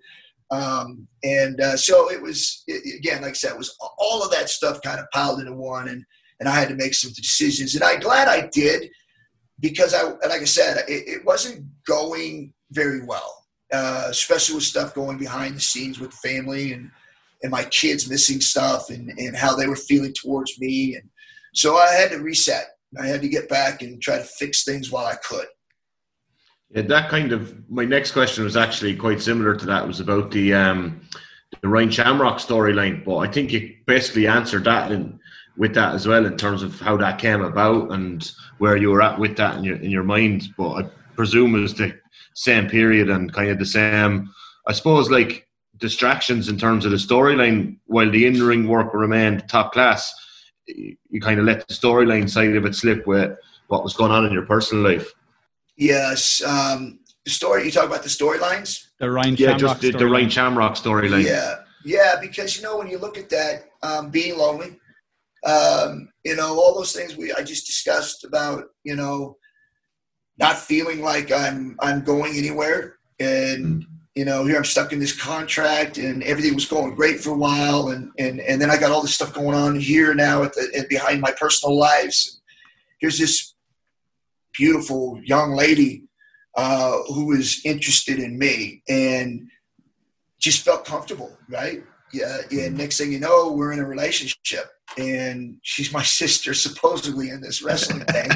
Um, 0.51 1.07
and 1.23 1.59
uh, 1.59 1.77
so 1.77 2.11
it 2.11 2.21
was, 2.21 2.63
it, 2.67 2.97
again, 2.99 3.23
like 3.23 3.31
I 3.31 3.33
said, 3.33 3.53
it 3.53 3.57
was 3.57 3.75
all 3.97 4.23
of 4.23 4.29
that 4.31 4.49
stuff 4.49 4.83
kind 4.83 4.99
of 4.99 5.09
piled 5.11 5.39
into 5.39 5.53
one. 5.53 5.87
And 5.87 6.05
and 6.39 6.49
I 6.49 6.53
had 6.53 6.69
to 6.69 6.75
make 6.75 6.93
some 6.93 7.11
decisions. 7.13 7.75
And 7.75 7.83
I'm 7.83 7.99
glad 7.99 8.27
I 8.27 8.47
did 8.47 8.89
because 9.59 9.93
I, 9.93 10.03
like 10.03 10.41
I 10.41 10.45
said, 10.45 10.77
it, 10.87 11.07
it 11.07 11.25
wasn't 11.25 11.65
going 11.87 12.53
very 12.71 13.03
well, 13.03 13.45
uh, 13.71 14.07
especially 14.09 14.55
with 14.55 14.63
stuff 14.63 14.93
going 14.93 15.17
behind 15.17 15.55
the 15.55 15.61
scenes 15.61 15.99
with 15.99 16.13
family 16.13 16.73
and 16.73 16.91
and 17.43 17.51
my 17.51 17.63
kids 17.65 18.09
missing 18.09 18.41
stuff 18.41 18.89
and 18.89 19.09
and 19.17 19.35
how 19.35 19.55
they 19.55 19.67
were 19.67 19.75
feeling 19.75 20.13
towards 20.13 20.59
me. 20.59 20.95
And 20.95 21.09
so 21.53 21.77
I 21.77 21.91
had 21.91 22.11
to 22.11 22.17
reset. 22.19 22.67
I 22.99 23.07
had 23.07 23.21
to 23.21 23.29
get 23.29 23.49
back 23.49 23.81
and 23.81 24.01
try 24.01 24.17
to 24.17 24.23
fix 24.23 24.63
things 24.63 24.91
while 24.91 25.05
I 25.05 25.15
could. 25.15 25.47
Yeah, 26.71 26.83
that 26.83 27.09
kind 27.09 27.31
of 27.31 27.69
my 27.69 27.85
next 27.85 28.11
question 28.11 28.43
was 28.43 28.57
actually 28.57 28.95
quite 28.95 29.21
similar 29.21 29.55
to 29.55 29.65
that. 29.67 29.83
It 29.83 29.87
was 29.87 29.99
about 29.99 30.31
the 30.31 30.53
um, 30.53 31.01
the 31.61 31.67
Ryan 31.67 31.91
Shamrock 31.91 32.37
storyline, 32.37 33.05
but 33.05 33.17
I 33.17 33.27
think 33.27 33.51
you 33.51 33.75
basically 33.85 34.27
answered 34.27 34.63
that 34.65 34.91
in 34.91 35.19
with 35.57 35.73
that 35.75 35.95
as 35.95 36.07
well 36.07 36.25
in 36.25 36.37
terms 36.37 36.63
of 36.63 36.79
how 36.79 36.97
that 36.97 37.19
came 37.19 37.41
about 37.41 37.91
and 37.91 38.31
where 38.57 38.77
you 38.77 38.91
were 38.91 39.01
at 39.01 39.19
with 39.19 39.37
that 39.37 39.57
in 39.57 39.63
your 39.63 39.77
in 39.77 39.89
your 39.89 40.03
mind. 40.03 40.49
But 40.57 40.71
I 40.71 40.89
presume 41.15 41.55
it 41.55 41.61
was 41.61 41.73
the 41.73 41.97
same 42.33 42.69
period 42.69 43.09
and 43.09 43.31
kind 43.31 43.49
of 43.49 43.59
the 43.59 43.65
same, 43.65 44.29
I 44.67 44.73
suppose, 44.73 45.09
like 45.09 45.47
distractions 45.77 46.49
in 46.49 46.57
terms 46.57 46.85
of 46.85 46.91
the 46.91 46.97
storyline. 46.97 47.77
While 47.85 48.11
the 48.11 48.25
in 48.25 48.41
ring 48.41 48.67
work 48.67 48.93
remained 48.93 49.47
top 49.47 49.73
class, 49.73 50.13
you 50.67 51.21
kind 51.21 51.39
of 51.39 51.45
let 51.45 51.67
the 51.67 51.73
storyline 51.73 52.29
side 52.29 52.55
of 52.55 52.65
it 52.65 52.75
slip 52.75 53.05
with 53.07 53.37
what 53.67 53.83
was 53.83 53.93
going 53.93 54.11
on 54.11 54.25
in 54.25 54.33
your 54.33 54.45
personal 54.45 54.83
life. 54.83 55.11
Yes, 55.77 56.41
um, 56.43 56.99
the 57.25 57.31
story 57.31 57.65
you 57.65 57.71
talk 57.71 57.85
about 57.85 58.03
the 58.03 58.09
storylines. 58.09 58.87
The 58.99 59.11
Ryan 59.11 59.35
yeah, 59.35 59.57
just 59.57 59.81
the, 59.81 59.91
the 59.91 60.07
Ryan 60.07 60.29
Shamrock 60.29 60.75
storyline. 60.75 61.25
Yeah, 61.25 61.55
yeah, 61.83 62.15
because 62.21 62.55
you 62.55 62.63
know 62.63 62.77
when 62.77 62.87
you 62.87 62.97
look 62.97 63.17
at 63.17 63.29
that, 63.29 63.69
um, 63.83 64.09
being 64.09 64.37
lonely, 64.37 64.79
um, 65.45 66.09
you 66.23 66.35
know, 66.35 66.59
all 66.59 66.73
those 66.73 66.91
things 66.91 67.15
we 67.15 67.31
I 67.31 67.43
just 67.43 67.67
discussed 67.67 68.25
about, 68.25 68.65
you 68.83 68.95
know, 68.95 69.37
not 70.37 70.57
feeling 70.57 71.01
like 71.01 71.31
I'm 71.31 71.77
I'm 71.79 72.03
going 72.03 72.35
anywhere, 72.35 72.97
and 73.19 73.83
mm. 73.83 73.85
you 74.15 74.25
know, 74.25 74.43
here 74.45 74.57
I'm 74.57 74.65
stuck 74.65 74.91
in 74.91 74.99
this 74.99 75.19
contract, 75.19 75.97
and 75.97 76.23
everything 76.23 76.55
was 76.55 76.65
going 76.65 76.95
great 76.95 77.19
for 77.19 77.29
a 77.29 77.37
while, 77.37 77.89
and 77.89 78.11
and 78.17 78.41
and 78.41 78.61
then 78.61 78.71
I 78.71 78.77
got 78.77 78.91
all 78.91 79.01
this 79.01 79.15
stuff 79.15 79.33
going 79.33 79.55
on 79.55 79.79
here 79.79 80.13
now 80.15 80.43
at 80.43 80.53
the 80.53 80.69
at 80.77 80.89
behind 80.89 81.21
my 81.21 81.31
personal 81.31 81.77
lives. 81.77 82.41
Here's 82.99 83.19
this 83.19 83.53
beautiful 84.57 85.19
young 85.23 85.51
lady 85.51 86.03
uh, 86.55 86.97
who 87.13 87.27
was 87.27 87.61
interested 87.65 88.19
in 88.19 88.39
me 88.39 88.81
and 88.87 89.47
just 90.39 90.63
felt 90.63 90.85
comfortable, 90.85 91.37
right? 91.49 91.83
Yeah, 92.15 92.37
yeah. 92.49 92.69
Next 92.69 92.97
thing 92.97 93.11
you 93.11 93.19
know, 93.19 93.51
we're 93.51 93.71
in 93.71 93.79
a 93.79 93.85
relationship, 93.85 94.71
and 94.97 95.57
she's 95.61 95.91
my 95.91 96.03
sister, 96.21 96.53
supposedly 96.53 97.29
in 97.29 97.41
this 97.41 97.61
wrestling 97.61 98.05
thing. 98.05 98.29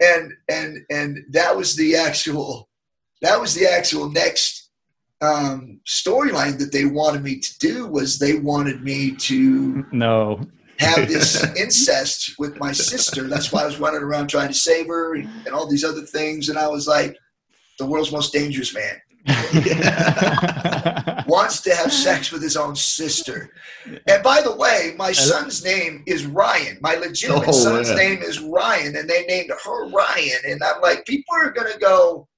and 0.00 0.32
and 0.48 0.78
and 0.90 1.24
that 1.30 1.56
was 1.56 1.76
the 1.76 1.96
actual, 1.96 2.68
that 3.22 3.40
was 3.40 3.54
the 3.54 3.66
actual 3.66 4.10
next 4.10 4.70
um, 5.20 5.80
storyline 5.86 6.58
that 6.58 6.72
they 6.72 6.84
wanted 6.84 7.22
me 7.22 7.38
to 7.38 7.58
do 7.58 7.86
was 7.86 8.18
they 8.18 8.38
wanted 8.38 8.82
me 8.82 9.12
to 9.16 9.86
no 9.92 10.40
have 10.78 11.08
this 11.08 11.42
incest 11.56 12.38
with 12.38 12.58
my 12.58 12.72
sister. 12.72 13.26
That's 13.28 13.50
why 13.50 13.62
I 13.62 13.66
was 13.66 13.80
running 13.80 14.02
around 14.02 14.28
trying 14.28 14.48
to 14.48 14.54
save 14.54 14.88
her 14.88 15.14
and, 15.14 15.28
and 15.46 15.54
all 15.54 15.66
these 15.66 15.84
other 15.84 16.02
things. 16.02 16.50
And 16.50 16.58
I 16.58 16.68
was 16.68 16.86
like, 16.86 17.16
the 17.78 17.86
world's 17.86 18.12
most 18.12 18.32
dangerous 18.32 18.74
man. 18.74 19.00
wants 21.26 21.60
to 21.62 21.74
have 21.74 21.92
sex 21.92 22.30
with 22.30 22.42
his 22.42 22.56
own 22.56 22.76
sister. 22.76 23.50
And 24.06 24.22
by 24.22 24.40
the 24.40 24.54
way, 24.54 24.94
my 24.96 25.10
son's 25.12 25.64
name 25.64 26.04
is 26.06 26.26
Ryan. 26.26 26.78
My 26.80 26.94
legitimate 26.94 27.48
oh, 27.48 27.52
son's 27.52 27.90
yeah. 27.90 27.96
name 27.96 28.22
is 28.22 28.40
Ryan, 28.40 28.94
and 28.96 29.10
they 29.10 29.26
named 29.26 29.50
her 29.64 29.90
Ryan. 29.90 30.38
And 30.48 30.62
I'm 30.62 30.80
like, 30.80 31.04
people 31.06 31.34
are 31.34 31.50
going 31.50 31.72
to 31.72 31.78
go, 31.78 32.28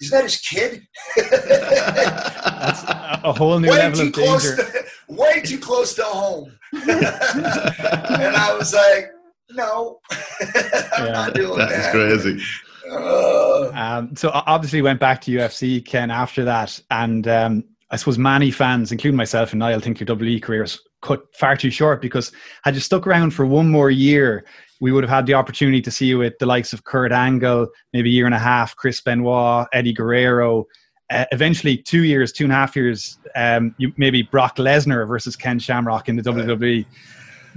is 0.00 0.10
that 0.10 0.24
his 0.24 0.40
kid? 0.40 0.82
That's 1.16 2.82
a 3.24 3.32
whole 3.32 3.60
new 3.60 3.70
way 3.70 3.78
level 3.78 4.00
of 4.00 4.12
danger. 4.12 4.56
To, 4.56 4.84
way 5.08 5.42
too 5.42 5.58
close 5.58 5.94
to 5.94 6.02
home. 6.02 6.58
and 6.72 8.36
I 8.36 8.56
was 8.58 8.74
like, 8.74 9.12
no, 9.50 10.00
I'm 10.10 11.06
yeah, 11.06 11.12
not 11.12 11.34
doing 11.34 11.58
that's 11.58 11.72
that. 11.72 11.92
That's 11.92 12.22
crazy. 12.22 12.42
Um, 13.74 14.14
so 14.14 14.30
obviously 14.32 14.82
went 14.82 15.00
back 15.00 15.22
to 15.22 15.30
UFC, 15.30 15.84
Ken, 15.84 16.10
after 16.10 16.44
that. 16.44 16.78
And 16.90 17.26
um, 17.26 17.64
I 17.90 17.96
suppose 17.96 18.18
many 18.18 18.50
fans, 18.50 18.92
including 18.92 19.16
myself 19.16 19.52
and 19.52 19.60
Niall, 19.60 19.80
think 19.80 19.98
your 19.98 20.06
WWE 20.06 20.42
careers 20.42 20.80
cut 21.00 21.22
far 21.34 21.56
too 21.56 21.70
short 21.70 22.00
because 22.00 22.32
had 22.64 22.74
you 22.74 22.80
stuck 22.80 23.06
around 23.06 23.32
for 23.32 23.44
one 23.46 23.68
more 23.68 23.90
year, 23.90 24.44
we 24.80 24.92
would 24.92 25.04
have 25.04 25.10
had 25.10 25.26
the 25.26 25.34
opportunity 25.34 25.80
to 25.82 25.90
see 25.90 26.06
you 26.06 26.18
with 26.18 26.38
the 26.38 26.46
likes 26.46 26.72
of 26.72 26.84
Kurt 26.84 27.12
Angle, 27.12 27.68
maybe 27.92 28.10
a 28.10 28.12
year 28.12 28.26
and 28.26 28.34
a 28.34 28.38
half, 28.38 28.74
Chris 28.76 29.00
Benoit, 29.00 29.66
Eddie 29.72 29.92
Guerrero. 29.92 30.66
Uh, 31.10 31.24
eventually, 31.30 31.76
two 31.76 32.04
years, 32.04 32.32
two 32.32 32.44
and 32.44 32.52
a 32.52 32.56
half 32.56 32.74
years, 32.74 33.18
um, 33.36 33.74
you, 33.78 33.92
maybe 33.96 34.22
Brock 34.22 34.56
Lesnar 34.56 35.06
versus 35.06 35.36
Ken 35.36 35.58
Shamrock 35.58 36.08
in 36.08 36.16
the 36.16 36.22
WWE. 36.22 36.86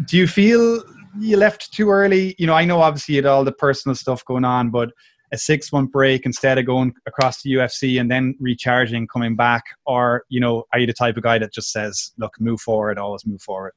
Do 0.06 0.18
you 0.18 0.28
feel 0.28 0.84
you 1.20 1.38
left 1.38 1.74
too 1.74 1.90
early? 1.90 2.36
You 2.38 2.48
know, 2.48 2.54
I 2.54 2.66
know 2.66 2.82
obviously 2.82 3.16
you 3.16 3.20
had 3.20 3.26
all 3.26 3.44
the 3.46 3.54
personal 3.54 3.96
stuff 3.96 4.26
going 4.26 4.44
on, 4.44 4.70
but 4.70 4.92
a 5.32 5.38
six 5.38 5.72
month 5.72 5.92
break 5.92 6.26
instead 6.26 6.58
of 6.58 6.66
going 6.66 6.94
across 7.06 7.42
the 7.42 7.54
UFC 7.54 8.00
and 8.00 8.10
then 8.10 8.36
recharging, 8.40 9.08
coming 9.08 9.36
back? 9.36 9.64
Or, 9.86 10.24
you 10.30 10.40
know, 10.40 10.64
are 10.74 10.80
you 10.80 10.88
the 10.88 10.94
type 10.94 11.18
of 11.18 11.24
guy 11.24 11.38
that 11.40 11.54
just 11.54 11.72
says, 11.72 12.14
look, 12.18 12.34
move 12.40 12.62
forward, 12.62 12.98
always 12.98 13.26
move 13.26 13.42
forward? 13.42 13.74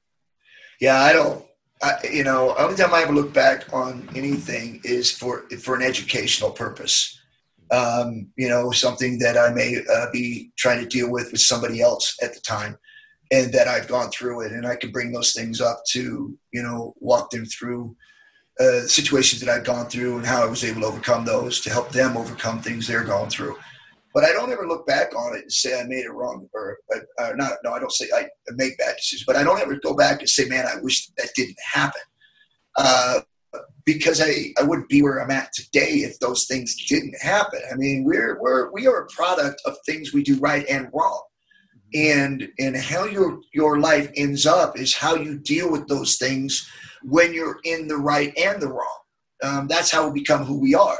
Yeah, 0.80 1.01
I 1.01 1.12
don't. 1.12 1.44
I, 1.80 1.94
you 2.12 2.24
know, 2.24 2.57
only 2.59 2.76
time 2.76 2.92
I 2.92 3.03
ever 3.03 3.12
look 3.12 3.32
back 3.32 3.72
on 3.72 4.09
anything 4.16 4.80
is 4.84 5.11
for 5.11 5.49
for 5.61 5.76
an 5.76 5.82
educational 5.82 6.51
purpose. 6.51 7.16
Um, 7.70 8.32
you 8.36 8.49
know, 8.49 8.70
something 8.70 9.18
that 9.18 9.36
I 9.36 9.53
may 9.53 9.76
uh, 9.92 10.07
be 10.12 10.51
trying 10.57 10.80
to 10.80 10.88
deal 10.88 11.11
with 11.11 11.30
with 11.30 11.40
somebody 11.40 11.80
else 11.80 12.16
at 12.22 12.34
the 12.34 12.40
time, 12.40 12.78
and 13.30 13.53
that 13.53 13.68
I've 13.68 13.86
gone 13.86 14.11
through 14.11 14.42
it, 14.42 14.53
and 14.53 14.66
I 14.66 14.74
can 14.74 14.90
bring 14.90 15.12
those 15.12 15.32
things 15.32 15.61
up 15.61 15.82
to 15.90 16.36
you 16.53 16.62
know 16.62 16.94
walk 16.99 17.30
them 17.30 17.44
through 17.44 17.94
uh, 18.61 18.82
situations 18.82 19.40
that 19.40 19.48
I've 19.48 19.64
gone 19.64 19.86
through 19.86 20.16
and 20.16 20.26
how 20.26 20.42
I 20.42 20.46
was 20.46 20.64
able 20.64 20.80
to 20.80 20.88
overcome 20.88 21.24
those 21.24 21.61
to 21.61 21.70
help 21.70 21.90
them 21.90 22.16
overcome 22.16 22.61
things 22.61 22.86
they're 22.86 23.04
going 23.04 23.30
through. 23.30 23.56
But 24.14 24.24
I 24.24 24.32
don't 24.32 24.50
ever 24.50 24.66
look 24.66 24.86
back 24.86 25.14
on 25.14 25.36
it 25.36 25.42
and 25.42 25.52
say 25.52 25.78
I 25.78 25.84
made 25.84 26.04
it 26.04 26.12
wrong, 26.12 26.48
or, 26.52 26.78
or 27.20 27.36
not. 27.36 27.52
No, 27.62 27.72
I 27.72 27.78
don't 27.78 27.92
say 27.92 28.09
I 28.12 28.26
make 28.54 28.78
bad 28.78 28.96
decisions, 28.96 29.24
but 29.24 29.36
I 29.36 29.44
don't 29.44 29.61
ever 29.61 29.76
go 29.76 29.94
back 29.94 30.20
and 30.20 30.28
say, 30.28 30.46
"Man, 30.46 30.66
I 30.66 30.80
wish 30.80 31.09
that 31.18 31.28
didn't 31.36 31.59
happen," 31.72 32.00
uh, 32.76 33.20
because 33.84 34.20
I 34.20 34.52
I 34.59 34.64
wouldn't 34.64 34.88
be 34.88 35.02
where 35.02 35.22
I'm 35.22 35.30
at 35.30 35.52
today 35.52 35.98
if 35.98 36.18
those 36.18 36.46
things 36.46 36.74
didn't 36.88 37.20
happen. 37.20 37.61
I 37.70 37.76
mean, 37.76 38.02
we're 38.02 38.40
we're 38.40 38.72
we 38.72 38.88
are 38.88 39.02
a 39.02 39.06
product 39.06 39.61
of 39.66 39.76
things 39.86 40.12
we 40.12 40.22
do 40.24 40.36
right 40.38 40.66
and 40.68 40.88
wrong, 40.92 41.22
and 41.94 42.48
and 42.59 42.76
how 42.76 43.04
your 43.04 43.38
your 43.52 43.78
life 43.78 44.11
ends 44.16 44.46
up 44.46 44.76
is 44.78 44.94
how 44.94 45.14
you 45.14 45.38
deal 45.38 45.70
with 45.70 45.86
those 45.86 46.16
things 46.16 46.68
when 47.03 47.32
you're 47.32 47.59
in 47.64 47.88
the 47.88 47.96
right 47.96 48.32
and 48.36 48.61
the 48.61 48.68
wrong. 48.68 48.99
Um, 49.42 49.68
that's 49.68 49.90
how 49.90 50.09
we 50.09 50.20
become 50.20 50.44
who 50.44 50.59
we 50.59 50.74
are. 50.74 50.99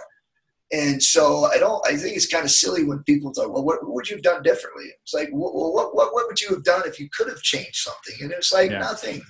And 0.71 1.03
so 1.03 1.47
I 1.47 1.59
don't. 1.59 1.85
I 1.87 1.97
think 1.97 2.15
it's 2.15 2.27
kind 2.27 2.45
of 2.45 2.51
silly 2.51 2.85
when 2.85 3.03
people 3.05 3.33
talk, 3.33 3.51
"Well, 3.51 3.65
what, 3.65 3.83
what 3.85 3.95
would 3.95 4.11
you 4.11 4.17
have 4.17 4.23
done 4.23 4.43
differently?" 4.43 4.85
It's 5.03 5.15
like, 5.15 5.31
well, 5.33 5.73
what, 5.73 5.95
what, 5.95 6.13
what 6.13 6.27
would 6.29 6.41
you 6.41 6.51
have 6.51 6.63
done 6.63 6.83
if 6.85 7.01
you 7.01 7.09
could 7.17 7.29
have 7.29 7.41
changed 7.41 7.77
something? 7.77 8.17
And 8.21 8.33
it's 8.33 8.53
like 8.53 8.71
yeah. 8.71 8.81
nothing. 8.81 9.23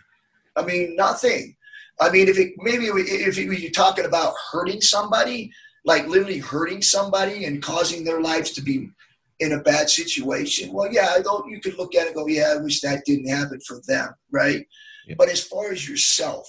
I 0.57 0.65
mean, 0.65 0.97
nothing. 0.97 1.55
I 2.01 2.11
mean, 2.11 2.27
if 2.29 2.39
it 2.39 2.55
maybe 2.59 2.87
if 2.87 3.39
you're 3.39 3.71
talking 3.71 4.05
about 4.05 4.35
hurting 4.51 4.81
somebody, 4.81 5.53
like 5.85 6.09
literally 6.09 6.39
hurting 6.39 6.83
somebody 6.83 7.45
and 7.45 7.63
causing 7.63 8.03
their 8.05 8.21
lives 8.21 8.51
to 8.53 8.63
be 8.63 8.91
in 9.39 9.53
a 9.53 9.63
bad 9.63 9.89
situation, 9.89 10.73
well, 10.73 10.93
yeah, 10.93 11.15
I 11.17 11.21
don't. 11.23 11.49
You 11.49 11.61
could 11.61 11.79
look 11.79 11.95
at 11.95 12.03
it, 12.03 12.07
and 12.09 12.17
go, 12.17 12.27
yeah, 12.27 12.55
I 12.57 12.63
wish 12.63 12.81
that 12.81 13.05
didn't 13.05 13.29
happen 13.29 13.61
for 13.61 13.81
them, 13.87 14.11
right? 14.33 14.67
Yeah. 15.09 15.15
But 15.17 15.31
as 15.31 15.43
far 15.43 15.73
as 15.73 15.89
yourself, 15.89 16.47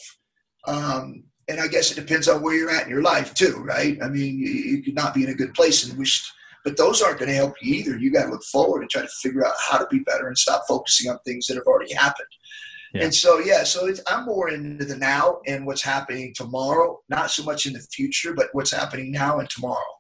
um, 0.67 1.23
and 1.47 1.59
I 1.59 1.67
guess 1.67 1.91
it 1.91 1.95
depends 1.95 2.27
on 2.27 2.41
where 2.41 2.55
you're 2.55 2.69
at 2.69 2.83
in 2.83 2.89
your 2.89 3.01
life 3.01 3.33
too, 3.33 3.55
right? 3.63 3.97
I 4.03 4.09
mean, 4.09 4.37
you, 4.37 4.49
you 4.49 4.83
could 4.83 4.95
not 4.95 5.13
be 5.13 5.23
in 5.23 5.29
a 5.29 5.33
good 5.35 5.53
place 5.53 5.87
and 5.87 5.97
wish, 5.97 6.29
but 6.63 6.77
those 6.77 7.01
aren't 7.01 7.19
going 7.19 7.29
to 7.29 7.35
help 7.35 7.55
you 7.61 7.75
either. 7.75 7.97
You 7.97 8.11
got 8.11 8.25
to 8.25 8.31
look 8.31 8.43
forward 8.43 8.81
and 8.81 8.89
try 8.89 9.01
to 9.01 9.07
figure 9.21 9.47
out 9.47 9.55
how 9.59 9.77
to 9.77 9.87
be 9.87 9.99
better 9.99 10.27
and 10.27 10.37
stop 10.37 10.65
focusing 10.67 11.09
on 11.09 11.17
things 11.25 11.47
that 11.47 11.55
have 11.55 11.65
already 11.65 11.93
happened. 11.93 12.27
Yeah. 12.93 13.03
And 13.03 13.15
so, 13.15 13.39
yeah, 13.39 13.63
so 13.63 13.91
I'm 14.07 14.25
more 14.25 14.49
into 14.49 14.83
the 14.83 14.97
now 14.97 15.39
and 15.47 15.65
what's 15.65 15.83
happening 15.83 16.33
tomorrow, 16.35 16.99
not 17.07 17.31
so 17.31 17.43
much 17.43 17.65
in 17.65 17.73
the 17.73 17.79
future, 17.79 18.33
but 18.33 18.49
what's 18.51 18.71
happening 18.71 19.11
now 19.11 19.39
and 19.39 19.49
tomorrow. 19.49 19.98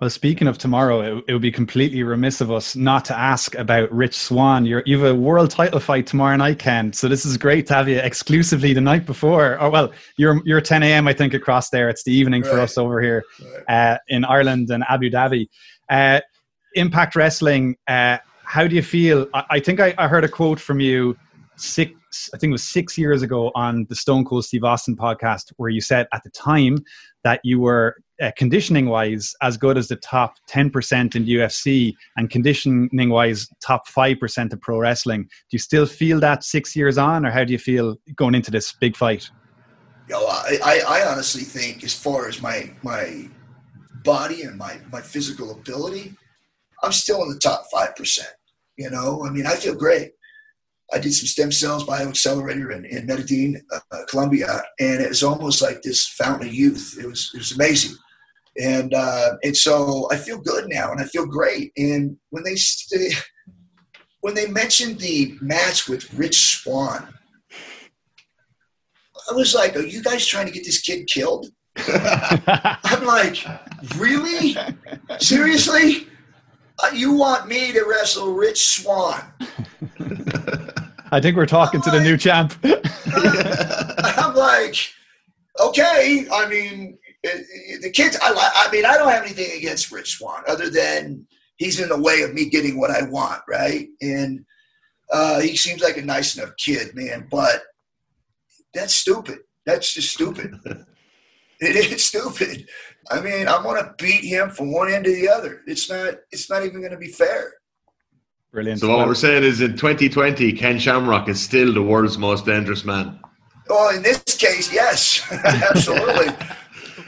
Well, 0.00 0.10
speaking 0.10 0.48
of 0.48 0.58
tomorrow, 0.58 1.00
it, 1.18 1.24
it, 1.28 1.32
would 1.32 1.42
be 1.42 1.52
completely 1.52 2.02
remiss 2.02 2.40
of 2.40 2.50
us 2.50 2.74
not 2.76 3.04
to 3.06 3.18
ask 3.18 3.54
about 3.54 3.90
Rich 3.92 4.16
Swann. 4.16 4.64
You're, 4.64 4.82
you 4.86 4.98
have 4.98 5.12
a 5.12 5.14
world 5.14 5.50
title 5.50 5.80
fight 5.80 6.06
tomorrow 6.06 6.36
night, 6.36 6.58
Ken. 6.58 6.92
So 6.92 7.08
this 7.08 7.26
is 7.26 7.36
great 7.36 7.66
to 7.68 7.74
have 7.74 7.88
you 7.88 7.98
exclusively 7.98 8.72
the 8.72 8.80
night 8.80 9.06
before. 9.06 9.60
Or 9.60 9.70
well, 9.70 9.92
you're 10.16 10.40
you're 10.44 10.60
10 10.60 10.82
a.m. 10.82 11.06
I 11.06 11.12
think 11.12 11.34
across 11.34 11.70
there. 11.70 11.88
It's 11.88 12.04
the 12.04 12.12
evening 12.12 12.42
right. 12.42 12.50
for 12.50 12.60
us 12.60 12.78
over 12.78 13.00
here 13.00 13.24
right. 13.68 13.94
uh, 13.94 13.98
in 14.08 14.24
Ireland 14.24 14.70
and 14.70 14.84
Abu 14.88 15.10
Dhabi. 15.10 15.48
Uh, 15.88 16.20
Impact 16.74 17.16
Wrestling. 17.16 17.76
Uh, 17.88 18.18
how 18.44 18.66
do 18.66 18.74
you 18.74 18.82
feel? 18.82 19.28
I, 19.34 19.44
I 19.50 19.60
think 19.60 19.80
I, 19.80 19.94
I 19.98 20.08
heard 20.08 20.24
a 20.24 20.28
quote 20.28 20.60
from 20.60 20.80
you 20.80 21.16
six 21.56 21.92
I 22.34 22.38
think 22.38 22.50
it 22.50 22.52
was 22.52 22.64
six 22.64 22.98
years 22.98 23.22
ago 23.22 23.50
on 23.54 23.86
the 23.88 23.94
Stone 23.94 24.24
Cold 24.24 24.44
Steve 24.44 24.64
Austin 24.64 24.96
podcast, 24.96 25.52
where 25.56 25.70
you 25.70 25.80
said 25.80 26.08
at 26.12 26.22
the 26.22 26.30
time 26.30 26.84
that 27.24 27.40
you 27.44 27.60
were 27.60 27.96
uh, 28.20 28.30
conditioning 28.36 28.88
wise 28.88 29.34
as 29.42 29.56
good 29.56 29.78
as 29.78 29.88
the 29.88 29.96
top 29.96 30.34
10% 30.50 31.14
in 31.14 31.24
UFC 31.24 31.94
and 32.16 32.30
conditioning 32.30 33.10
wise 33.10 33.48
top 33.64 33.88
5% 33.88 34.52
of 34.52 34.60
pro 34.60 34.78
wrestling. 34.78 35.22
Do 35.22 35.28
you 35.52 35.58
still 35.58 35.86
feel 35.86 36.20
that 36.20 36.44
six 36.44 36.74
years 36.74 36.98
on, 36.98 37.24
or 37.24 37.30
how 37.30 37.44
do 37.44 37.52
you 37.52 37.58
feel 37.58 37.96
going 38.16 38.34
into 38.34 38.50
this 38.50 38.72
big 38.72 38.96
fight? 38.96 39.30
You 40.08 40.16
know, 40.16 40.26
I, 40.26 40.82
I 40.86 41.04
honestly 41.04 41.42
think, 41.42 41.84
as 41.84 41.94
far 41.94 42.28
as 42.28 42.42
my 42.42 42.70
my 42.82 43.28
body 44.04 44.42
and 44.42 44.56
my, 44.56 44.78
my 44.90 45.00
physical 45.00 45.52
ability, 45.52 46.14
I'm 46.82 46.92
still 46.92 47.22
in 47.22 47.30
the 47.30 47.38
top 47.38 47.66
5%. 47.72 48.20
You 48.76 48.90
know, 48.90 49.24
I 49.26 49.30
mean, 49.30 49.46
I 49.46 49.54
feel 49.54 49.74
great. 49.74 50.12
I 50.92 50.98
did 50.98 51.14
some 51.14 51.26
stem 51.26 51.52
cells 51.52 51.84
bioaccelerator 51.84 52.74
in, 52.74 52.84
in 52.84 53.06
Medellin, 53.06 53.62
uh, 53.72 53.78
uh, 53.92 54.04
Colombia, 54.08 54.62
and 54.78 55.00
it 55.00 55.08
was 55.08 55.22
almost 55.22 55.62
like 55.62 55.82
this 55.82 56.08
fountain 56.08 56.48
of 56.48 56.54
youth. 56.54 56.98
It 57.00 57.06
was 57.06 57.30
it 57.34 57.38
was 57.38 57.52
amazing, 57.52 57.96
and 58.60 58.92
uh, 58.92 59.36
and 59.42 59.56
so 59.56 60.08
I 60.10 60.16
feel 60.16 60.38
good 60.38 60.68
now, 60.68 60.90
and 60.90 61.00
I 61.00 61.04
feel 61.04 61.26
great. 61.26 61.72
And 61.76 62.16
when 62.30 62.42
they 62.42 62.56
when 64.20 64.34
they 64.34 64.48
mentioned 64.48 64.98
the 64.98 65.36
match 65.40 65.88
with 65.88 66.12
Rich 66.14 66.62
Swann, 66.62 67.14
I 69.30 69.34
was 69.34 69.54
like, 69.54 69.76
"Are 69.76 69.82
you 69.82 70.02
guys 70.02 70.26
trying 70.26 70.46
to 70.46 70.52
get 70.52 70.64
this 70.64 70.80
kid 70.80 71.06
killed?" 71.06 71.46
I'm 71.76 73.04
like, 73.04 73.44
"Really? 73.96 74.56
Seriously? 75.18 76.08
Uh, 76.82 76.90
you 76.94 77.12
want 77.12 77.46
me 77.46 77.72
to 77.72 77.84
wrestle 77.84 78.32
Rich 78.34 78.66
Swann?" 78.66 79.22
I 81.12 81.20
think 81.20 81.36
we're 81.36 81.46
talking 81.46 81.80
to 81.82 81.90
the 81.90 82.00
new 82.00 82.16
champ. 82.16 82.54
I'm 82.64 84.34
like, 84.34 84.76
okay. 85.60 86.26
I 86.32 86.48
mean, 86.48 86.98
the 87.22 87.90
kids. 87.90 88.16
I, 88.22 88.32
I 88.66 88.70
mean, 88.70 88.84
I 88.84 88.96
don't 88.96 89.10
have 89.10 89.24
anything 89.24 89.56
against 89.56 89.90
Rich 89.90 90.18
Swann 90.18 90.42
other 90.46 90.70
than 90.70 91.26
he's 91.56 91.80
in 91.80 91.88
the 91.88 92.00
way 92.00 92.22
of 92.22 92.32
me 92.32 92.48
getting 92.48 92.78
what 92.78 92.90
I 92.90 93.02
want, 93.02 93.42
right? 93.48 93.88
And 94.00 94.44
uh, 95.12 95.40
he 95.40 95.56
seems 95.56 95.82
like 95.82 95.96
a 95.96 96.02
nice 96.02 96.36
enough 96.36 96.56
kid, 96.56 96.94
man. 96.94 97.26
But 97.30 97.62
that's 98.72 98.94
stupid. 98.94 99.40
That's 99.66 99.92
just 99.92 100.12
stupid. 100.12 100.54
it 101.60 101.76
is 101.76 102.04
stupid. 102.04 102.68
I 103.10 103.20
mean, 103.20 103.48
I'm 103.48 103.62
gonna 103.64 103.94
beat 103.98 104.24
him 104.24 104.50
from 104.50 104.72
one 104.72 104.92
end 104.92 105.04
to 105.04 105.12
the 105.12 105.28
other. 105.28 105.62
It's 105.66 105.90
not. 105.90 106.14
It's 106.30 106.48
not 106.48 106.64
even 106.64 106.82
gonna 106.82 106.98
be 106.98 107.08
fair. 107.08 107.54
Brilliant. 108.52 108.80
So 108.80 108.96
what 108.96 109.06
we're 109.06 109.14
saying 109.14 109.44
is, 109.44 109.60
in 109.60 109.76
2020, 109.76 110.52
Ken 110.54 110.78
Shamrock 110.78 111.28
is 111.28 111.40
still 111.40 111.72
the 111.72 111.82
world's 111.82 112.18
most 112.18 112.46
dangerous 112.46 112.84
man. 112.84 113.20
Well, 113.68 113.94
in 113.94 114.02
this 114.02 114.22
case, 114.36 114.72
yes, 114.72 115.24
absolutely. 115.44 116.34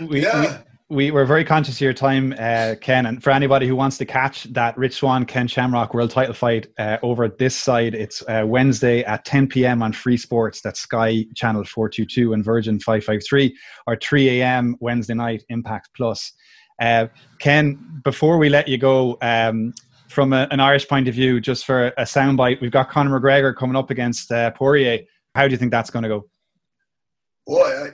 we, 0.06 0.22
yeah. 0.22 0.58
we, 0.88 1.10
we, 1.10 1.20
are 1.20 1.24
very 1.24 1.44
conscious 1.44 1.74
of 1.74 1.80
your 1.80 1.94
time, 1.94 2.32
uh, 2.38 2.76
Ken. 2.80 3.06
And 3.06 3.20
for 3.20 3.30
anybody 3.30 3.66
who 3.66 3.74
wants 3.74 3.98
to 3.98 4.04
catch 4.04 4.44
that 4.52 4.78
Rich 4.78 4.94
Swann 4.94 5.24
Ken 5.24 5.48
Shamrock 5.48 5.94
world 5.94 6.12
title 6.12 6.32
fight 6.32 6.68
uh, 6.78 6.98
over 7.02 7.24
at 7.24 7.38
this 7.38 7.56
side, 7.56 7.96
it's 7.96 8.22
uh, 8.28 8.44
Wednesday 8.46 9.02
at 9.02 9.24
10 9.24 9.48
p.m. 9.48 9.82
on 9.82 9.92
Free 9.92 10.16
Sports. 10.16 10.60
That's 10.60 10.78
Sky 10.78 11.24
Channel 11.34 11.64
422 11.64 12.34
and 12.34 12.44
Virgin 12.44 12.78
553, 12.78 13.56
or 13.88 13.96
3 13.96 14.40
a.m. 14.40 14.76
Wednesday 14.78 15.14
night, 15.14 15.42
Impact 15.48 15.88
Plus. 15.96 16.34
Uh, 16.80 17.08
Ken, 17.40 18.00
before 18.04 18.38
we 18.38 18.48
let 18.48 18.68
you 18.68 18.78
go, 18.78 19.18
um, 19.20 19.72
from 20.12 20.32
a, 20.32 20.46
an 20.50 20.60
Irish 20.60 20.86
point 20.86 21.08
of 21.08 21.14
view, 21.14 21.40
just 21.40 21.64
for 21.64 21.88
a 21.88 22.02
soundbite, 22.02 22.60
we've 22.60 22.70
got 22.70 22.90
Conor 22.90 23.18
McGregor 23.18 23.56
coming 23.56 23.76
up 23.76 23.90
against 23.90 24.30
uh, 24.30 24.50
Poirier. 24.52 25.00
How 25.34 25.46
do 25.46 25.52
you 25.52 25.58
think 25.58 25.70
that's 25.70 25.90
going 25.90 26.02
to 26.04 26.08
go? 26.08 26.28
Boy, 27.46 27.64
I, 27.64 27.86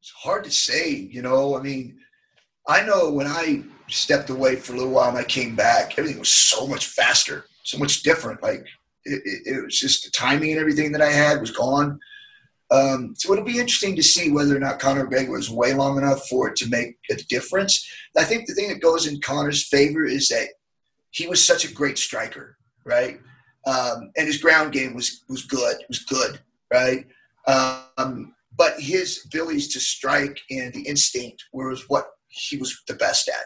it's 0.00 0.12
hard 0.16 0.44
to 0.44 0.50
say. 0.50 0.90
You 0.90 1.22
know, 1.22 1.56
I 1.58 1.62
mean, 1.62 1.98
I 2.66 2.82
know 2.84 3.10
when 3.10 3.26
I 3.26 3.64
stepped 3.88 4.30
away 4.30 4.56
for 4.56 4.72
a 4.72 4.76
little 4.76 4.92
while 4.92 5.10
and 5.10 5.18
I 5.18 5.24
came 5.24 5.54
back, 5.54 5.98
everything 5.98 6.18
was 6.18 6.28
so 6.28 6.66
much 6.66 6.86
faster, 6.86 7.46
so 7.64 7.78
much 7.78 8.02
different. 8.02 8.42
Like 8.42 8.64
it, 9.04 9.22
it, 9.24 9.56
it 9.56 9.64
was 9.64 9.78
just 9.78 10.04
the 10.04 10.10
timing 10.10 10.52
and 10.52 10.60
everything 10.60 10.92
that 10.92 11.02
I 11.02 11.10
had 11.10 11.40
was 11.40 11.50
gone. 11.50 11.98
Um, 12.70 13.14
so 13.18 13.32
it'll 13.32 13.44
be 13.44 13.58
interesting 13.58 13.96
to 13.96 14.02
see 14.02 14.30
whether 14.30 14.56
or 14.56 14.60
not 14.60 14.78
Conor 14.78 15.06
McGregor 15.06 15.32
was 15.32 15.50
way 15.50 15.74
long 15.74 15.98
enough 15.98 16.26
for 16.28 16.48
it 16.48 16.56
to 16.56 16.70
make 16.70 16.96
a 17.10 17.16
difference. 17.16 17.86
I 18.16 18.24
think 18.24 18.46
the 18.46 18.54
thing 18.54 18.70
that 18.70 18.80
goes 18.80 19.06
in 19.06 19.20
Conor's 19.20 19.68
favor 19.68 20.06
is 20.06 20.28
that 20.28 20.48
he 21.12 21.28
was 21.28 21.46
such 21.46 21.64
a 21.64 21.72
great 21.72 21.98
striker, 21.98 22.56
right? 22.84 23.20
Um, 23.66 24.10
and 24.16 24.26
his 24.26 24.38
ground 24.38 24.72
game 24.72 24.94
was 24.94 25.24
was 25.28 25.44
good. 25.44 25.80
It 25.80 25.88
was 25.88 26.00
good, 26.00 26.40
right? 26.72 27.06
Um, 27.46 28.34
but 28.56 28.80
his 28.80 29.22
abilities 29.26 29.68
to 29.68 29.80
strike 29.80 30.40
and 30.50 30.72
the 30.72 30.82
instinct 30.82 31.44
was 31.52 31.88
what 31.88 32.06
he 32.28 32.56
was 32.56 32.82
the 32.88 32.94
best 32.94 33.28
at. 33.28 33.44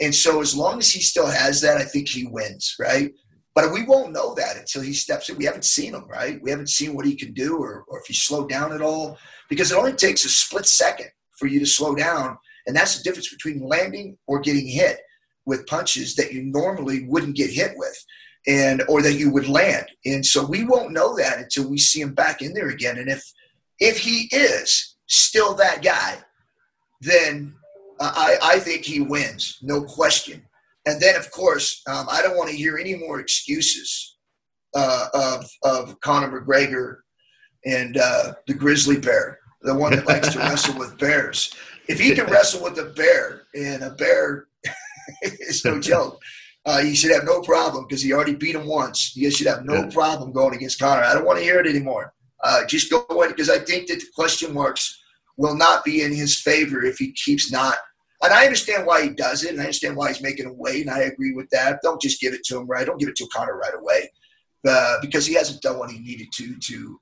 And 0.00 0.14
so, 0.14 0.40
as 0.40 0.56
long 0.56 0.78
as 0.78 0.90
he 0.90 1.00
still 1.00 1.26
has 1.26 1.60
that, 1.60 1.76
I 1.76 1.84
think 1.84 2.08
he 2.08 2.26
wins, 2.26 2.74
right? 2.80 3.12
But 3.54 3.72
we 3.72 3.84
won't 3.84 4.12
know 4.12 4.34
that 4.34 4.56
until 4.56 4.82
he 4.82 4.94
steps 4.94 5.28
in. 5.28 5.36
We 5.36 5.44
haven't 5.44 5.66
seen 5.66 5.94
him, 5.94 6.08
right? 6.08 6.40
We 6.42 6.50
haven't 6.50 6.70
seen 6.70 6.94
what 6.94 7.04
he 7.04 7.14
can 7.14 7.34
do 7.34 7.58
or, 7.58 7.84
or 7.86 8.00
if 8.00 8.06
he 8.06 8.14
slowed 8.14 8.48
down 8.48 8.72
at 8.72 8.80
all, 8.80 9.18
because 9.50 9.70
it 9.70 9.76
only 9.76 9.92
takes 9.92 10.24
a 10.24 10.30
split 10.30 10.66
second 10.66 11.10
for 11.38 11.46
you 11.46 11.60
to 11.60 11.66
slow 11.66 11.94
down. 11.94 12.38
And 12.66 12.74
that's 12.74 12.96
the 12.96 13.04
difference 13.04 13.28
between 13.28 13.60
landing 13.60 14.16
or 14.26 14.40
getting 14.40 14.66
hit 14.66 15.00
with 15.46 15.66
punches 15.66 16.14
that 16.16 16.32
you 16.32 16.42
normally 16.42 17.04
wouldn't 17.04 17.36
get 17.36 17.50
hit 17.50 17.72
with 17.76 18.04
and 18.46 18.82
or 18.88 19.02
that 19.02 19.14
you 19.14 19.32
would 19.32 19.48
land. 19.48 19.86
And 20.04 20.24
so 20.24 20.44
we 20.44 20.64
won't 20.64 20.92
know 20.92 21.16
that 21.16 21.38
until 21.38 21.68
we 21.68 21.78
see 21.78 22.00
him 22.00 22.14
back 22.14 22.42
in 22.42 22.54
there 22.54 22.68
again. 22.68 22.98
And 22.98 23.08
if 23.08 23.24
if 23.78 23.98
he 23.98 24.28
is 24.32 24.96
still 25.06 25.54
that 25.54 25.82
guy, 25.82 26.18
then 27.00 27.54
I, 28.00 28.36
I 28.42 28.58
think 28.58 28.84
he 28.84 29.00
wins, 29.00 29.58
no 29.62 29.82
question. 29.82 30.42
And 30.86 31.00
then, 31.00 31.16
of 31.16 31.30
course, 31.30 31.82
um, 31.86 32.06
I 32.10 32.22
don't 32.22 32.36
want 32.36 32.50
to 32.50 32.56
hear 32.56 32.76
any 32.78 32.96
more 32.96 33.20
excuses 33.20 34.16
uh, 34.74 35.06
of 35.14 35.50
of 35.62 36.00
Conor 36.00 36.40
McGregor 36.40 36.98
and 37.64 37.96
uh, 37.96 38.34
the 38.46 38.54
grizzly 38.54 38.98
bear, 38.98 39.38
the 39.62 39.74
one 39.74 39.94
that 39.94 40.08
likes 40.08 40.32
to 40.32 40.38
wrestle 40.40 40.78
with 40.78 40.98
bears. 40.98 41.54
If 41.88 42.00
he 42.00 42.14
can 42.14 42.26
wrestle 42.26 42.62
with 42.62 42.78
a 42.78 42.92
bear, 42.96 43.42
and 43.54 43.82
a 43.82 43.90
bear 43.90 44.46
is 45.22 45.64
no 45.64 45.80
joke, 45.80 46.20
uh, 46.64 46.80
he 46.80 46.94
should 46.94 47.12
have 47.12 47.24
no 47.24 47.40
problem 47.40 47.86
because 47.86 48.02
he 48.02 48.12
already 48.12 48.34
beat 48.34 48.54
him 48.54 48.66
once. 48.66 49.12
He 49.14 49.28
should 49.30 49.46
have 49.46 49.64
no 49.64 49.88
problem 49.88 50.32
going 50.32 50.54
against 50.54 50.78
Conor. 50.78 51.02
I 51.02 51.14
don't 51.14 51.26
want 51.26 51.38
to 51.38 51.44
hear 51.44 51.60
it 51.60 51.66
anymore. 51.66 52.12
Uh, 52.42 52.64
just 52.66 52.90
go 52.90 53.04
in 53.22 53.30
because 53.30 53.50
I 53.50 53.58
think 53.58 53.88
that 53.88 54.00
the 54.00 54.06
question 54.14 54.52
marks 54.52 55.00
will 55.36 55.56
not 55.56 55.84
be 55.84 56.02
in 56.02 56.12
his 56.12 56.40
favor 56.40 56.84
if 56.84 56.98
he 56.98 57.12
keeps 57.12 57.50
not. 57.50 57.76
And 58.22 58.32
I 58.32 58.44
understand 58.44 58.86
why 58.86 59.02
he 59.02 59.10
does 59.10 59.42
it, 59.42 59.50
and 59.50 59.60
I 59.60 59.64
understand 59.64 59.96
why 59.96 60.08
he's 60.08 60.22
making 60.22 60.46
a 60.46 60.52
weight, 60.52 60.82
and 60.82 60.90
I 60.90 61.00
agree 61.00 61.32
with 61.32 61.48
that. 61.50 61.80
Don't 61.82 62.00
just 62.00 62.20
give 62.20 62.32
it 62.32 62.44
to 62.44 62.58
him 62.58 62.68
right. 62.68 62.86
Don't 62.86 63.00
give 63.00 63.08
it 63.08 63.16
to 63.16 63.26
Conor 63.32 63.58
right 63.58 63.74
away 63.74 64.10
uh, 64.68 64.98
because 65.00 65.26
he 65.26 65.34
hasn't 65.34 65.62
done 65.62 65.78
what 65.78 65.90
he 65.90 65.98
needed 65.98 66.28
to 66.34 66.56
to 66.58 67.00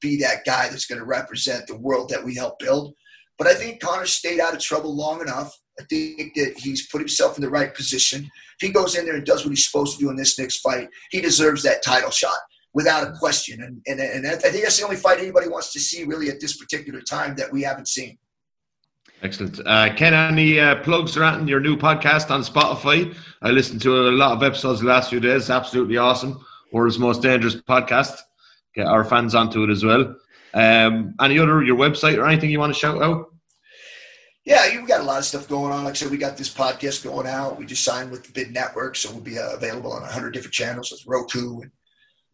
be 0.00 0.16
that 0.18 0.44
guy 0.44 0.68
that's 0.68 0.86
going 0.86 0.98
to 0.98 1.04
represent 1.04 1.66
the 1.68 1.76
world 1.76 2.08
that 2.08 2.24
we 2.24 2.34
helped 2.34 2.60
build. 2.60 2.94
But 3.38 3.46
I 3.46 3.54
think 3.54 3.80
Conor 3.80 4.06
stayed 4.06 4.40
out 4.40 4.54
of 4.54 4.60
trouble 4.60 4.94
long 4.94 5.20
enough. 5.20 5.56
I 5.80 5.84
think 5.84 6.34
that 6.34 6.54
he's 6.58 6.86
put 6.88 7.00
himself 7.00 7.36
in 7.36 7.42
the 7.42 7.50
right 7.50 7.74
position. 7.74 8.24
If 8.24 8.66
he 8.66 8.72
goes 8.72 8.94
in 8.94 9.06
there 9.06 9.16
and 9.16 9.24
does 9.24 9.44
what 9.44 9.50
he's 9.50 9.66
supposed 9.66 9.98
to 9.98 10.04
do 10.04 10.10
in 10.10 10.16
this 10.16 10.38
next 10.38 10.60
fight, 10.60 10.88
he 11.10 11.20
deserves 11.20 11.62
that 11.62 11.82
title 11.82 12.10
shot 12.10 12.36
without 12.74 13.06
a 13.06 13.12
question. 13.12 13.62
And, 13.62 13.82
and, 13.86 14.00
and 14.00 14.26
I 14.26 14.36
think 14.36 14.64
that's 14.64 14.78
the 14.78 14.84
only 14.84 14.96
fight 14.96 15.18
anybody 15.18 15.48
wants 15.48 15.72
to 15.72 15.80
see 15.80 16.04
really 16.04 16.28
at 16.28 16.40
this 16.40 16.56
particular 16.56 17.00
time 17.00 17.34
that 17.36 17.52
we 17.52 17.62
haven't 17.62 17.88
seen. 17.88 18.18
Excellent. 19.22 19.60
Uh, 19.64 19.94
Ken, 19.94 20.14
any 20.14 20.58
uh, 20.58 20.82
plugs 20.82 21.16
around 21.16 21.48
your 21.48 21.60
new 21.60 21.76
podcast 21.76 22.30
on 22.30 22.42
Spotify? 22.42 23.14
I 23.40 23.50
listened 23.50 23.80
to 23.82 24.08
a 24.08 24.10
lot 24.10 24.32
of 24.32 24.42
episodes 24.42 24.80
the 24.80 24.86
last 24.86 25.10
few 25.10 25.20
days. 25.20 25.48
Absolutely 25.48 25.96
awesome. 25.96 26.44
World's 26.72 26.98
most 26.98 27.22
dangerous 27.22 27.54
podcast. 27.54 28.18
Get 28.74 28.86
our 28.86 29.04
fans 29.04 29.34
onto 29.34 29.62
it 29.62 29.70
as 29.70 29.84
well. 29.84 30.16
Um, 30.54 31.14
any 31.20 31.38
other 31.38 31.62
your 31.62 31.76
website 31.76 32.18
or 32.18 32.26
anything 32.26 32.50
you 32.50 32.58
want 32.58 32.74
to 32.74 32.78
shout 32.78 33.00
out? 33.00 33.31
Yeah, 34.44 34.80
we 34.80 34.86
got 34.88 35.00
a 35.00 35.04
lot 35.04 35.18
of 35.18 35.24
stuff 35.24 35.48
going 35.48 35.72
on. 35.72 35.84
Like 35.84 35.92
I 35.92 35.94
said, 35.94 36.10
we 36.10 36.16
got 36.16 36.36
this 36.36 36.52
podcast 36.52 37.04
going 37.04 37.28
out. 37.28 37.58
We 37.58 37.66
just 37.66 37.84
signed 37.84 38.10
with 38.10 38.24
the 38.24 38.32
Big 38.32 38.52
Network, 38.52 38.96
so 38.96 39.12
we'll 39.12 39.20
be 39.20 39.38
uh, 39.38 39.54
available 39.54 39.92
on 39.92 40.02
100 40.02 40.32
different 40.32 40.54
channels 40.54 40.90
with 40.90 41.06
Roku 41.06 41.60
and 41.60 41.70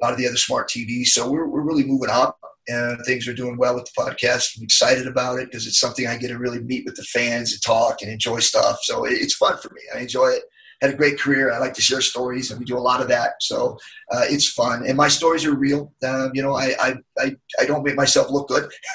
a 0.00 0.04
lot 0.04 0.12
of 0.12 0.18
the 0.18 0.26
other 0.26 0.36
smart 0.36 0.70
TVs. 0.70 1.08
So 1.08 1.30
we're, 1.30 1.46
we're 1.46 1.62
really 1.62 1.84
moving 1.84 2.08
up 2.10 2.38
and 2.66 2.98
things 3.04 3.28
are 3.28 3.34
doing 3.34 3.58
well 3.58 3.74
with 3.74 3.86
the 3.86 4.00
podcast. 4.00 4.56
I'm 4.56 4.64
excited 4.64 5.06
about 5.06 5.38
it 5.38 5.50
because 5.50 5.66
it's 5.66 5.80
something 5.80 6.06
I 6.06 6.16
get 6.16 6.28
to 6.28 6.38
really 6.38 6.60
meet 6.60 6.86
with 6.86 6.96
the 6.96 7.02
fans 7.04 7.52
and 7.52 7.62
talk 7.62 8.00
and 8.00 8.10
enjoy 8.10 8.38
stuff. 8.40 8.78
So 8.82 9.04
it's 9.04 9.34
fun 9.34 9.58
for 9.58 9.72
me. 9.74 9.82
I 9.94 10.00
enjoy 10.00 10.28
it 10.28 10.44
had 10.80 10.90
a 10.90 10.96
great 10.96 11.18
career. 11.18 11.52
I 11.52 11.58
like 11.58 11.74
to 11.74 11.82
share 11.82 12.00
stories, 12.00 12.50
and 12.50 12.58
we 12.58 12.64
do 12.64 12.76
a 12.76 12.80
lot 12.80 13.00
of 13.00 13.08
that. 13.08 13.42
So 13.42 13.78
uh, 14.10 14.24
it's 14.24 14.48
fun, 14.48 14.84
and 14.86 14.96
my 14.96 15.08
stories 15.08 15.44
are 15.44 15.54
real. 15.54 15.92
Um, 16.06 16.30
you 16.34 16.42
know, 16.42 16.54
I, 16.54 16.74
I, 16.80 16.94
I, 17.18 17.36
I, 17.60 17.64
don't 17.66 17.84
make 17.84 17.96
myself 17.96 18.30
look 18.30 18.48
good, 18.48 18.70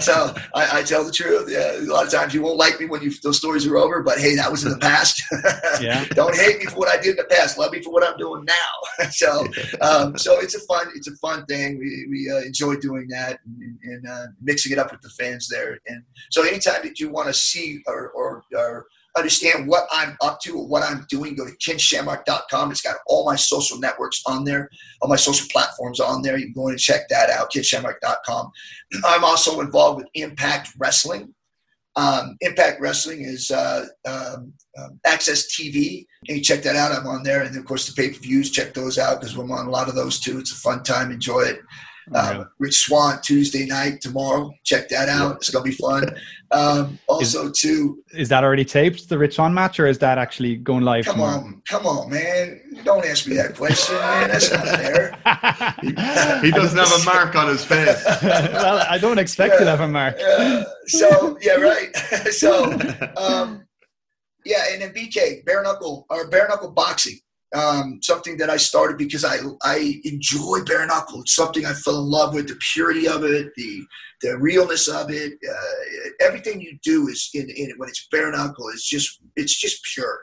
so 0.00 0.34
I, 0.54 0.78
I, 0.78 0.82
tell 0.82 1.04
the 1.04 1.12
truth. 1.14 1.48
Yeah, 1.50 1.78
a 1.78 1.92
lot 1.92 2.06
of 2.06 2.12
times 2.12 2.34
you 2.34 2.42
won't 2.42 2.56
like 2.56 2.80
me 2.80 2.86
when 2.86 3.02
you, 3.02 3.12
those 3.22 3.36
stories 3.36 3.66
are 3.66 3.76
over, 3.76 4.02
but 4.02 4.18
hey, 4.18 4.34
that 4.36 4.50
was 4.50 4.64
in 4.64 4.70
the 4.70 4.78
past. 4.78 5.22
yeah. 5.80 6.04
don't 6.14 6.34
hate 6.34 6.58
me 6.58 6.64
for 6.66 6.78
what 6.78 6.88
I 6.88 6.96
did 6.96 7.10
in 7.10 7.16
the 7.16 7.24
past. 7.24 7.58
Love 7.58 7.72
me 7.72 7.82
for 7.82 7.92
what 7.92 8.06
I'm 8.06 8.16
doing 8.16 8.44
now. 8.44 9.06
so, 9.10 9.46
um, 9.80 10.16
so 10.16 10.40
it's 10.40 10.54
a 10.54 10.60
fun, 10.60 10.88
it's 10.94 11.08
a 11.08 11.16
fun 11.16 11.44
thing. 11.46 11.78
We, 11.78 12.06
we 12.10 12.30
uh, 12.30 12.40
enjoy 12.40 12.76
doing 12.76 13.06
that 13.08 13.38
and, 13.44 13.78
and 13.82 14.08
uh, 14.08 14.26
mixing 14.40 14.72
it 14.72 14.78
up 14.78 14.90
with 14.90 15.02
the 15.02 15.10
fans 15.10 15.48
there. 15.48 15.78
And 15.86 16.02
so, 16.30 16.42
anytime 16.42 16.82
that 16.82 16.98
you 16.98 17.10
want 17.10 17.28
to 17.28 17.34
see 17.34 17.82
or, 17.86 18.10
or, 18.10 18.44
or 18.56 18.86
understand 19.16 19.66
what 19.66 19.84
I'm 19.90 20.16
up 20.22 20.40
to 20.42 20.56
or 20.56 20.66
what 20.66 20.82
I'm 20.82 21.06
doing, 21.08 21.34
go 21.34 21.46
to 21.46 21.52
kenshamrock.com. 21.56 22.70
It's 22.70 22.82
got 22.82 22.96
all 23.06 23.24
my 23.24 23.36
social 23.36 23.78
networks 23.78 24.22
on 24.26 24.44
there, 24.44 24.68
all 25.00 25.08
my 25.08 25.16
social 25.16 25.48
platforms 25.50 26.00
on 26.00 26.22
there. 26.22 26.36
You 26.36 26.46
can 26.46 26.54
go 26.54 26.68
in 26.68 26.72
and 26.72 26.80
check 26.80 27.08
that 27.08 27.30
out, 27.30 27.52
kenshamrock.com. 27.52 28.50
I'm 29.04 29.24
also 29.24 29.60
involved 29.60 29.98
with 29.98 30.08
Impact 30.14 30.70
Wrestling. 30.78 31.34
Um, 31.96 32.36
Impact 32.40 32.80
Wrestling 32.80 33.22
is 33.22 33.50
uh, 33.50 33.86
um, 34.06 34.52
um, 34.78 35.00
AXS 35.06 35.46
TV. 35.50 36.06
And 36.28 36.38
you 36.38 36.42
check 36.42 36.62
that 36.62 36.76
out. 36.76 36.92
I'm 36.92 37.06
on 37.06 37.22
there. 37.22 37.42
And 37.42 37.56
of 37.56 37.64
course, 37.64 37.86
the 37.86 38.00
pay 38.00 38.10
per 38.10 38.20
views, 38.20 38.50
check 38.50 38.74
those 38.74 38.98
out 38.98 39.20
because 39.20 39.36
I'm 39.36 39.50
on 39.50 39.66
a 39.66 39.70
lot 39.70 39.88
of 39.88 39.94
those 39.94 40.20
too. 40.20 40.38
It's 40.38 40.52
a 40.52 40.56
fun 40.56 40.82
time. 40.82 41.10
Enjoy 41.10 41.40
it. 41.40 41.60
Um, 42.14 42.48
Rich 42.58 42.86
Swann 42.86 43.20
Tuesday 43.22 43.66
night 43.66 44.00
tomorrow. 44.00 44.52
Check 44.64 44.88
that 44.88 45.08
out. 45.08 45.36
It's 45.36 45.50
gonna 45.50 45.64
be 45.64 45.72
fun. 45.72 46.14
Um, 46.50 46.98
also, 47.06 47.46
is, 47.46 47.60
too, 47.60 48.02
is 48.12 48.28
that 48.30 48.42
already 48.42 48.64
taped 48.64 49.08
the 49.08 49.16
Rich 49.16 49.36
Swann 49.36 49.54
match, 49.54 49.78
or 49.78 49.86
is 49.86 49.98
that 49.98 50.18
actually 50.18 50.56
going 50.56 50.82
live? 50.82 51.04
Come 51.04 51.16
tomorrow? 51.16 51.38
on, 51.38 51.62
come 51.68 51.86
on, 51.86 52.10
man! 52.10 52.60
Don't 52.84 53.06
ask 53.06 53.28
me 53.28 53.36
that 53.36 53.54
question, 53.54 53.94
man. 53.96 54.30
That's 54.30 54.50
not 54.50 54.66
fair. 54.66 55.16
he, 56.42 56.50
doesn't 56.50 56.78
have 56.78 57.00
a 57.00 57.04
mark 57.04 57.36
on 57.36 57.48
his 57.48 57.64
face. 57.64 58.04
well, 58.22 58.84
I 58.90 58.98
don't 58.98 59.18
expect 59.18 59.54
yeah, 59.54 59.60
to 59.60 59.66
have 59.66 59.80
a 59.80 59.88
mark. 59.88 60.16
Yeah. 60.18 60.64
So 60.86 61.38
yeah, 61.40 61.54
right. 61.54 61.94
so 62.32 62.72
um, 63.16 63.64
yeah, 64.44 64.64
and 64.72 64.82
then 64.82 64.92
BK 64.92 65.44
bare 65.44 65.62
knuckle 65.62 66.06
or 66.10 66.28
bare 66.28 66.48
knuckle 66.48 66.72
boxing 66.72 67.18
um, 67.54 67.98
something 68.02 68.36
that 68.38 68.50
I 68.50 68.56
started 68.56 68.96
because 68.98 69.24
I 69.24 69.38
I 69.62 70.00
enjoy 70.04 70.60
bare 70.64 70.86
knuckle. 70.86 71.22
It's 71.22 71.34
something 71.34 71.66
I 71.66 71.72
fell 71.72 71.98
in 71.98 72.10
love 72.10 72.34
with. 72.34 72.48
The 72.48 72.58
purity 72.72 73.08
of 73.08 73.24
it, 73.24 73.52
the 73.56 73.84
the 74.22 74.38
realness 74.38 74.88
of 74.88 75.10
it. 75.10 75.32
Uh, 75.48 76.10
everything 76.20 76.60
you 76.60 76.78
do 76.82 77.08
is 77.08 77.30
in, 77.34 77.48
in 77.50 77.72
when 77.76 77.88
it's 77.88 78.06
bare 78.10 78.30
knuckle. 78.30 78.68
It's 78.68 78.88
just 78.88 79.20
it's 79.36 79.58
just 79.58 79.82
pure. 79.94 80.22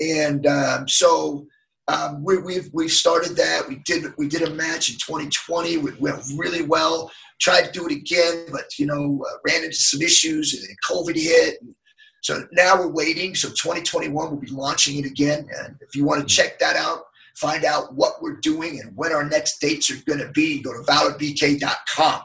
And 0.00 0.46
um, 0.46 0.88
so 0.88 1.46
um, 1.88 2.22
we, 2.22 2.38
we've 2.38 2.68
we've 2.72 2.92
started 2.92 3.36
that. 3.36 3.66
We 3.68 3.76
did 3.86 4.12
we 4.18 4.28
did 4.28 4.42
a 4.42 4.50
match 4.50 4.90
in 4.90 4.96
2020. 4.96 5.74
It 5.74 6.00
went 6.00 6.22
really 6.36 6.62
well. 6.62 7.10
Tried 7.40 7.62
to 7.62 7.72
do 7.72 7.86
it 7.86 7.92
again, 7.92 8.46
but 8.52 8.78
you 8.78 8.86
know 8.86 9.24
uh, 9.26 9.38
ran 9.46 9.64
into 9.64 9.76
some 9.76 10.02
issues 10.02 10.52
and 10.52 10.76
COVID 10.88 11.16
hit. 11.16 11.60
And, 11.62 11.74
so 12.20 12.46
now 12.52 12.78
we're 12.78 12.92
waiting. 12.92 13.34
So 13.34 13.48
2021 13.48 14.12
we'll 14.12 14.40
be 14.40 14.48
launching 14.48 14.98
it 14.98 15.06
again. 15.06 15.48
And 15.58 15.76
if 15.80 15.94
you 15.94 16.04
want 16.04 16.20
to 16.20 16.34
check 16.34 16.58
that 16.58 16.76
out, 16.76 17.04
find 17.34 17.64
out 17.64 17.94
what 17.94 18.20
we're 18.20 18.36
doing 18.36 18.80
and 18.80 18.94
when 18.96 19.12
our 19.12 19.24
next 19.24 19.60
dates 19.60 19.90
are 19.90 20.04
going 20.04 20.18
to 20.18 20.30
be, 20.32 20.60
go 20.60 20.72
to 20.72 20.84
valorbk.com 20.90 22.22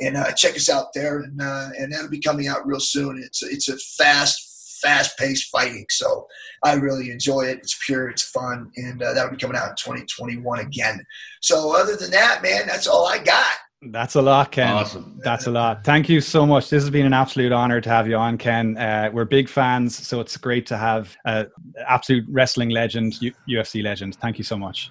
and 0.00 0.16
uh, 0.16 0.32
check 0.32 0.54
us 0.54 0.68
out 0.68 0.92
there. 0.94 1.20
And, 1.20 1.40
uh, 1.40 1.68
and 1.78 1.92
that'll 1.92 2.10
be 2.10 2.20
coming 2.20 2.48
out 2.48 2.66
real 2.66 2.80
soon. 2.80 3.22
It's, 3.22 3.42
it's 3.42 3.68
a 3.68 3.76
fast, 3.76 4.80
fast 4.82 5.18
paced 5.18 5.50
fighting. 5.50 5.86
So 5.90 6.26
I 6.62 6.74
really 6.74 7.10
enjoy 7.10 7.42
it. 7.42 7.58
It's 7.58 7.78
pure, 7.84 8.08
it's 8.08 8.22
fun. 8.22 8.70
And 8.76 9.02
uh, 9.02 9.14
that'll 9.14 9.30
be 9.30 9.36
coming 9.36 9.56
out 9.56 9.70
in 9.70 9.76
2021 9.76 10.60
again. 10.60 11.04
So 11.40 11.74
other 11.76 11.96
than 11.96 12.10
that, 12.10 12.42
man, 12.42 12.66
that's 12.66 12.86
all 12.86 13.06
I 13.06 13.18
got. 13.18 13.54
That's 13.82 14.14
a 14.14 14.20
lot, 14.20 14.52
Ken. 14.52 14.68
Awesome. 14.68 15.18
That's 15.24 15.46
a 15.46 15.50
lot. 15.50 15.84
Thank 15.84 16.10
you 16.10 16.20
so 16.20 16.44
much. 16.44 16.68
This 16.68 16.82
has 16.82 16.90
been 16.90 17.06
an 17.06 17.14
absolute 17.14 17.50
honor 17.50 17.80
to 17.80 17.88
have 17.88 18.06
you 18.06 18.16
on, 18.16 18.36
Ken. 18.36 18.76
Uh, 18.76 19.08
we're 19.10 19.24
big 19.24 19.48
fans, 19.48 19.96
so 20.06 20.20
it's 20.20 20.36
great 20.36 20.66
to 20.66 20.76
have 20.76 21.16
an 21.24 21.50
absolute 21.88 22.26
wrestling 22.28 22.68
legend, 22.68 23.20
U- 23.22 23.32
UFC 23.48 23.82
legend. 23.82 24.16
Thank 24.16 24.36
you 24.36 24.44
so 24.44 24.58
much. 24.58 24.90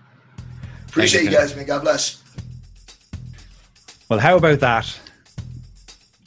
Appreciate 0.88 1.26
you, 1.26 1.30
you 1.30 1.36
guys, 1.36 1.56
man. 1.56 1.68
God 1.68 1.84
bless. 1.84 2.24
Well, 4.10 4.18
how 4.18 4.38
about 4.38 4.60
that? 4.62 5.00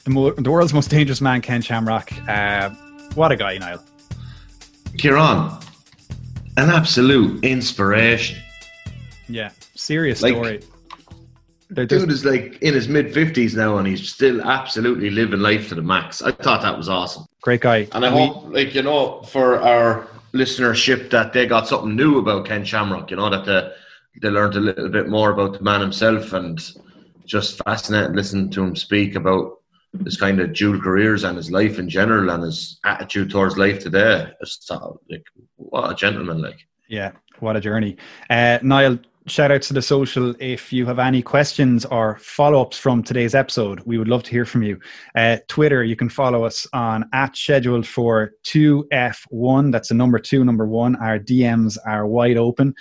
The, 0.04 0.10
mo- 0.10 0.30
the 0.30 0.50
world's 0.50 0.72
most 0.72 0.88
dangerous 0.88 1.20
man, 1.20 1.40
Ken 1.40 1.62
Shamrock. 1.62 2.12
Uh, 2.28 2.70
what 3.16 3.32
a 3.32 3.36
guy, 3.36 3.58
Niall. 3.58 3.82
Kieran, 4.98 5.50
an 6.58 6.70
absolute 6.70 7.42
inspiration. 7.42 8.38
Yeah, 9.28 9.50
serious 9.74 10.22
like, 10.22 10.34
story 10.34 10.60
they're 11.72 11.86
just, 11.86 12.04
Dude 12.04 12.12
is 12.12 12.24
like 12.24 12.58
in 12.62 12.74
his 12.74 12.88
mid 12.88 13.14
fifties 13.14 13.54
now, 13.54 13.78
and 13.78 13.86
he's 13.86 14.12
still 14.12 14.42
absolutely 14.42 15.10
living 15.10 15.40
life 15.40 15.68
to 15.70 15.74
the 15.74 15.82
max. 15.82 16.20
I 16.20 16.32
thought 16.32 16.62
that 16.62 16.76
was 16.76 16.88
awesome. 16.88 17.26
Great 17.40 17.62
guy, 17.62 17.88
and 17.92 18.04
I 18.04 18.14
we, 18.14 18.26
hope, 18.26 18.52
like 18.52 18.74
you 18.74 18.82
know, 18.82 19.22
for 19.22 19.58
our 19.60 20.06
listenership, 20.34 21.10
that 21.10 21.32
they 21.32 21.46
got 21.46 21.66
something 21.66 21.96
new 21.96 22.18
about 22.18 22.46
Ken 22.46 22.64
Shamrock. 22.64 23.10
You 23.10 23.16
know 23.16 23.30
that 23.30 23.46
they 23.46 23.72
they 24.20 24.28
learned 24.28 24.56
a 24.56 24.60
little 24.60 24.90
bit 24.90 25.08
more 25.08 25.30
about 25.30 25.54
the 25.54 25.64
man 25.64 25.80
himself, 25.80 26.34
and 26.34 26.60
just 27.24 27.62
fascinating 27.64 28.14
listening 28.14 28.50
to 28.50 28.62
him 28.62 28.76
speak 28.76 29.14
about 29.14 29.58
his 30.04 30.16
kind 30.16 30.40
of 30.40 30.52
dual 30.52 30.80
careers 30.80 31.24
and 31.24 31.36
his 31.36 31.50
life 31.50 31.78
in 31.78 31.88
general 31.88 32.30
and 32.30 32.42
his 32.42 32.78
attitude 32.84 33.30
towards 33.30 33.56
life 33.56 33.78
today. 33.78 34.30
Just 34.40 34.70
like 35.10 35.24
what 35.56 35.90
a 35.90 35.94
gentleman, 35.94 36.42
like 36.42 36.66
yeah, 36.88 37.12
what 37.40 37.56
a 37.56 37.60
journey. 37.60 37.96
Uh, 38.28 38.58
Niall, 38.62 38.98
shout 39.26 39.50
out 39.50 39.62
to 39.62 39.74
the 39.74 39.82
social 39.82 40.34
if 40.40 40.72
you 40.72 40.84
have 40.86 40.98
any 40.98 41.22
questions 41.22 41.84
or 41.86 42.18
follow-ups 42.18 42.76
from 42.76 43.02
today's 43.02 43.34
episode. 43.34 43.80
We 43.80 43.98
would 43.98 44.08
love 44.08 44.22
to 44.24 44.30
hear 44.30 44.44
from 44.44 44.62
you. 44.62 44.80
Uh, 45.14 45.38
twitter 45.48 45.84
you 45.84 45.96
can 45.96 46.08
follow 46.08 46.44
us 46.44 46.66
on 46.72 47.08
at 47.12 47.36
scheduled 47.36 47.86
for 47.86 48.32
2f1 48.44 49.72
that's 49.72 49.88
the 49.88 49.94
number 49.94 50.18
two 50.18 50.44
number 50.44 50.66
one. 50.66 50.96
Our 50.96 51.18
dms 51.18 51.78
are 51.86 52.06
wide 52.06 52.36
open. 52.36 52.74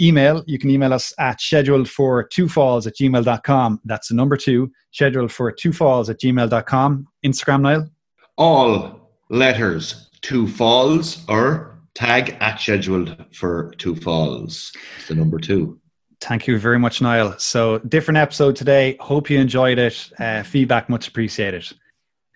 Email 0.00 0.42
you 0.46 0.58
can 0.58 0.70
email 0.70 0.92
us 0.92 1.12
at 1.18 1.40
scheduled 1.40 1.88
for 1.88 2.24
two 2.24 2.48
falls 2.48 2.86
at 2.86 2.96
gmail.com 2.96 3.80
that's 3.84 4.08
the 4.08 4.14
number 4.14 4.36
two 4.36 4.70
scheduled 4.90 5.32
for 5.32 5.52
two 5.52 5.72
falls 5.72 6.08
at 6.08 6.20
gmail.com 6.20 7.06
instagram 7.24 7.60
niall? 7.60 7.88
All 8.36 9.10
letters 9.28 10.08
two 10.22 10.48
falls 10.48 11.24
or 11.28 11.73
Tag 11.94 12.36
at 12.40 12.60
scheduled 12.60 13.24
for 13.32 13.72
two 13.78 13.94
falls. 13.94 14.72
It's 14.98 15.08
the 15.08 15.14
number 15.14 15.38
two. 15.38 15.80
Thank 16.20 16.46
you 16.46 16.58
very 16.58 16.78
much, 16.78 17.00
Niall. 17.00 17.38
So, 17.38 17.78
different 17.78 18.18
episode 18.18 18.56
today. 18.56 18.96
Hope 18.98 19.30
you 19.30 19.38
enjoyed 19.38 19.78
it. 19.78 20.10
Uh, 20.18 20.42
feedback 20.42 20.88
much 20.88 21.06
appreciated. 21.06 21.70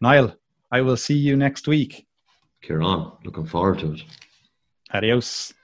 Niall, 0.00 0.34
I 0.70 0.82
will 0.82 0.96
see 0.96 1.14
you 1.14 1.36
next 1.36 1.66
week. 1.66 2.06
Kieran, 2.62 3.12
looking 3.24 3.46
forward 3.46 3.78
to 3.80 3.94
it. 3.94 4.02
Adios. 4.92 5.54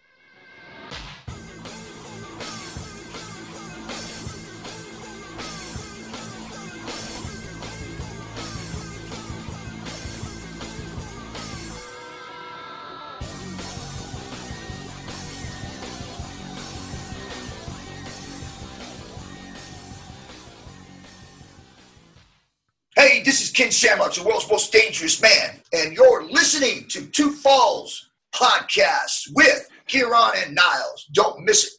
Ken 23.65 23.71
Shamrock, 23.71 24.13
the 24.13 24.23
world's 24.23 24.51
most 24.51 24.71
dangerous 24.73 25.23
man, 25.23 25.59
and 25.73 25.95
you're 25.95 26.29
listening 26.29 26.87
to 26.91 27.07
Two 27.07 27.31
Falls 27.33 28.11
Podcast 28.35 29.31
with 29.35 29.67
Kieran 29.87 30.33
and 30.37 30.55
Niles. 30.55 31.07
Don't 31.15 31.43
miss 31.43 31.65
it. 31.65 31.73